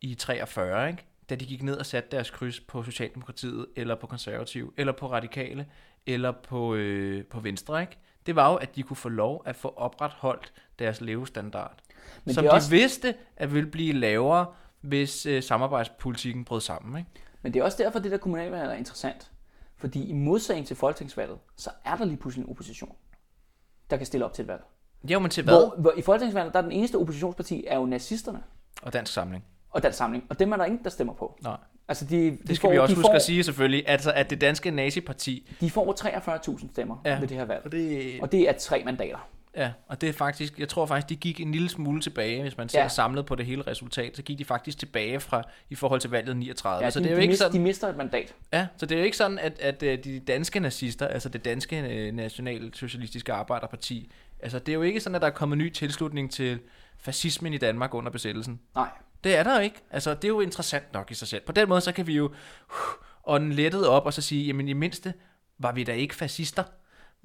[0.00, 1.04] i 43, ikke?
[1.30, 5.10] Da de gik ned og satte deres kryds på Socialdemokratiet, eller på Konservativ, eller på
[5.12, 5.66] Radikale,
[6.06, 7.98] eller på, øh, på Venstre, ikke?
[8.26, 11.78] Det var jo, at de kunne få lov at få opretholdt deres levestandard.
[12.24, 12.56] Men som de også...
[12.56, 14.46] også- vidste, at ville blive lavere,
[14.80, 17.10] hvis øh, samarbejdspolitikken brød sammen, ikke?
[17.42, 19.30] Men det er også derfor, det der kommunalvalg er interessant.
[19.76, 22.96] Fordi i modsætning til folketingsvalget, så er der lige pludselig en opposition,
[23.90, 24.62] der kan stille op til et valg.
[25.10, 25.54] Jo, men til hvad?
[25.54, 28.42] Hvor, hvor i folketingsvalget, der er den eneste oppositionsparti, er jo nazisterne
[28.82, 29.44] Og Dansk Samling.
[29.70, 30.24] og Dansk Samling.
[30.30, 31.38] Og dem er der ingen, der stemmer på.
[31.42, 31.56] Nej.
[31.88, 34.40] Altså, de, de Det skal vi også huske får, at sige selvfølgelig, altså at det
[34.40, 35.94] danske naziparti, De får
[36.58, 37.18] 43.000 stemmer ja.
[37.20, 37.62] ved det her valg.
[37.64, 39.28] og det, Og det er tre mandater.
[39.56, 42.56] Ja, og det er faktisk, jeg tror faktisk, de gik en lille smule tilbage, hvis
[42.56, 42.88] man ser Ja.
[42.88, 46.36] samlet på det hele resultat, så gik de faktisk tilbage fra i forhold til valget
[46.36, 46.84] 39.
[46.84, 48.34] Ja, så de, det er jo de, ikke mister, sådan, de mister et mandat.
[48.52, 51.44] ja, så det er jo ikke sådan, at, at øh, de danske nazister, altså det
[51.44, 55.58] danske øh, nationale socialistiske arbejderparti, altså det er jo ikke sådan, at der er kommet
[55.58, 56.58] ny tilslutning til
[56.98, 58.60] fascismen i Danmark under besættelsen.
[58.74, 58.88] Nej.
[59.24, 59.76] Det er der jo ikke.
[59.90, 61.42] Altså, det er jo interessant nok i sig selv.
[61.46, 62.34] På den måde, så kan vi jo uh,
[63.24, 65.14] ånde lettet op og så sige, jamen i mindste
[65.58, 66.62] var vi da ikke fascister.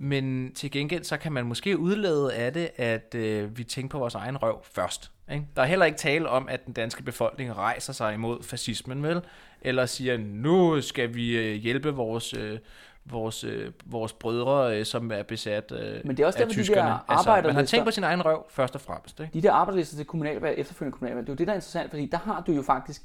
[0.01, 3.99] Men til gengæld, så kan man måske udlede af det, at øh, vi tænker på
[3.99, 5.11] vores egen røv først.
[5.31, 5.45] Ikke?
[5.55, 9.21] Der er heller ikke tale om, at den danske befolkning rejser sig imod fascismen, vel?
[9.61, 12.59] Eller siger, nu skal vi øh, hjælpe vores, øh,
[13.05, 16.55] vores, øh, vores brødre, øh, som er besat øh, Men det er også derfor, de
[16.57, 16.91] der tyskerne.
[16.91, 19.19] Altså, man har arbejderlister- tænkt på sin egen røv først og fremmest.
[19.19, 19.33] Ikke?
[19.33, 22.05] De der arbejderlister til kommunalvalg, efterfølgende kommunalvalg, det er jo det, der er interessant, fordi
[22.05, 23.01] der har du jo faktisk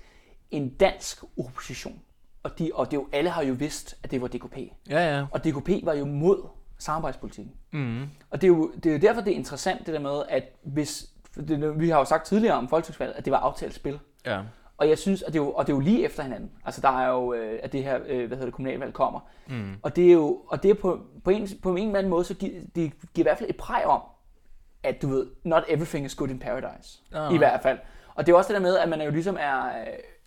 [0.50, 2.00] en dansk opposition.
[2.42, 4.56] Og, de, og det er jo, alle har jo vidst, at det var DKP.
[4.90, 5.26] Ja, ja.
[5.30, 6.42] Og DKP var jo mod
[6.84, 7.54] samarbejdspolitikken.
[7.72, 8.02] Mm.
[8.30, 10.44] Og det er, jo, det er jo derfor, det er interessant det der med, at
[10.62, 13.98] hvis, det, vi har jo sagt tidligere om folketingsvalget, at det var aftalt spil.
[14.26, 14.40] Ja.
[14.76, 16.50] Og jeg synes, at det er jo, og det er jo lige efter hinanden.
[16.64, 19.20] Altså der er jo, øh, at det her, øh, hvad hedder det, kommunalvalg kommer.
[19.48, 19.74] Mm.
[19.82, 22.24] Og det er jo, og det er på, på, en, på en eller anden måde,
[22.24, 24.00] så giver, det giver i hvert fald et præg om,
[24.82, 27.00] at du ved, not everything is good in paradise.
[27.12, 27.32] Nej.
[27.34, 27.78] I hvert fald.
[28.14, 29.86] Og det er også det der med, at man jo ligesom er, øh,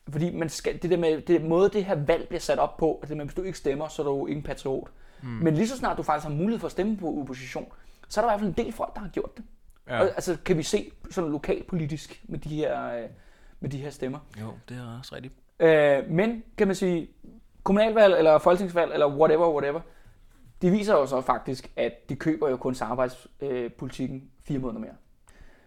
[0.10, 3.00] fordi man skal, det der med, det måde det her valg bliver sat op på,
[3.04, 4.90] at det med, hvis du ikke stemmer, så er du ikke en patriot.
[5.22, 5.30] Mm.
[5.30, 7.72] Men lige så snart du faktisk har mulighed for at stemme på opposition,
[8.08, 9.46] så er der i hvert fald en del folk, der har gjort det.
[9.88, 10.00] Ja.
[10.00, 13.10] Og, altså kan vi se sådan lokalpolitisk med de her, øh,
[13.60, 14.20] med de her stemmer.
[14.42, 15.34] Jo, det er også rigtigt.
[15.60, 17.10] Øh, men kan man sige,
[17.64, 19.80] kommunalvalg eller folketingsvalg eller whatever, whatever,
[20.62, 24.96] det viser jo så faktisk, at de køber jo kun samarbejdspolitikken fire måneder mere.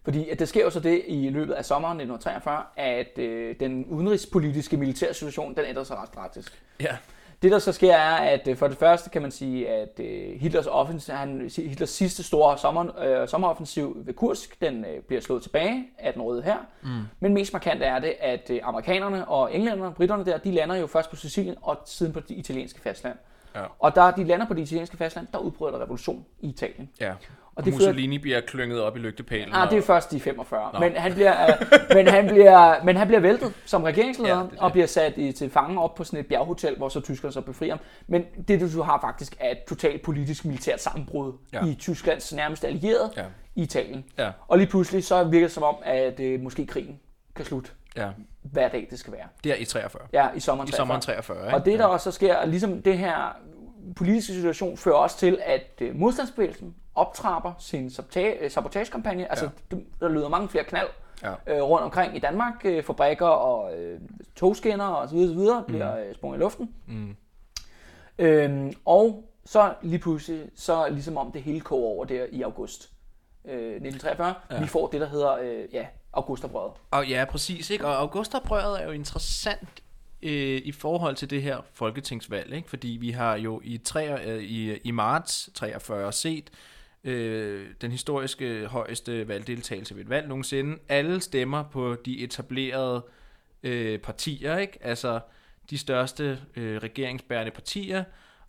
[0.04, 3.84] Fordi at det sker jo så det i løbet af sommeren 1943, at øh, den
[3.84, 6.62] udenrigspolitiske militære situation, den ændrer sig ret drastisk.
[6.80, 6.96] Ja.
[7.42, 10.40] Det der så sker er, at øh, for det første kan man sige, at øh,
[10.40, 15.42] Hitlers, offensiv, han, Hitlers sidste store sommer, øh, sommeroffensiv ved Kursk, den øh, bliver slået
[15.42, 16.56] tilbage af den røde her.
[16.82, 16.88] Mm.
[17.20, 20.86] Men mest markant er det, at øh, amerikanerne og englænderne, britterne der, de lander jo
[20.86, 23.16] først på Sicilien og siden på det italienske fastland.
[23.54, 23.64] Ja.
[23.78, 26.90] Og da de lander på det italienske fastland, der udbryder der revolution i Italien.
[27.00, 27.12] Ja.
[27.60, 29.54] Og Og det Mussolini bliver klynget op i lygtepælen.
[29.54, 30.70] Ah, det er og- først i 45.
[30.72, 30.78] Nå.
[30.80, 31.54] Men han, bliver, øh,
[31.94, 34.58] men, han bliver, men han bliver væltet som regeringsleder Ja, ja, det det.
[34.58, 37.40] og bliver sat i, til fange op på sådan et bjerghotel, hvor så tyskerne så
[37.40, 37.80] befrier ham.
[38.06, 41.64] Men det, du har faktisk, er et totalt politisk militært sammenbrud Ja.
[41.64, 41.70] ja.
[41.70, 43.24] i Tysklands nærmeste allierede Ja.
[43.54, 44.04] i Italien.
[44.18, 44.30] Ja.
[44.48, 46.98] Og lige pludselig så virker det som om, at øh, måske krigen
[47.36, 48.08] kan slutte Ja.
[48.42, 49.26] hver dag, det skal være.
[49.44, 50.02] Det er i 43.
[50.12, 50.76] Ja, i sommeren I 43.
[50.76, 51.56] sommeren 43, ikke?
[51.56, 53.36] Og det, der også så sker, ligesom det her
[53.96, 59.30] politiske situation, fører også til, at øh, modstandsbevægelsen optrapper sin øh, sabotagekampagne.
[59.30, 59.76] Altså, Ja.
[60.00, 60.88] der lyder mange flere knald
[61.22, 61.32] Ja.
[61.56, 62.54] øh, rundt omkring i Danmark.
[62.64, 64.00] Øh, fabrikker og øh,
[64.36, 66.74] togskinner og så videre, så videre bliver øh, sprunget i luften.
[66.86, 67.16] Mm.
[68.18, 72.90] Øhm, og så lige pludselig, så ligesom om det hele koger over der i august
[73.44, 74.34] øh, 1943.
[74.50, 74.60] Ja.
[74.60, 76.72] Vi får det, der hedder øh, ja, augustoprøret.
[76.90, 77.70] Og ja, præcis.
[77.70, 77.86] Ikke?
[77.86, 79.82] Og augustoprøret er jo interessant
[80.22, 82.68] øh, i forhold til det her folketingsvalg, ikke?
[82.70, 86.50] fordi vi har jo i, tre, øh, i, i marts 43 set
[87.04, 90.78] øh, den historiske højeste valgdeltagelse ved et valg nogensinde.
[90.88, 93.04] Alle stemmer på de etablerede
[93.62, 94.78] øh, partier, ikke?
[94.80, 95.20] Altså
[95.70, 98.04] de største øh, regeringsbærende partier,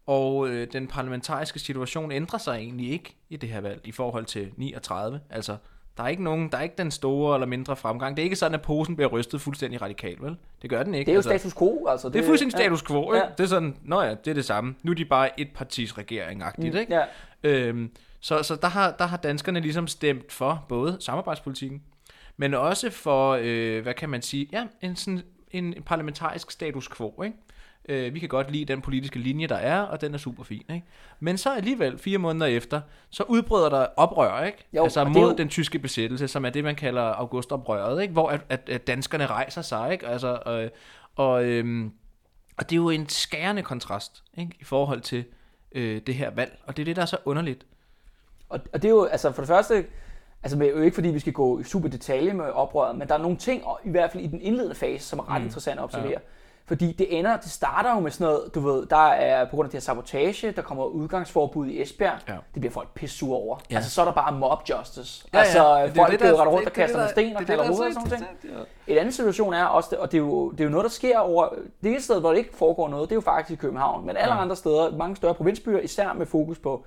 [0.05, 4.26] og øh, den parlamentariske situation ændrer sig egentlig ikke i det her valg i forhold
[4.26, 5.22] til 39.
[5.30, 5.57] Altså,
[6.02, 8.18] der er ikke nogen, der er ikke den store eller mindre fremgang.
[8.18, 10.38] Det er ikke sådan, at posen bliver rystet fuldstændig radikalt, vel?
[10.62, 11.06] Det gør den ikke.
[11.06, 12.10] Det er jo altså, status quo, altså.
[12.10, 13.26] det er fuldstændig status quo, ikke?
[13.26, 13.32] Ja.
[13.38, 14.76] Det er sådan, nå ja, det er det samme.
[14.84, 16.95] Nu er de bare et partis regering-agtigt, ikke?
[16.95, 17.04] Ja.
[17.43, 21.82] Øhm, så så der, har, der har danskerne ligesom stemt for både samarbejdspolitikken,
[22.38, 25.22] men også for, øh, hvad kan man sige, ja, en, sådan,
[25.52, 27.38] en parlamentarisk status quo, ikke?
[27.90, 30.64] Øh, vi kan godt lide den politiske linje, der er, og den er super fin,
[30.70, 30.86] ikke?
[31.20, 34.68] Men så alligevel, fire måneder efter, så udbryder der oprør, ikke?
[34.74, 38.12] Jo, altså mod jo- den tyske besættelse, som er det, man kalder augustoprøret, ikke?
[38.12, 40.08] Hvor at, at, at danskerne rejser sig, ikke?
[40.08, 40.70] Altså, øh,
[41.16, 41.92] og, øhm,
[42.58, 44.52] og det er jo en skærende kontrast, ikke?
[44.60, 45.26] I forhold til
[45.72, 47.66] øh, det her valg, og det er det, der er så underligt.
[48.50, 49.86] Og, og det er jo, altså for det første,
[50.44, 53.08] altså det er jo ikke fordi, vi skal gå i super detalje med oprøret, men
[53.08, 55.46] der er nogle ting, i hvert fald i den indledende fase, som er ret mm.
[55.46, 56.10] interessant at observere.
[56.10, 56.18] Ja.
[56.72, 59.65] Fordi det ender, det starter jo med sådan noget, du ved, der er på grund
[59.65, 62.17] af det her sabotage, der kommer udgangsforbud i Esbjerg.
[62.28, 62.34] Ja.
[62.34, 63.57] Det bliver folk pisse over.
[63.57, 63.74] Ja.
[63.74, 63.76] Ja.
[63.76, 65.26] Altså så er der bare mob justice.
[65.34, 65.43] Ja, ja.
[65.43, 67.74] Altså Det folk render rundt og er kaster med sten og er kalder det, der
[67.74, 68.36] er hoveder og så sådan noget.
[68.43, 70.89] interessant, En anden situation er også, og det er, jo, det er jo noget, der
[70.89, 71.47] sker over...
[71.84, 74.05] Det eneste sted, hvor det ikke foregår noget, det er jo faktisk i København.
[74.05, 74.41] Men alle Ja.
[74.41, 76.86] andre steder, mange større provinsbyer, især med fokus på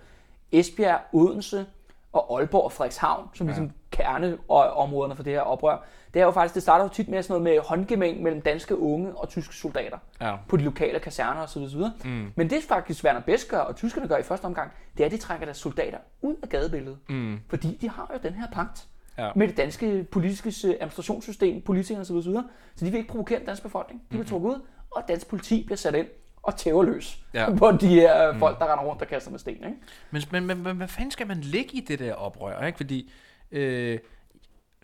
[0.53, 1.67] Esbjerg, Odense
[2.13, 5.77] og Aalborg og Frederikshavn, som ligesom kerneområderne for det her oprør.
[6.15, 8.79] Det er jo faktisk, det starter jo tit med sådan noget med håndgemæng mellem danske
[8.79, 10.37] unge og tyske soldater Ja.
[10.49, 11.63] på de lokale kaserner osv.
[11.63, 11.81] osv.
[12.05, 12.33] Mm.
[12.37, 15.13] Men det faktisk Werner Best gør, og tyskerne gør i første omgang, det er, at
[15.13, 16.99] de trækker deres soldater ud af gadebilledet.
[17.09, 17.39] Mm.
[17.49, 18.87] Fordi de har jo den her pagt
[19.19, 19.31] Ja.
[19.37, 22.15] med det danske politiske administrationssystem, politikerne osv.
[22.17, 22.33] osv.
[22.77, 24.03] Så de vil ikke provokere den danske befolkning.
[24.13, 24.61] De vil trukket ud,
[24.91, 26.07] og dansk politi bliver sat ind
[26.43, 27.55] og tæver løs Ja.
[27.59, 28.39] på de her mm.
[28.39, 29.55] folk, der render rundt og kaster med sten.
[29.55, 29.75] Ikke?
[30.11, 32.77] Men, men, men, men hvad fanden skal man ligge i det der oprør, ikke?
[32.77, 33.13] Fordi,
[33.53, 33.99] øh,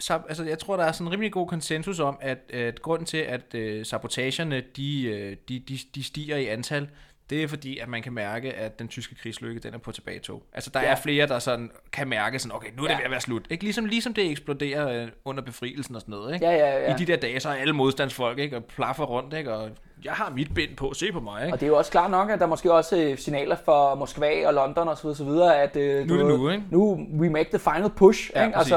[0.01, 3.07] så, altså, jeg tror, der er sådan en rimelig god konsensus om, at, at grunden
[3.07, 6.89] til, at øh, sabotagerne, de, øh, de, de, de stiger i antal,
[7.31, 10.43] det er fordi, at man kan mærke, at den tyske krigslykke, den er på tilbagetog.
[10.53, 10.87] Altså, der Ja.
[10.91, 12.97] er flere, der sådan kan mærke sådan, okay, nu er det Ja.
[12.99, 13.47] ved at være slut.
[13.51, 13.65] Ikke?
[13.65, 16.47] Ligesom, ligesom det eksploderer øh, under befrielsen og sådan noget, ikke?
[16.47, 16.95] Ja, ja, ja.
[16.95, 18.57] I de der dage, så er alle modstandsfolk, ikke?
[18.57, 19.55] Og plaffer rundt, ikke?
[19.55, 19.71] Og
[20.05, 21.55] jeg har mit bind på, se på mig, ikke?
[21.55, 23.95] Og det er jo også klart nok, at der er måske også øh, signaler fra
[23.95, 26.65] Moskva og London og så videre, så videre at øh, Nu er det nu, ikke?
[26.71, 28.31] Nu we make the final push.
[28.35, 28.57] Ja, ikke?
[28.59, 28.73] præcis.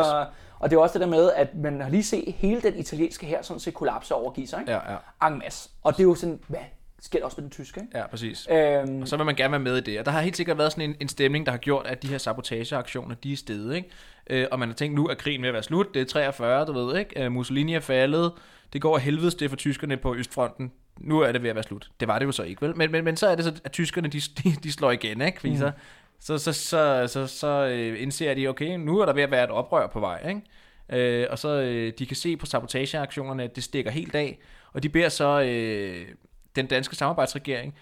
[0.63, 3.25] Og det er også det der med, at man har lige set hele den italienske
[3.25, 4.59] her sådan set kollapse og overgive sig.
[4.59, 4.71] Ikke?
[4.71, 4.79] Ja,
[5.21, 5.69] ja, En masse.
[5.83, 6.59] Og det er jo sådan, hvad
[7.01, 7.81] sker der også med den tyske?
[7.81, 7.97] Ikke?
[7.97, 8.47] ja, præcis.
[8.51, 9.99] Øhm, Og så vil man gerne være med i det.
[9.99, 12.07] Og der har helt sikkert været sådan en, en stemning, der har gjort, at de
[12.07, 13.89] her sabotageaktioner, de er steget, ikke?
[14.29, 15.93] Øh, og man har tænkt, nu er krigen ved at være slut.
[15.93, 17.23] Det er 43, du ved, ikke?
[17.23, 18.31] Øh, Mussolini er faldet.
[18.73, 20.71] Det går helvedes det for tyskerne på Østfronten.
[20.99, 21.89] Nu er det ved at være slut.
[21.99, 22.77] Det var det jo så ikke, vel?
[22.77, 25.39] Men, men, men så er det så, at tyskerne, de, de, de slår igen, ikke?
[25.39, 25.59] Fordi mm.
[25.59, 25.71] så,
[26.23, 29.43] så, så, så, så, så øh, indser de, okay, nu er der ved at være
[29.43, 30.41] et oprør på vej, ikke?
[30.89, 34.39] Øh, og så øh, de kan se på sabotageaktionerne, at det stikker helt af.
[34.73, 36.07] Og de beder så øh,
[36.55, 37.75] den danske samarbejdsregering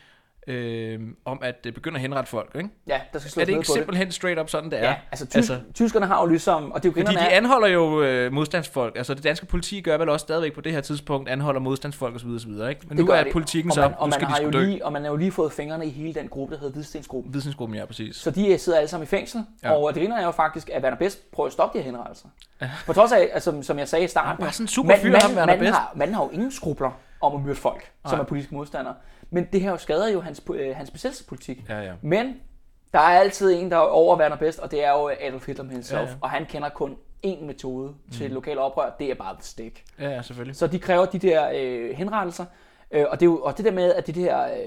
[0.47, 2.69] øh, om at øh, begynde at henrette folk, ikke?
[2.87, 4.79] ja, der skal Er slås det ned ikke simpelthen straight up sådan, det det.
[4.85, 4.89] er?
[4.89, 7.37] Ja, altså, tysk, altså tyskerne har jo ligesom, og det er jo fordi de er,
[7.37, 8.97] anholder jo øh, modstandsfolk.
[8.97, 12.27] Altså det danske politi gør vel også stadigvæk på det her tidspunkt, anholder modstandsfolk osv.
[12.27, 12.49] osv.
[12.49, 12.59] Ikke?
[12.59, 13.29] Men det nu gør er de.
[13.31, 14.63] politikken og så, man, og nu man skal de har jo dø.
[14.65, 17.33] lige, Og man har jo lige fået fingrene i hele den gruppe, der hedder Hvidstensgruppen.
[17.33, 18.15] Vidensgruppen, ja, præcis.
[18.15, 19.69] Så de sidder alle sammen i fængsel, Ja.
[19.69, 19.75] ja.
[19.75, 22.27] og det griner er jo faktisk, at Werner Best prøver at stoppe de her henrettelser.
[22.61, 22.69] Ja.
[22.85, 25.11] På trods af, altså, som jeg sagde i starten, er bare sådan en super fyr,
[25.11, 25.73] mand- ham, Werner manden Best.
[25.73, 28.93] har, manden har jo ingen skrubler om at myrde folk, som er politiske modstandere.
[29.31, 31.69] Men det her jo skader jo hans, øh, hans besættelsespolitik.
[31.69, 31.93] Ja, ja.
[32.01, 32.35] Men
[32.93, 35.65] der er altid en, der er over Werner Best, og det er jo Adolf Hitler
[35.65, 35.99] himself.
[35.99, 36.15] Ja, Ja.
[36.21, 38.11] Og han kender kun én metode mm.
[38.11, 39.83] til lokale oprør, det er bare the stick.
[39.99, 40.55] Ja, ja, selvfølgelig.
[40.55, 42.45] Så de kræver de der øh, henrettelser.
[42.91, 44.57] Øh, og, det er jo, og det der med, at det der øh,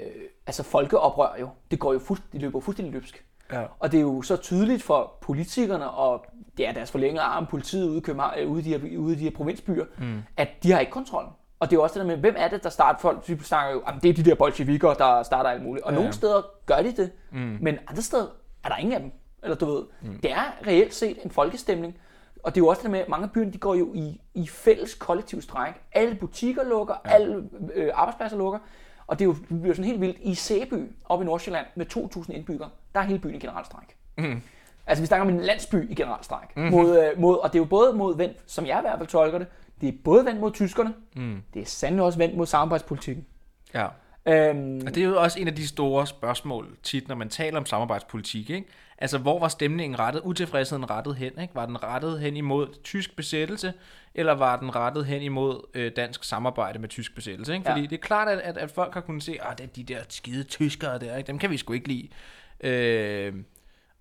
[0.47, 3.25] altså folkeoprør jo, det går jo fuld, de løber fuldstændig løbsk.
[3.51, 3.63] Ja.
[3.79, 6.25] Og det er jo så tydeligt for politikerne og
[6.59, 9.17] ja, deres forlængede arm, politiet ude i, København, øh, ude i, de, her, ude i
[9.17, 10.23] de her provinsbyer, mm.
[10.37, 11.31] at de har ikke kontrollen.
[11.59, 13.27] Og det er jo også det der med, hvem er det, der starter folk?
[13.27, 15.85] De snakker jo, det er de der bolsjevikker, der starter alt muligt.
[15.85, 17.57] Og Ja, nogle steder gør de det, mm.
[17.61, 18.27] men andre steder
[18.63, 19.11] er der ingen af dem.
[19.43, 20.19] Eller du ved, mm.
[20.23, 21.97] det er reelt set en folkestemning.
[22.43, 23.93] Og det er jo også det der med, at mange af byerne, de går jo
[23.93, 25.73] i, i fælles kollektiv stræk.
[25.91, 27.09] Alle butikker lukker, ja.
[27.09, 27.43] alle
[27.73, 28.59] øh, arbejdspladser lukker.
[29.07, 30.17] Og det, er jo, det bliver sådan helt vildt.
[30.21, 33.97] I Sæby, oppe i Nordsjælland, med 2.000 indbyggere, der er hele byen i generalstræk.
[34.17, 34.41] Mm.
[34.87, 36.57] Altså vi snakker om en landsby i generalstræk.
[36.57, 36.63] Mm.
[36.63, 39.07] Mod, øh, mod, og det er jo både mod vendt, som jeg i hvert fald
[39.07, 39.47] tolker det,
[39.85, 41.41] det er både vendt mod tyskerne, Mm.
[41.53, 43.25] det er sandelig også vendt mod samarbejdspolitikken.
[43.73, 43.87] ja.
[44.27, 47.57] Øhm, Og det er jo også en af de store spørgsmål tit, når man taler
[47.59, 48.49] om samarbejdspolitik.
[48.49, 48.67] Ikke?
[48.97, 51.31] Altså, hvor var stemningen rettet, utilfredsheden rettet hen?
[51.41, 51.55] Ikke?
[51.55, 53.73] Var den rettet hen imod tysk besættelse,
[54.15, 57.53] eller var den rettet hen imod øh, dansk samarbejde med tysk besættelse?
[57.53, 57.65] Ikke?
[57.65, 57.87] Fordi Ja.
[57.87, 59.99] det er klart, at, at, at folk har kunnet se, at det er de der
[60.09, 61.27] skide tyskere der, ikke?
[61.27, 62.07] dem kan vi sgu ikke lide.
[62.61, 63.33] Øh,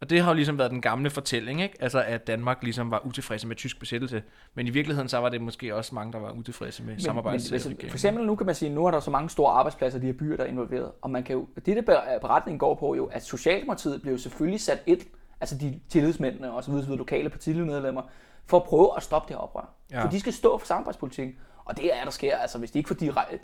[0.01, 1.82] Og det har jo ligesom været den gamle fortælling, ikke?
[1.82, 4.22] Altså, at Danmark ligesom var utilfredse med tysk besættelse.
[4.55, 7.76] Men i virkeligheden, så var det måske også mange, der var utilfredse med samarbejdsregeringen.
[7.80, 10.07] hvis, for eksempel nu kan man sige, nu er der så mange store arbejdspladser de
[10.07, 10.92] her byer, der er involveret.
[11.03, 14.61] Og man kan jo, det der ber- beretningen går på jo, at Socialdemokratiet blev selvfølgelig
[14.61, 15.01] sat ind,
[15.40, 18.03] altså de tillidsmændene og så videre, så videre lokale partimedlemmer,
[18.47, 19.74] for at prøve at stoppe det her oprør.
[19.90, 20.05] Ja.
[20.05, 21.34] For de skal stå for samarbejdspolitikken.
[21.64, 22.95] Og det er, der sker, altså hvis de ikke får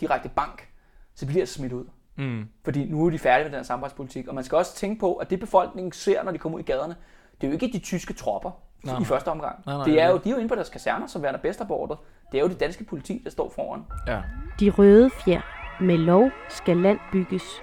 [0.01, 0.68] direkte, bank,
[1.14, 1.84] så bliver det smidt ud.
[2.16, 2.48] Mm.
[2.64, 4.28] Fordi nu er de færdige med den her samarbejdspolitik.
[4.28, 6.66] Og man skal også tænke på, at det befolkningen ser, når de kommer ud i
[6.66, 6.96] gaderne,
[7.40, 8.50] det er jo ikke de tyske tropper
[8.84, 9.00] Nej.
[9.00, 9.62] i første omgang.
[9.66, 11.22] Nej, nej, det er jo, de er jo inde på deres kaserner, som
[11.68, 11.98] på ordret.
[12.32, 13.84] Det er jo det danske politi, der står foran.
[14.06, 14.22] Ja.
[14.61, 15.40] De røde fjer.
[15.80, 17.62] Med lov skal land bygges.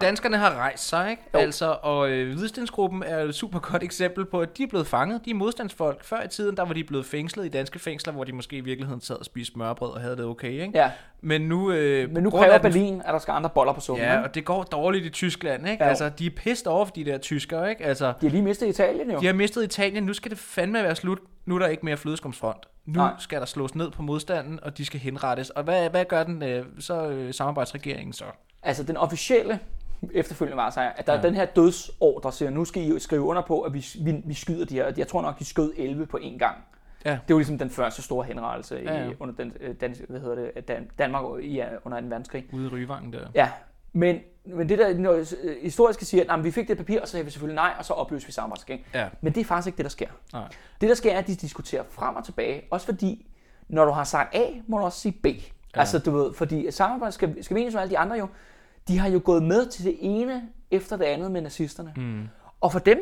[0.00, 1.22] Danskerne har rejst sig, ikke?
[1.34, 1.38] Jo.
[1.38, 5.20] Altså, og øh, Hvidstensgruppen er et super godt eksempel på, at de er blevet fanget.
[5.24, 6.04] De er modstandsfolk.
[6.04, 8.60] Før i tiden, der var de blevet fængslet i danske fængsler, hvor de måske i
[8.60, 10.70] virkeligheden sad og spiste smørbrød og havde det okay, ikke?
[10.74, 10.90] Ja,
[11.20, 11.72] Men nu...
[11.72, 14.04] Øh, men nu kræver den- Berlin, at der skal andre boller på summen.
[14.04, 15.84] Ja, Ja, og det går dårligt i Tyskland, ikke?
[15.84, 15.88] Ja.
[15.88, 17.84] Altså, de er pissed over for de der tyskere, ikke?
[17.84, 19.20] Altså, de har lige mistet Italien jo.
[19.20, 20.04] de har mistet Italien.
[20.04, 21.18] Nu skal det fandme være slut.
[21.46, 22.66] Nu er der ikke mere flødeskumsfront.
[22.86, 23.12] Nu Nej.
[23.18, 25.50] skal der slås ned på modstanden, og de skal henrettes.
[25.50, 28.24] Og hvad, hvad gør den øh, så øh, samarbejdsregeringen så?
[28.62, 29.58] Altså den officielle
[30.14, 31.18] efterfølgende var så, at der Ja.
[31.18, 34.34] er den her dødsordre, siger, nu skal I skrive under på, at vi, vi, vi
[34.34, 34.92] skyder de her.
[34.96, 36.56] Jeg tror nok, de skød 11 på én gang.
[37.04, 37.18] Ja.
[37.28, 40.20] Det var ligesom den første store henrettelse Ja, ja, i, under den, øh, dansk, hvad
[40.20, 42.06] hedder det, Dan, Danmark i, ja, under 2.
[42.06, 42.44] verdenskrig.
[42.52, 43.26] Ude i Ryvangen der.
[43.34, 43.50] Ja,
[43.92, 47.00] men, men det der når, øh, historisk siger, at nej, men vi fik det papir,
[47.00, 48.84] og så sagde vi selvfølgelig nej, og så opløste vi samarbejdsregering.
[48.94, 49.08] Ja.
[49.20, 50.08] Men det er faktisk ikke det, der sker.
[50.32, 50.48] Nej.
[50.80, 53.26] Det, der sker, er, at de diskuterer frem og tilbage, også fordi,
[53.68, 55.26] når du har sagt A, må du også sige B.
[55.26, 55.80] Ja.
[55.80, 58.28] Altså, du ved, fordi samarbejdet skal, skal vi med alle de andre jo,
[58.88, 61.92] de har jo gået med til det ene efter det andet med nazisterne.
[61.96, 62.28] Mm.
[62.60, 62.98] Og for dem,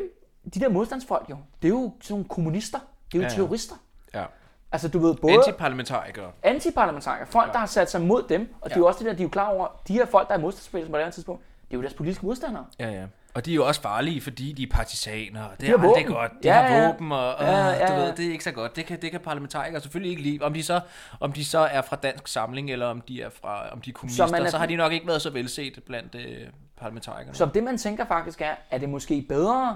[0.53, 2.79] de der modstandsfolk jo, det er jo sådan nogle kommunister,
[3.11, 3.35] det er jo Ja, ja, ja.
[3.35, 3.75] terrorister.
[4.13, 4.25] Ja.
[4.71, 6.31] Altså, du ved, både Antiparlamentarikere.
[6.43, 7.47] antiparlamentarikere, folk, Ja.
[7.49, 7.53] ja.
[7.53, 8.79] der har sat sig mod dem, og det er Ja.
[8.79, 10.91] jo også det der, de er jo klar over, de her folk, der er modstandsbevægelsen
[10.91, 12.65] på det her tidspunkt, det er jo deres politiske modstandere.
[12.79, 13.05] Ja, ja.
[13.35, 15.43] Og de er jo også farlige, fordi de er partisaner.
[15.43, 16.13] og Det De er har aldrig våben.
[16.17, 16.31] godt.
[16.43, 18.75] De Ja, har våben, og, og Ja, ja, du ved, det er ikke så godt.
[18.75, 20.43] Det kan, det kan parlamentarikere selvfølgelig ikke lide.
[20.43, 20.81] Om de så,
[21.19, 23.93] om de så er fra Dansk Samling, eller om de er fra om de er
[23.93, 27.35] kommunister, så, er- så har de nok ikke været så velset blandt øh, parlamentarikerne.
[27.37, 29.75] Så det, man tænker faktisk er, er det måske bedre,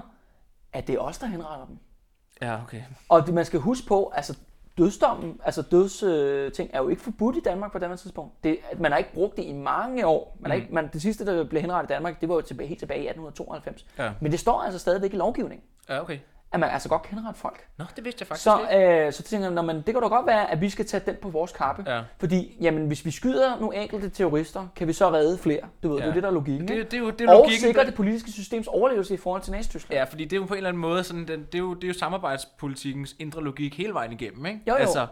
[0.72, 1.78] at det er os, der henretter dem?
[2.42, 2.82] Ja, okay.
[3.08, 4.34] Og det, man skal huske på, altså
[4.84, 8.44] dødsdommen, altså dødsting, øh, ting er jo ikke forbudt i Danmark på det tidspunkt.
[8.44, 10.36] Det, man har ikke brugt det i mange år.
[10.40, 10.56] Man Mm.
[10.56, 13.00] ikke, man, det sidste, der blev henrettet i Danmark, det var jo tilbage, helt tilbage
[13.02, 13.86] i 1892.
[13.98, 14.12] Ja.
[14.20, 16.18] Men det står altså stadigvæk i lovgivningen, Ja, okay.
[16.52, 17.66] At man altså godt kan henrette folk.
[17.78, 19.06] Nå, det vidste jeg faktisk Så, ikke.
[19.06, 21.02] øh, så tænker jeg, "Nå, men det kan da godt være, at vi skal tage
[21.06, 21.84] den på vores kappe.
[21.94, 22.02] Ja.
[22.18, 25.60] Fordi, jamen, hvis vi skyder nogle enkelte terrorister, kan vi så redde flere.
[25.82, 26.02] Du ved, Ja.
[26.04, 26.68] det er det, der er logikken.
[26.68, 27.60] Det, det, er jo, det er og logikken.
[27.68, 29.98] sikre det politiske systems overlevelse i forhold til Nazi-Tyskland.
[29.98, 31.74] Ja, fordi det er jo på en eller anden måde sådan, den, det, er jo,
[31.74, 34.60] det er jo samarbejdspolitikkens indre logik hele vejen igennem, ikke?
[34.68, 34.78] Jo, jo.
[34.78, 35.06] Altså,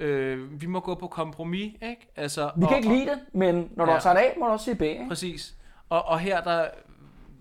[0.00, 2.12] øh, vi må gå på kompromis, ikke?
[2.16, 3.94] Altså, Vi kan ikke lide det, men når du Ja.
[3.96, 4.82] har sagt A, må du også sige B.
[4.82, 5.04] Ikke?
[5.08, 5.54] Præcis.
[5.88, 6.64] Og, og her, der,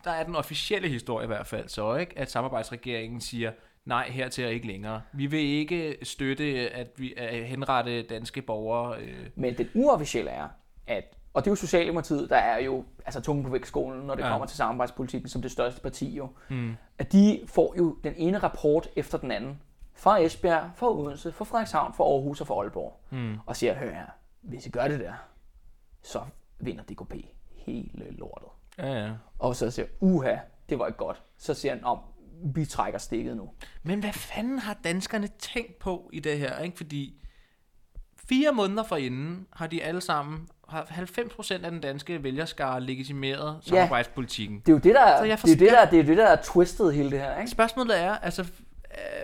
[0.07, 2.19] der er den officielle historie i hvert fald så, ikke?
[2.19, 3.51] At samarbejdsregeringen siger,
[3.85, 5.01] nej, hertil er ikke længere.
[5.13, 9.01] Vi vil ikke støtte, at vi at henrette danske borgere.
[9.01, 10.47] Øh, Men den uofficielle er,
[10.87, 11.03] at,
[11.33, 14.29] og det er jo Socialdemokratiet, der er jo altså tungen på vægtskolen, når det ja.
[14.29, 16.29] kommer til samarbejdspolitikken som det største parti jo.
[16.49, 16.75] mm.
[16.97, 19.61] At de får jo den ene rapport efter den anden.
[19.93, 22.99] Fra Esbjerg, fra Odense, fra Frederikshavn, fra Aarhus og fra Aalborg.
[23.09, 23.37] Mm.
[23.45, 24.05] Og siger, hør her,
[24.41, 25.13] hvis I gør det der,
[26.03, 26.21] så
[26.59, 27.13] vinder DKP
[27.55, 28.47] hele lortet.
[28.77, 29.11] Ja, ja.
[29.39, 30.35] Og så siger uha,
[30.69, 31.23] det var ikke godt.
[31.37, 31.99] Så siger han, om
[32.55, 33.49] vi trækker stikket nu.
[33.83, 36.77] Men hvad fanden har danskerne tænkt på i det her, ikke?
[36.77, 37.21] Fordi
[38.29, 44.59] fire måneder forinden har de alle sammen, har 90% af den danske vælgerskare legitimeret samarbejdspolitikken.
[44.59, 46.93] Det er jo det, der, det er, det, der, det er det, der er twistet
[46.93, 47.51] hele det her, ikke?
[47.51, 48.41] Spørgsmålet er, altså,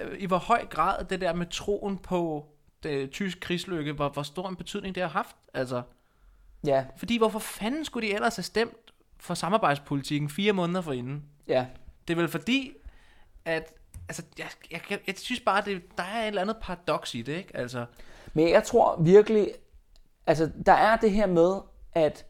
[0.08, 2.46] øh, i hvor høj grad det der med troen på
[2.84, 5.36] det tysk krigslykke, hvor, hvor stor en betydning det har haft.
[5.54, 5.82] Altså,
[6.66, 8.93] Ja, fordi hvorfor fanden skulle de ellers have stemt
[9.24, 11.24] for samarbejdspolitikken fire måneder forinden?
[11.48, 11.66] ja.
[12.08, 12.72] Det er vel fordi,
[13.46, 13.74] at
[14.08, 17.22] altså, jeg, jeg, jeg, jeg synes bare, det, der er et eller andet paradoks i
[17.22, 17.58] det, ikke?
[17.58, 17.86] Altså,
[18.34, 19.52] Men jeg tror virkelig,
[20.28, 21.60] altså der er det her med,
[21.94, 22.26] at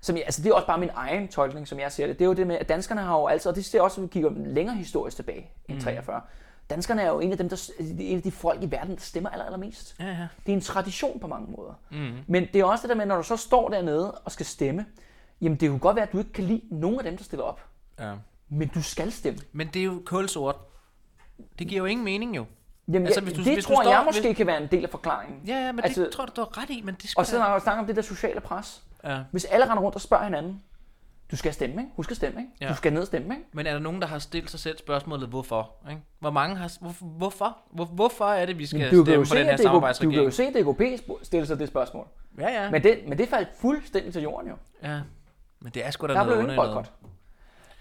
[0.00, 2.18] som jeg, altså det er også bare min egen tolkning, som jeg ser det.
[2.18, 4.06] Det er jo det med, at danskerne har jo altid, og det ser også, når
[4.06, 6.20] vi kigger længere historisk tilbage end 43.
[6.70, 9.30] Danskerne er jo en af dem, der, en af de folk i verden, der stemmer
[9.30, 9.96] aller, allermest.
[10.00, 10.28] ja, ja.
[10.46, 11.72] Det er en tradition på mange måder.
[11.90, 12.12] Mm.
[12.26, 14.86] Men det er også det der med, når du så står dernede og skal stemme,
[15.40, 17.44] jamen det kunne godt være, at du ikke kan lide nogen af dem, der stiller
[17.44, 17.60] op.
[18.00, 18.12] ja.
[18.48, 19.38] Men du skal stemme.
[19.52, 20.56] Men det er jo kulsort.
[21.58, 22.44] Det giver jo ingen mening jo.
[22.88, 24.68] Jamen, Altså, hvis du- det hvis du tror står- jeg måske hvis- kan være en
[24.70, 25.40] del af forklaringen.
[25.46, 27.26] Ja, ja, men altså, det tror du, du har ret i, men det skal Og
[27.26, 28.82] så når jeg snakker om det der sociale pres.
[29.04, 29.18] ja.
[29.30, 30.62] Hvis alle render rundt og spørger hinanden,
[31.30, 31.92] du skal stemme, ikke?
[31.96, 32.52] Husk at stemme, ikke?
[32.60, 32.68] Ja.
[32.68, 33.46] Du skal ned og stemme, ikke?
[33.52, 35.70] Men er der nogen, der har stillet sig selv spørgsmålet, hvorfor?
[35.90, 36.02] Ikke?
[36.18, 36.72] Hvor mange har...
[36.80, 37.58] Hvor, hvorfor?
[37.70, 39.62] Hvor, hvorfor er det, vi skal du kan stemme på se, den her DK, du
[39.62, 40.24] kan samarbejdsregering?
[40.24, 42.06] jo se, at DKP sp- stille sig det spørgsmål.
[42.38, 42.62] Ja, ja.
[42.62, 44.56] Men, Men det, men det faldt fuldstændig til jorden jo.
[44.82, 45.00] ja.
[45.64, 46.70] Men det er sgu da Der noget underligt noget.
[46.70, 46.92] boykot.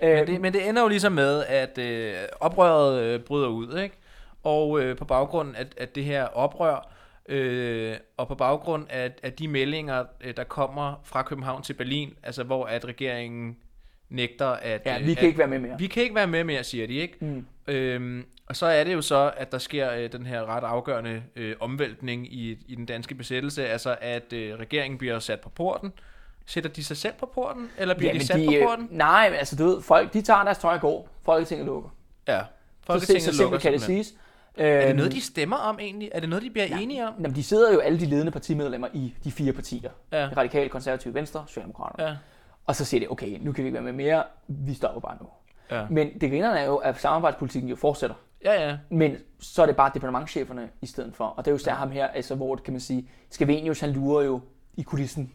[0.01, 3.95] Men det, men det ender jo ligesom med, at øh, oprøret øh, bryder ud, ikke?
[4.43, 6.89] Og øh, på baggrund af, af det her oprør,
[7.29, 12.13] øh, og på baggrund af, af de meldinger, øh, der kommer fra København til Berlin,
[12.23, 13.57] altså hvor at regeringen
[14.09, 14.81] nægter at...
[14.85, 15.75] Ja, øh, vi kan at, ikke være med mere.
[15.79, 17.17] Vi kan ikke være med mere, siger de, ikke?
[17.19, 17.45] Mm.
[17.67, 21.23] Øhm, og så er det jo så, at der sker øh, den her ret afgørende
[21.35, 25.93] øh, omvæltning i, i den danske besættelse, altså at øh, regeringen bliver sat på porten.
[26.45, 28.87] Sætter de sig selv på porten, eller bliver Ja, de sat de, på øh, porten?
[28.91, 31.07] Nej, men altså du ved, folk de tager deres tøj og går.
[31.21, 31.89] Folketinget lukker.
[32.27, 32.45] Ja, Så,
[32.87, 34.03] Folketinget så lukker simpelt kan det simpelthen.
[34.03, 34.19] siges.
[34.57, 36.09] Er det Øhm, noget, de stemmer om egentlig?
[36.13, 36.79] Er det noget, de bliver Ja.
[36.79, 37.13] enige om?
[37.21, 39.89] Jamen, de sidder jo alle de ledende partimedlemmer i de fire partier.
[40.11, 40.21] Ja.
[40.21, 42.09] Det radikale, konservative, venstre, socialdemokraterne.
[42.09, 42.15] Ja.
[42.65, 45.17] Og så siger de, okay, nu kan vi ikke være med mere, vi stopper bare
[45.21, 45.27] nu.
[45.71, 45.85] Ja.
[45.89, 48.15] Men det grinerne er jo, at samarbejdspolitikken jo fortsætter.
[48.45, 48.77] Ja, ja.
[48.89, 51.25] Men så er det bare departementcheferne i stedet for.
[51.25, 54.23] Og det er jo især ham her, altså, hvor kan man sige, Skavenius han lurer
[54.25, 54.41] jo
[54.77, 55.33] i kulissen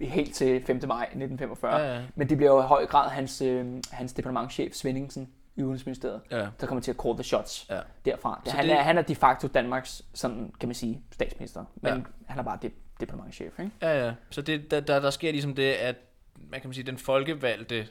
[0.00, 0.80] helt til 5.
[0.86, 1.76] maj 1945.
[1.76, 2.02] Ja, ja.
[2.14, 6.46] Men det bliver jo i høj grad hans, øh, hans departementchef Svendingsen i Udenrigsministeriet, Ja.
[6.60, 7.78] der kommer til at call the shots Ja.
[8.04, 8.42] derfra.
[8.44, 11.64] Så han, det- er, han er de facto Danmarks, sådan kan man sige, statsminister.
[11.74, 12.00] Men Ja.
[12.26, 12.70] han er bare de,
[13.00, 13.70] departementchef, ikke?
[13.82, 14.12] Ja, ja.
[14.30, 15.96] Så det, der, der, der sker ligesom det, at
[16.50, 17.86] man kan man sige, den folkevalgte,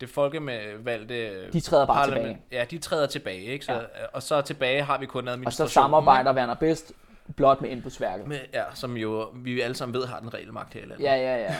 [0.00, 2.38] det folkevalgte De træder bare tilbage.
[2.52, 3.64] Ja, de træder tilbage, ikke?
[3.64, 3.78] Så, Ja.
[4.12, 5.70] Og så tilbage har vi kun Og så administrationen.
[5.70, 6.92] samarbejder Werner Best
[7.36, 8.26] blot med embedsværket.
[8.28, 11.04] Med, ja, som jo vi alle sammen ved har den reelle magt her i landet.
[11.04, 11.54] Ja, ja, ja.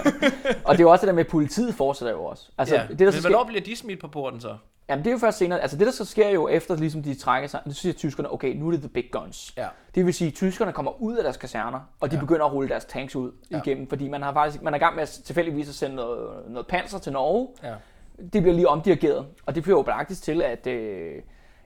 [0.64, 2.50] og det er jo også det der med, at politiet fortsætter jo også.
[2.58, 2.82] Altså, ja.
[2.88, 4.56] det, der Men hvornår sker, bliver de smidt på porten så?
[4.88, 5.60] jamen, det er jo først senere.
[5.60, 8.56] Altså, det der så sker jo efter, ligesom de trækker sig, så siger tyskerne, okay,
[8.56, 9.54] nu er det the big guns.
[9.56, 9.66] Ja.
[9.94, 12.20] Det vil sige, at tyskerne kommer ud af deres kaserner, og de Ja.
[12.20, 13.58] begynder at rulle deres tanks ud Ja.
[13.58, 16.28] igennem, fordi man har faktisk man er i gang med at tilfældigvis at sende noget,
[16.48, 17.48] noget panser til Norge.
[17.62, 17.74] Ja.
[18.32, 21.12] Det bliver lige omdirigeret, og det fører jo faktisk til, at øh,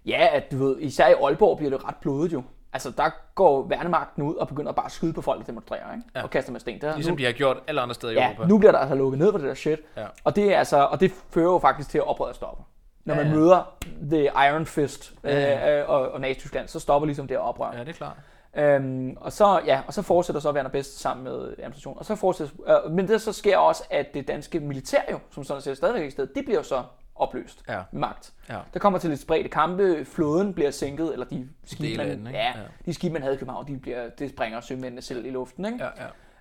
[0.06, 2.42] ja, at du ved, især i Aalborg bliver det ret blodet jo.
[2.72, 6.04] Altså, der går værnemagten ud og begynder bare at skyde på folk, der demonstrerer, ikke?
[6.14, 6.22] Ja.
[6.22, 6.80] Og kaster med sten.
[6.80, 8.48] Der, Ligesom de har gjort alle andre steder i Ja, Europa.
[8.48, 9.78] nu bliver der altså lukket ned for det der shit.
[9.96, 10.06] Ja.
[10.24, 12.64] Og det er altså, og det fører jo faktisk til at oprøret stopper.
[13.04, 13.38] Når Ja, man ja.
[13.38, 13.74] møder
[14.10, 17.72] The Iron Fist øh, Ja, øh, og, og Nazi-Tyskland, så stopper ligesom det oprør.
[17.72, 18.16] Ja, det er klart.
[18.56, 21.98] Øhm, og så ja, og så fortsætter så Werner Best sammen med administration.
[21.98, 25.44] Og så fortsætter, øh, men det så sker også, at det danske militær jo, som
[25.44, 26.82] sådan set stadigvæk er i stedet, det bliver så
[27.18, 27.80] opløst Ja.
[27.92, 28.32] magt.
[28.48, 28.58] Ja.
[28.74, 32.38] Der kommer til lidt spredte kampe, flåden bliver sænket, eller de skibe, man, den, ikke?
[32.38, 32.62] ja, Ja.
[32.86, 35.64] de skibe, man havde i København, de bliver, det springer sømændene selv i luften.
[35.64, 35.78] Ikke?
[35.84, 35.88] Ja,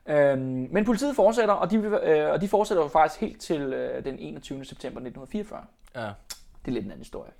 [0.07, 0.31] ja.
[0.31, 4.05] Øhm, men politiet fortsætter, og de, øh, og de fortsætter jo faktisk helt til øh,
[4.05, 4.65] den 21.
[4.65, 5.61] september 1944.
[5.95, 6.01] ja.
[6.65, 7.31] Det er lidt en anden historie.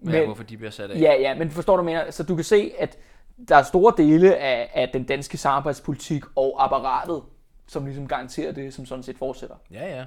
[0.00, 1.00] Men, ja, hvorfor de bliver sat af.
[1.00, 2.12] ja, ja, men forstår du mere?
[2.12, 2.98] Så du kan se, at
[3.48, 7.22] der er store dele af, af den danske samarbejdspolitik og apparatet,
[7.68, 10.04] som ligesom garanterer det, som sådan set fortsætter Ja, ja.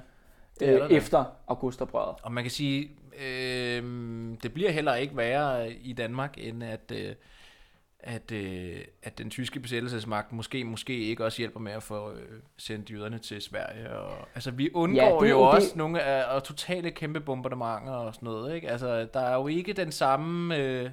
[0.60, 2.16] Det er øh, efter augustoprøret.
[2.22, 2.90] Og man kan sige,
[3.26, 3.82] øh,
[4.42, 7.14] det bliver heller ikke værre i Danmark, end at, øh,
[8.00, 12.18] at, øh, at den tyske besættelsesmagt måske måske ikke også hjælper med at få øh,
[12.58, 13.90] sendt jøderne til Sverige.
[13.98, 17.20] Og, altså, vi undgår Ja, det jo jo også det- nogle af og totale kæmpe
[17.20, 18.54] bombardementer og sådan noget.
[18.54, 18.68] Ikke?
[18.70, 20.56] Altså, der er jo ikke den samme...
[20.56, 20.90] Øh,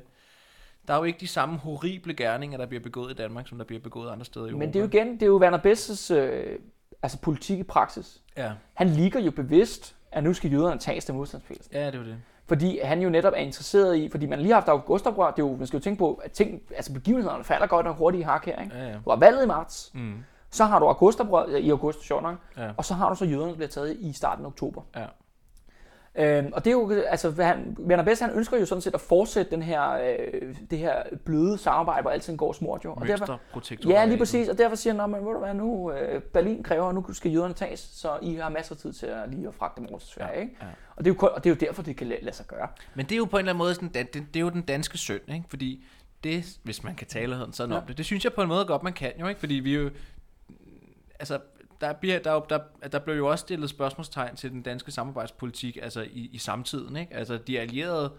[0.87, 3.65] der er jo ikke de samme horrible gerninger, der bliver begået i Danmark, som der
[3.65, 4.65] bliver begået andre steder i Europa.
[4.65, 6.59] Men det er jo igen, det er jo Werner Bestes øh,
[7.03, 8.21] altså politik i praksis.
[8.37, 11.73] Ja, Han ligger jo bevidst, at nu skal jøderne tages til modstandsbevægelsen.
[11.73, 12.17] ja det jo det.
[12.47, 15.47] Fordi han jo netop er interesseret i, fordi man lige har haft augustoprør, det er
[15.47, 18.23] jo, man skal jo tænke på, at ting, altså begivenhederne falder godt nok hurtigt i
[18.23, 18.75] hak her, ikke?
[18.77, 18.93] Ja, ja.
[19.05, 20.15] Du har valget i marts, Mm.
[20.51, 22.69] så har du augustoprør i august, sjovt nok, Ja.
[22.77, 24.81] og så har du så jøderne, der bliver taget i starten af oktober.
[24.95, 25.05] Ja.
[26.19, 28.93] Øhm, og det er jo, altså, hvad han, Werner Best, han ønsker jo sådan set
[28.93, 32.93] at fortsætte den her, øh, det her bløde samarbejde, hvor alting går smurt jo.
[32.93, 33.39] Og derfor,
[33.89, 36.63] ja, lige præcis, og derfor siger han, "Nå, men ved du hvad, nu øh, Berlin
[36.63, 39.53] kræver, nu skal jøderne tages, så I har masser af tid til at lige at
[39.53, 40.55] fragte dem over til Sverige, Ja, ikke?
[40.61, 40.65] ja.
[40.95, 42.67] Og det, er jo, og det er jo derfor, det kan lade, lade sig gøre.
[42.95, 44.61] Men det er jo på en eller anden måde, sådan, det, det, er jo den
[44.61, 45.45] danske synd, ikke?
[45.49, 45.85] Fordi
[46.23, 47.79] det, hvis man kan tale sådan Ja.
[47.79, 49.39] om det, det synes jeg på en måde godt, man kan jo, ikke?
[49.39, 49.89] Fordi vi jo,
[51.19, 51.39] altså,
[51.81, 52.59] der, bliver, der, der,
[52.91, 57.13] der blev jo også stillet spørgsmålstegn til den danske samarbejdspolitik, altså i, i samtiden, ikke?
[57.13, 58.13] Altså, de allierede,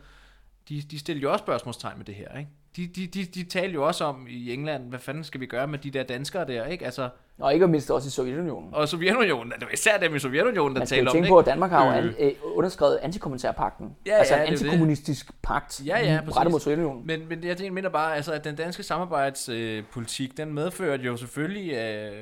[0.68, 2.50] de, de stillede jo også spørgsmålstegn med det her, ikke?
[2.76, 5.66] De, de, de, de talte jo også om i England, hvad fanden skal vi gøre
[5.66, 6.84] med de der danskere der, ikke?
[6.84, 7.11] Altså,
[7.41, 8.74] og ikke mindst også i Sovjetunionen.
[8.74, 11.41] og Sovjetunionen, det var især dem i Sovjetunionen, der Man talte om tænke det, på,
[11.41, 11.51] ikke?
[11.51, 11.99] at Danmark har jo Øh.
[11.99, 13.97] an, øh, underskrevet antikommentærpakten.
[14.07, 14.64] Ja, altså ja, en det er jo det.
[14.64, 17.07] antikommunistisk pagt Ja, ja, rettet mod Sovjetunionen.
[17.07, 22.12] Men, men jeg mener bare, altså, at den danske samarbejdspolitik, den medførte jo selvfølgelig øh,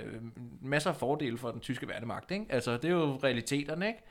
[0.62, 2.30] masser af fordele for den tyske værnemagt.
[2.30, 2.46] Ikke?
[2.50, 4.02] Altså, det er jo realiteterne, ikke?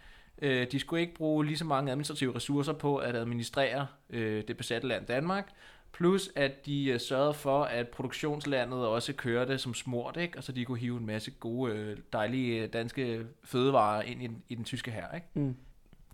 [0.62, 4.58] Øh, de skulle ikke bruge lige så mange administrative ressourcer på at administrere øh, det
[4.58, 5.48] besatte land Danmark,
[5.98, 10.38] plus at de øh, sørgede for, at produktionslandet også kørte som smurt, ikke?
[10.38, 14.28] og så de kunne hive en masse gode, øh, dejlige øh, danske fødevarer ind i,
[14.28, 15.16] den- i den tyske hær.
[15.16, 15.28] Ikke?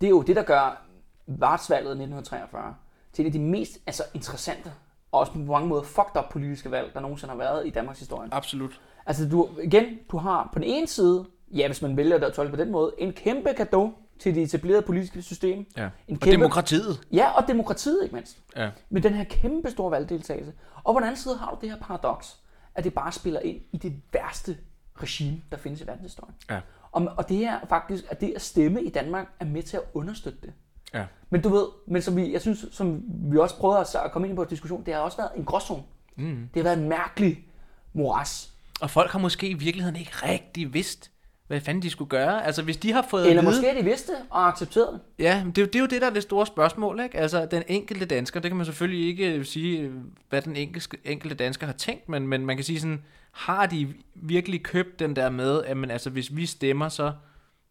[0.01, 0.81] Det er jo det, der gør
[1.27, 2.75] Vartsvalget 1943
[3.13, 4.71] til et af de mest altså, interessante
[5.11, 7.99] og også på mange måder fucked up politiske valg, der nogensinde har været i Danmarks
[7.99, 8.29] historie.
[8.31, 8.81] Absolut.
[9.05, 12.33] Altså du, igen, du har på den ene side, ja hvis man vælger det at
[12.33, 15.65] tolke på den måde, en kæmpe gave til det etablerede politiske system.
[15.77, 15.89] Ja.
[16.07, 17.01] En Og demokratiet.
[17.11, 18.37] Ja, og demokratiet ikke mindst.
[18.55, 18.69] Ja.
[18.89, 20.53] Med den her kæmpe store valgdeltagelse.
[20.83, 22.37] Og på den anden side har du det her paradoks,
[22.75, 24.57] at det bare spiller ind i det værste
[25.01, 26.35] regime, der findes i verdenshistorien.
[26.49, 26.59] Ja.
[26.91, 29.83] Og, og det er faktisk, at det at stemme i Danmark er med til at
[29.93, 30.53] understøtte det.
[30.93, 31.05] Ja.
[31.29, 34.27] Men du ved, men som vi, jeg synes, som vi også prøvede at at komme
[34.27, 35.83] ind på en diskussion, det har også været en gråzone.
[36.15, 36.49] Mm.
[36.53, 37.45] Det har været en mærkelig
[37.93, 38.53] moras.
[38.81, 41.10] Og folk har måske i virkeligheden ikke rigtig vidst,
[41.51, 42.45] hvad fanden de skulle gøre.
[42.45, 43.61] Altså hvis de har fået Eller at vide...
[43.61, 45.23] måske de vidste og accepterede det.
[45.23, 47.17] Ja, det, jo- det er jo det, der er det store spørgsmål, ikke?
[47.17, 49.91] Altså, den enkelte dansker, det kan man selvfølgelig ikke øh, sige, øh,
[50.29, 53.87] hvad den enkelte, enkelte dansker har tænkt, men, men man kan sige sådan, har de
[54.15, 57.11] virkelig købt den der med, at men, altså, hvis vi stemmer, så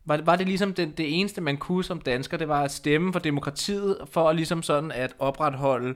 [0.04, 2.70] var det, var det ligesom den, det eneste, man kunne som dansker, det var at
[2.72, 5.94] stemme for demokratiet, for ligesom sådan at opretholde,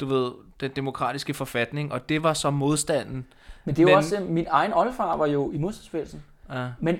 [0.00, 3.26] du ved, den demokratiske forfatning, og det var så modstanden.
[3.64, 6.22] Men det er jo Men- også, øh, min egen oldefar var jo i modstandsbevægelsen.
[6.52, 6.66] Ja.
[6.80, 6.98] Men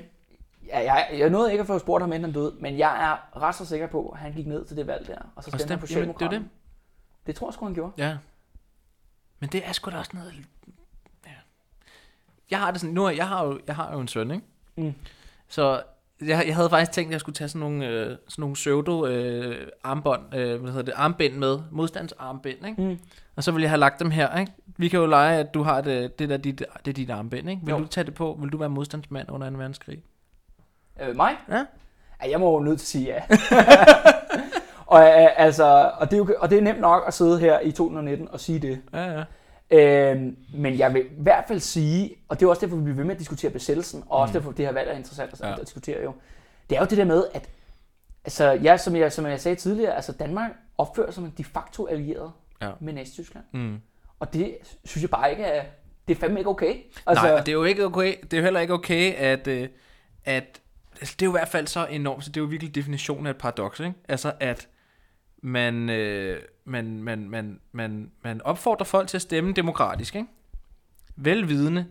[0.72, 3.38] ja, jeg, jeg nåede ikke at få spurgt ham, inden han døde, men jeg er
[3.42, 5.58] ret så sikker på, at han gik ned til det valg der, og så Og
[5.60, 6.44] stemte han på jamen, det Socialdemokraterne.
[6.44, 7.26] Det.
[7.26, 7.92] det tror jeg sgu, han gjorde.
[7.98, 8.16] Ja.
[9.40, 10.32] Men det er sgu da også noget...
[11.26, 11.30] Ja.
[12.50, 12.94] Jeg har det sådan...
[12.94, 14.44] Nu er, jeg har jo, jeg har jo en søn, ikke?
[14.76, 14.94] Mm.
[15.48, 15.82] Så
[16.20, 19.06] jeg, jeg havde faktisk tænkt, at jeg skulle tage sådan nogle, øh, sådan nogle pseudo
[19.06, 22.82] øh, armbånd, øh, hvad hedder det, armbind med, modstandsarmbind, ikke?
[22.82, 22.98] Mm.
[23.36, 24.52] Og så vil jeg have lagt dem her, ikke?
[24.76, 27.50] Vi kan jo lege, at du har det, det der, dit, det er dit armbind,
[27.50, 27.62] ikke?
[27.64, 27.78] Vil Jo.
[27.78, 28.38] du tage det på?
[28.40, 30.02] Vil du være modstandsmand under en verdenskrig?
[31.00, 31.36] Øh, mig?
[31.48, 31.64] Ja.
[32.24, 33.22] Ja, jeg må jo nødt til at sige ja.
[34.86, 37.60] og, øh, altså, og, det er jo, og det er nemt nok at sidde her
[37.60, 38.80] i 2019 og sige det.
[38.92, 39.24] Ja, ja.
[39.72, 42.96] Øhm, men jeg vil i hvert fald sige, og det er også derfor, vi bliver
[42.96, 44.40] ved med at diskutere besættelsen, og også Mm.
[44.40, 45.52] derfor, det her valg er interessant at, Ja.
[45.52, 46.12] at diskutere jo.
[46.70, 47.48] Det er jo det der med, at
[48.24, 51.44] altså, jeg, som, jeg, som jeg sagde tidligere, altså Danmark opfører sig som en de
[51.44, 52.32] facto allieret
[52.62, 52.70] Ja.
[52.80, 53.44] med Nazi-Tyskland.
[53.52, 53.80] Mm.
[54.20, 55.64] Og det synes jeg bare ikke er,
[56.08, 56.74] det er fandme ikke okay.
[57.06, 59.68] Altså, Nej, det er jo ikke okay, det er heller ikke okay, at, øh,
[60.24, 60.60] at
[61.00, 63.26] altså, det er jo i hvert fald så enormt, så det er jo virkelig definitionen
[63.26, 63.94] af et paradoks, ikke?
[64.08, 64.68] Altså, at
[65.42, 70.28] man, øh, man, man, man, man, man opfordrer folk til at stemme demokratisk, ikke?
[71.16, 71.86] Velvidende,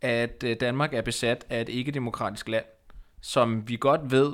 [0.00, 2.64] at øh, Danmark er besat af et ikke-demokratisk land,
[3.20, 4.32] som vi godt ved,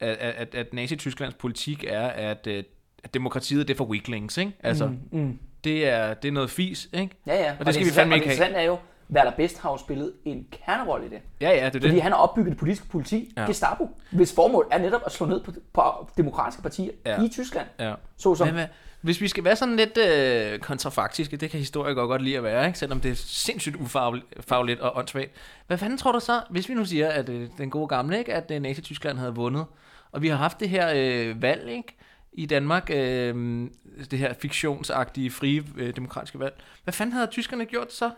[0.00, 2.64] at, at, at Nazi-Tysklands politik er, at, øh,
[3.04, 4.52] at demokratiet det er for weaklings, ikke?
[4.60, 5.18] Altså, mm.
[5.20, 7.16] mm, det, er, det er noget fis, ikke?
[7.26, 7.56] Ja, ja.
[7.60, 8.48] Og det skal vi fandme og ikke det have.
[8.48, 8.78] interessante er jo,
[9.14, 11.18] Werner Best har jo spillet en kernerolle i det.
[11.40, 12.02] Ja, ja, det er Fordi det.
[12.02, 13.46] han har opbygget det politiske politi, Ja.
[13.46, 17.22] Gestapo, hvis formål er netop at slå ned på, på demokratiske partier Ja.
[17.22, 17.66] i Tyskland.
[17.78, 17.94] Ja.
[18.16, 18.66] Såsom, Men hvad,
[19.00, 22.66] hvis vi skal være sådan lidt øh, kontrafaktiske, det kan historikere godt lide at være,
[22.66, 22.78] ikke?
[22.78, 25.30] selvom det er sindssygt ufagligt og åndssvagt.
[25.66, 28.34] Hvad fanden tror du så, hvis vi nu siger, at øh, den gode gamle, ikke?
[28.34, 29.64] at øh, Nazi-Tyskland havde vundet,
[30.12, 31.96] og vi har haft det her øh, valg ikke?
[32.32, 33.68] i Danmark, øh,
[34.10, 36.54] det her fiktionsagtige, frie, øh, demokratiske valg.
[36.84, 38.10] Hvad fanden havde tyskerne gjort så?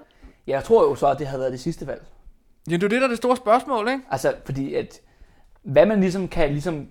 [0.47, 2.03] Jeg tror jo så, at det havde været det sidste valg.
[2.71, 4.01] Ja, det er jo det, der er det store spørgsmål, ikke?
[4.11, 5.01] Altså, fordi at,
[5.63, 6.89] hvad man ligesom kan, ligesom,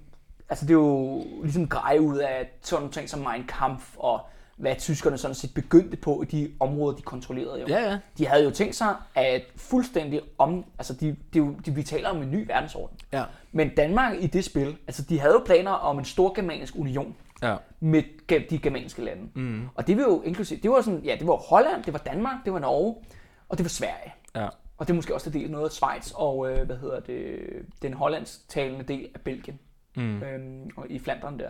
[0.49, 4.19] altså det er jo ligesom greje ud af sådan nogle ting som Mein Kampf, og
[4.57, 7.67] hvad tyskerne sådan set begyndte på i de områder, de kontrollerede jo.
[7.67, 7.97] Ja, ja.
[8.17, 12.21] De havde jo tænkt sig at fuldstændig om, altså de, de, de, vi taler om
[12.21, 12.97] en ny verdensorden.
[13.13, 13.23] Ja.
[13.51, 17.15] Men Danmark i det spil, altså de havde jo planer om en stor germanisk union
[17.43, 17.55] Ja.
[17.79, 18.03] med
[18.49, 19.23] de germanske lande.
[19.35, 19.67] Mm.
[19.75, 22.35] Og det var jo inklusive, det var sådan, ja, det var Holland, det var Danmark,
[22.45, 22.95] det var Norge,
[23.51, 24.13] og det var Sverige.
[24.35, 24.47] Ja.
[24.77, 27.39] Og det er måske også til del noget af Schweiz og, øh, hvad hedder det,
[27.81, 29.59] den hollandsktalende del af Belgien,
[29.95, 30.23] Mm.
[30.23, 31.49] øhm, og i Flandern der.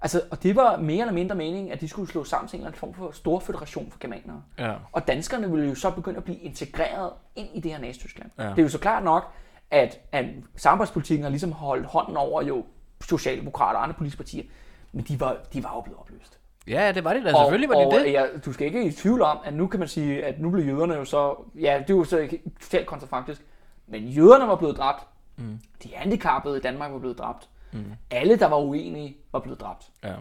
[0.00, 2.60] Altså, og det var mere eller mindre meningen, at de skulle slå sammen til en
[2.60, 4.42] eller anden form for stor federation for germanere.
[4.58, 4.74] Ja.
[4.92, 8.30] Og danskerne ville jo så begynde at blive integreret ind i det her Nazi-Tyskland.
[8.38, 8.48] Ja.
[8.50, 9.32] Det er jo så klart nok,
[9.70, 10.24] at, at
[10.56, 12.64] samarbejdspolitikken har ligesom holdt hånden over jo
[13.08, 14.44] Socialdemokrater og andre politiske partier,
[14.92, 16.38] men de var, de var jo blevet opløst.
[16.68, 17.30] Ja, det var det da.
[17.30, 18.00] Selvfølgelig var det og, det.
[18.00, 20.50] Og ja, du skal ikke i tvivl om, at nu kan man sige, at nu
[20.50, 22.28] blev jøderne jo så, ja, det er jo så
[22.62, 23.42] totalt kontrafaktisk,
[23.86, 25.06] men jøderne var blevet dræbt,
[25.36, 25.58] Mm.
[25.82, 27.84] de handicappede i Danmark var blevet dræbt, Mm.
[28.10, 29.84] alle, der var uenige, var blevet dræbt.
[30.04, 30.14] Ja.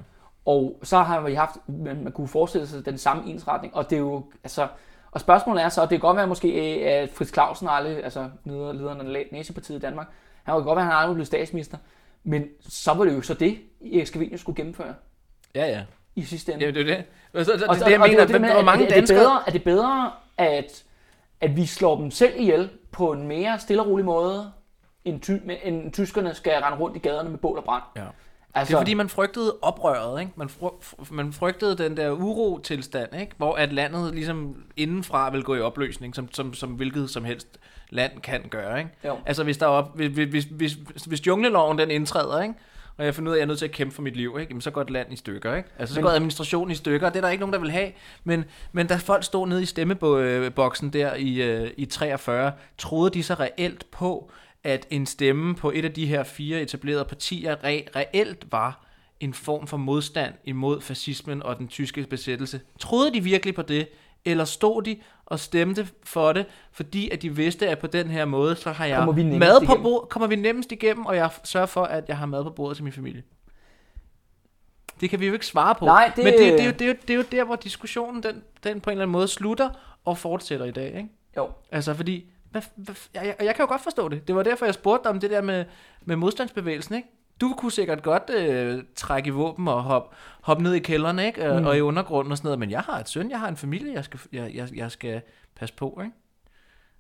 [0.45, 3.95] Og så har vi haft, man man kunne forestille sig den samme ensretning, og det
[3.95, 4.67] er jo, altså,
[5.11, 6.47] og spørgsmålet er så, det kan godt være måske,
[6.87, 10.07] at Fritz Clausen aldrig, altså leder- lederen af Nazipartiet i Danmark,
[10.43, 11.77] han kan godt være, at han aldrig blev statsminister,
[12.23, 13.57] men så var det jo så det,
[13.93, 14.93] Erik Scavenius skulle gennemføre
[15.55, 15.83] Ja, ja.
[16.16, 16.66] I sidste ende.
[16.66, 17.45] Ja, det er det.
[17.45, 18.66] Så, så, Og, det, er det, jeg og mener, det, er jo det med, at-
[18.66, 19.20] mange er, det danskere...
[19.20, 20.84] bedre, er det bedre, at,
[21.41, 24.51] at vi slår dem selv ihjel på en mere stille og rolig måde,
[25.05, 25.32] end, ty,
[25.64, 27.84] end tyskerne skal rende rundt i gaderne med bål og brand?
[27.95, 28.01] Ja.
[28.53, 30.32] Altså, Det er fordi, man frygtede oprøret, ikke?
[30.36, 33.32] Man, fry- man frygtede den der uro-tilstand, ikke?
[33.38, 37.47] Hvor at landet ligesom indenfra vil gå i opløsning, som, som, som hvilket som helst
[37.89, 38.89] land kan gøre, ikke?
[39.05, 39.18] Jo.
[39.26, 42.55] Altså hvis der er op, hvis, hvis, hvis, hvis, hvis jungleloven den indtræder, ikke?
[43.02, 44.38] Og jeg finder ud af, at jeg er nødt til at kæmpe for mit liv,
[44.39, 44.49] ikke?
[44.49, 45.70] Jamen, så går et land i stykker, ikke?
[45.80, 47.72] Altså, så Men- går administrationen i stykker, og det er der ikke nogen, der vil
[47.72, 47.91] have.
[48.24, 53.24] Men, men da folk stod nede i stemmeboksen der i, øh, i 43, troede de
[53.24, 54.32] så reelt på,
[54.64, 58.86] at en stemme på et af de her fire etablerede partier re- reelt var
[59.20, 62.60] en form for modstand imod fascismen og den tyske besættelse.
[62.80, 63.88] Troede de virkelig på det,
[64.26, 68.26] eller stod de og stemte for det, fordi at de vidste, at på den her
[68.26, 69.84] måde, så har jeg Kommer vi mad på igennem?
[69.84, 72.78] bordet, kommer vi nemmest igennem, og jeg sørger for, at jeg har mad på bordet
[72.78, 73.24] til min familie.
[75.01, 75.86] Det kan vi jo ikke svare på.
[75.86, 77.55] Nej, det- Men det, det, er jo, det, er jo, det er jo der, hvor
[77.55, 79.69] diskussionen den, den på en eller anden måde slutter
[80.05, 80.88] og fortsætter i dag.
[80.97, 81.09] Ikke?
[81.38, 81.49] Jo.
[81.72, 84.28] Altså fordi, hvad, hvad, jeg, jeg, jeg kan jo godt forstå det.
[84.28, 85.65] Det var derfor, jeg spurgte dig om det der med,
[86.01, 86.95] med modstandsbevægelsen.
[86.95, 87.07] Ikke?
[87.41, 91.51] Du kunne sikkert godt øh, trække i våben og hoppe hop ned i kælderen ikke?
[91.51, 91.67] Og, mm.
[91.67, 92.59] og i undergrunden og sådan noget.
[92.59, 95.21] Men jeg har et søn, jeg har en familie, jeg skal, jeg, jeg, jeg skal
[95.55, 95.99] passe på.
[96.03, 96.15] Ikke?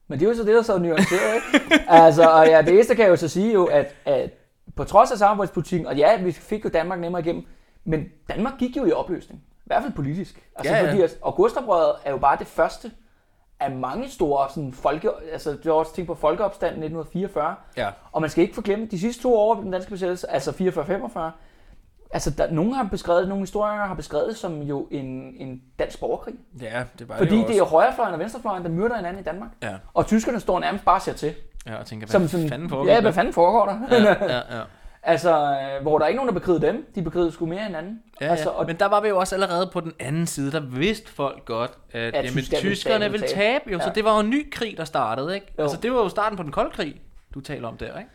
[0.07, 1.75] Men det er jo så det, der så er nuanceret, ikke?
[1.89, 4.29] altså, og ja, det eneste kan jeg jo så sige jo, at, at
[4.75, 7.45] på trods af samarbejdspolitikken, og ja, vi fik jo Danmark nemmere igennem,
[7.83, 9.41] men Danmark gik jo i opløsning.
[9.57, 10.43] I hvert fald politisk.
[10.55, 10.89] Altså, Ja, ja.
[10.89, 12.91] fordi at Augustoprøret er jo bare det første
[13.61, 15.09] af mange store sådan, folke...
[15.31, 17.89] Altså, du har også tænkt på folkeopstanden 1944, Ja.
[18.11, 21.19] og man skal ikke forglemme de sidste to år af den danske besættelse, altså 44-45,
[22.13, 25.99] altså der, nogen har beskrevet, nogle historikere har beskrevet det som jo en, en dansk
[25.99, 26.35] borgerkrig.
[26.61, 27.71] Ja, det var Fordi det jo det er også.
[27.71, 29.49] højrefløjen og venstrefløjen, der myrder hinanden i Danmark.
[29.63, 31.33] Ja, Og tyskerne står nærmest bare og ser til.
[31.67, 33.01] ja, og tænker, hvad Som, som, sådan, fanden foregår ja, der?
[33.01, 33.79] hvad fanden foregår der?
[33.91, 34.03] ja,
[34.33, 34.63] ja, ja.
[35.03, 36.91] altså, øh, hvor der er ikke nogen, der bekrigede dem.
[36.95, 38.03] De bekrigede sgu mere hinanden.
[38.21, 40.59] Ja, altså, og, Men der var vi jo også allerede på den anden side, der
[40.59, 43.41] vidste folk godt, at, At jamen, tyskerne ville tabe.
[43.41, 43.71] tabe.
[43.71, 43.83] Jo, ja.
[43.83, 45.35] Så det var jo en ny krig, der startede.
[45.35, 45.53] Ikke?
[45.57, 45.63] Jo.
[45.63, 47.01] Altså, det var jo starten på den kolde krig,
[47.33, 47.99] du taler om der.
[47.99, 48.09] Ikke?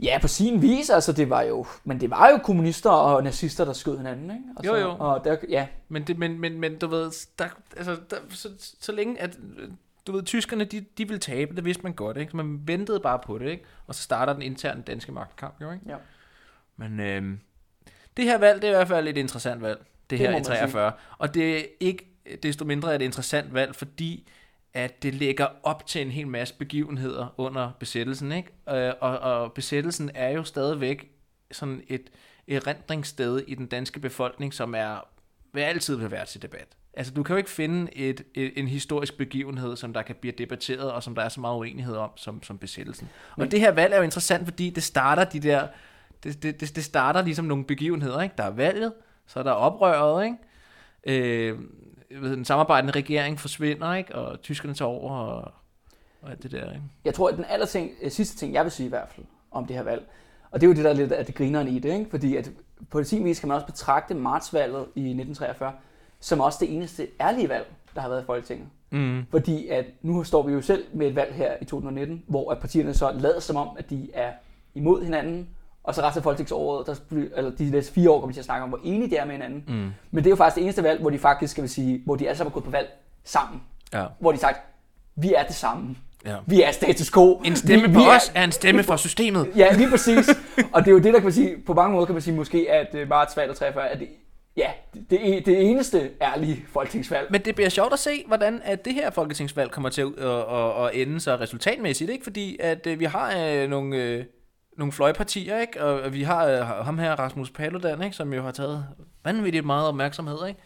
[0.00, 3.64] ja, på sin vis, altså det var jo, men det var jo kommunister og nazister,
[3.64, 4.42] der skød hinanden, ikke?
[4.56, 4.96] Altså, Jo, jo.
[4.98, 7.44] Og der, ja, Men, det, men, men, men du ved, der,
[7.76, 8.48] altså, der, så,
[8.80, 9.38] så længe at,
[10.06, 12.30] du ved, tyskerne, de, de ville tabe, det vidste man godt, ikke?
[12.30, 13.64] Så man ventede bare på det, ikke?
[13.86, 15.84] Og så starter den interne danske magtkamp, jo, ikke?
[15.88, 15.96] Ja.
[16.76, 17.40] Men øhm,
[18.16, 20.32] det her valg, det er i hvert fald et interessant valg, det, Det her i
[20.32, 20.56] man sige.
[20.56, 20.92] 43.
[21.18, 22.10] Og det er ikke
[22.42, 24.28] desto mindre er et interessant valg, fordi
[24.74, 28.48] at det lægger op til en hel masse begivenheder under besættelsen, ikke?
[28.70, 31.10] Øh, og, og besættelsen er jo stadigvæk
[31.52, 32.10] sådan et
[32.48, 35.08] erindringssted i den danske befolkning, som er
[35.52, 36.66] vil altid vil være til debat.
[36.94, 40.34] Altså, du kan jo ikke finde et, et, en historisk begivenhed, som der kan blive
[40.38, 43.08] debatteret, og som der er så meget uenighed om, som, som besættelsen.
[43.36, 45.68] Men, og det her valg er jo interessant, fordi det starter de der,
[46.24, 48.34] det, det, det, det starter ligesom nogle begivenheder, ikke?
[48.38, 48.92] Der er valget,
[49.26, 51.50] så er der oprøret, ikke?
[51.50, 51.58] Øh,
[52.10, 54.14] ved, den samarbejdende regering forsvinder, ikke?
[54.14, 55.52] Og tyskerne tager over, og,
[56.22, 56.82] og alt det der, ikke?
[57.04, 59.26] jeg tror, at den aller ting, øh, sidste ting, jeg vil sige i hvert fald
[59.50, 60.06] om det her valg,
[60.50, 62.10] og det er jo det, der er lidt af det grineren i det, ikke?
[62.10, 62.50] fordi at
[62.90, 65.72] på sin vis kan man også betragte martsvalget i 1943
[66.24, 68.68] som også det eneste ærlige valg, der har været i Folketinget.
[68.90, 69.26] Mm.
[69.30, 72.58] Fordi at nu står vi jo selv med et valg her i 2019, hvor at
[72.58, 74.32] partierne så lader som om, at de er
[74.74, 75.48] imod hinanden,
[75.84, 76.94] og så resten af folketingsåret, der,
[77.36, 79.24] eller de næste fire år, kommer vi til at snakke om, hvor enige de er
[79.24, 79.64] med hinanden.
[79.68, 79.90] Mm.
[80.10, 82.16] Men det er jo faktisk det eneste valg, hvor de faktisk, skal vi sige, hvor
[82.16, 82.88] de alle sammen er gået på valg
[83.24, 83.62] sammen.
[83.92, 84.04] Ja.
[84.20, 84.60] Hvor de har sagt,
[85.16, 85.96] vi er det samme.
[86.26, 86.36] ja.
[86.46, 87.40] Vi er status quo.
[87.44, 89.48] En stemme vi, på vi er, os er en stemme for systemet.
[89.56, 90.28] Ja, lige præcis.
[90.74, 92.34] og det er jo det, der kan man sige, på mange måder kan man sige
[92.34, 94.08] måske, at uh, marts valg og 43 er det,
[94.56, 94.70] ja,
[95.10, 97.26] det, er det eneste ærlige folketingsvalg.
[97.30, 100.28] Men det bliver sjovt at se, hvordan at det her folketingsvalg kommer til at, at,
[100.28, 102.24] at, at ende så resultatmæssigt, ikke?
[102.24, 104.24] Fordi at øh, vi har øh, nogle, øh,
[104.78, 105.84] nogle fløjpartier, ikke?
[105.84, 108.16] Og vi har øh, ham her, Rasmus Paludan, ikke?
[108.16, 108.86] Som jo har taget
[109.24, 110.60] vanvittigt meget opmærksomhed, ikke?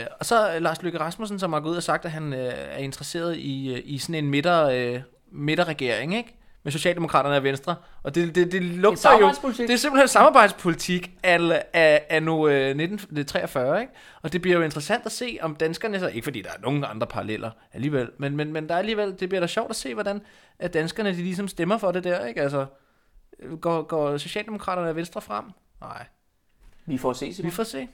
[0.00, 2.52] Øh, og så Lars Løkke Rasmussen, som har gået ud og sagt, at han øh,
[2.54, 5.00] er interesseret i, øh, i sådan en midter, øh,
[5.32, 6.39] midterregering, ikke?
[6.62, 7.76] Med Socialdemokraterne og Venstre.
[8.02, 8.96] Og det, det, det lugter jo...
[8.96, 9.68] samarbejdspolitik.
[9.68, 13.92] Det er simpelthen samarbejdspolitik af, af, af nu øh, 1943, ikke?
[14.22, 16.08] Og det bliver jo interessant at se, om danskerne så...
[16.08, 19.16] Ikke fordi der er nogen andre paralleller alligevel, men, men, men der er alligevel...
[19.20, 20.20] Det bliver da sjovt at se, hvordan
[20.58, 22.42] at danskerne de ligesom stemmer for det der, ikke?
[22.42, 22.66] Altså,
[23.42, 25.44] øh, går, går Socialdemokraterne og Venstre frem?
[25.80, 26.06] Nej,
[26.86, 27.52] Vi får se, vi Simon.
[27.52, 27.88] får se.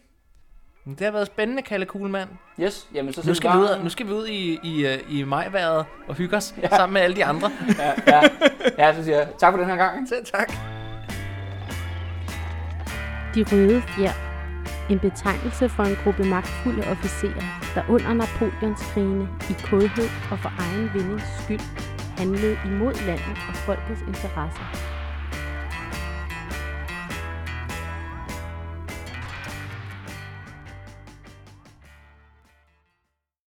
[0.87, 2.31] Det har været spændende, Kalle Kuhlmann.
[2.61, 5.25] Yes, jamen så Nu skal, vi ud, nu skal vi ud i, i, øh, i
[5.25, 6.69] majværet og hygge os ja.
[6.69, 7.51] sammen med alle de andre.
[7.79, 8.23] Ja, ja.
[8.79, 10.09] ja, så siger jeg tak for den her gang.
[10.09, 10.53] Selv tak.
[13.35, 14.13] De røde fjer.
[14.91, 17.43] En betegnelse for en gruppe magtfulde officerer,
[17.75, 21.61] der under Napoleonskrigene i kodhed og for egen vindings skyld
[22.19, 24.96] handlede imod landet og folkets interesser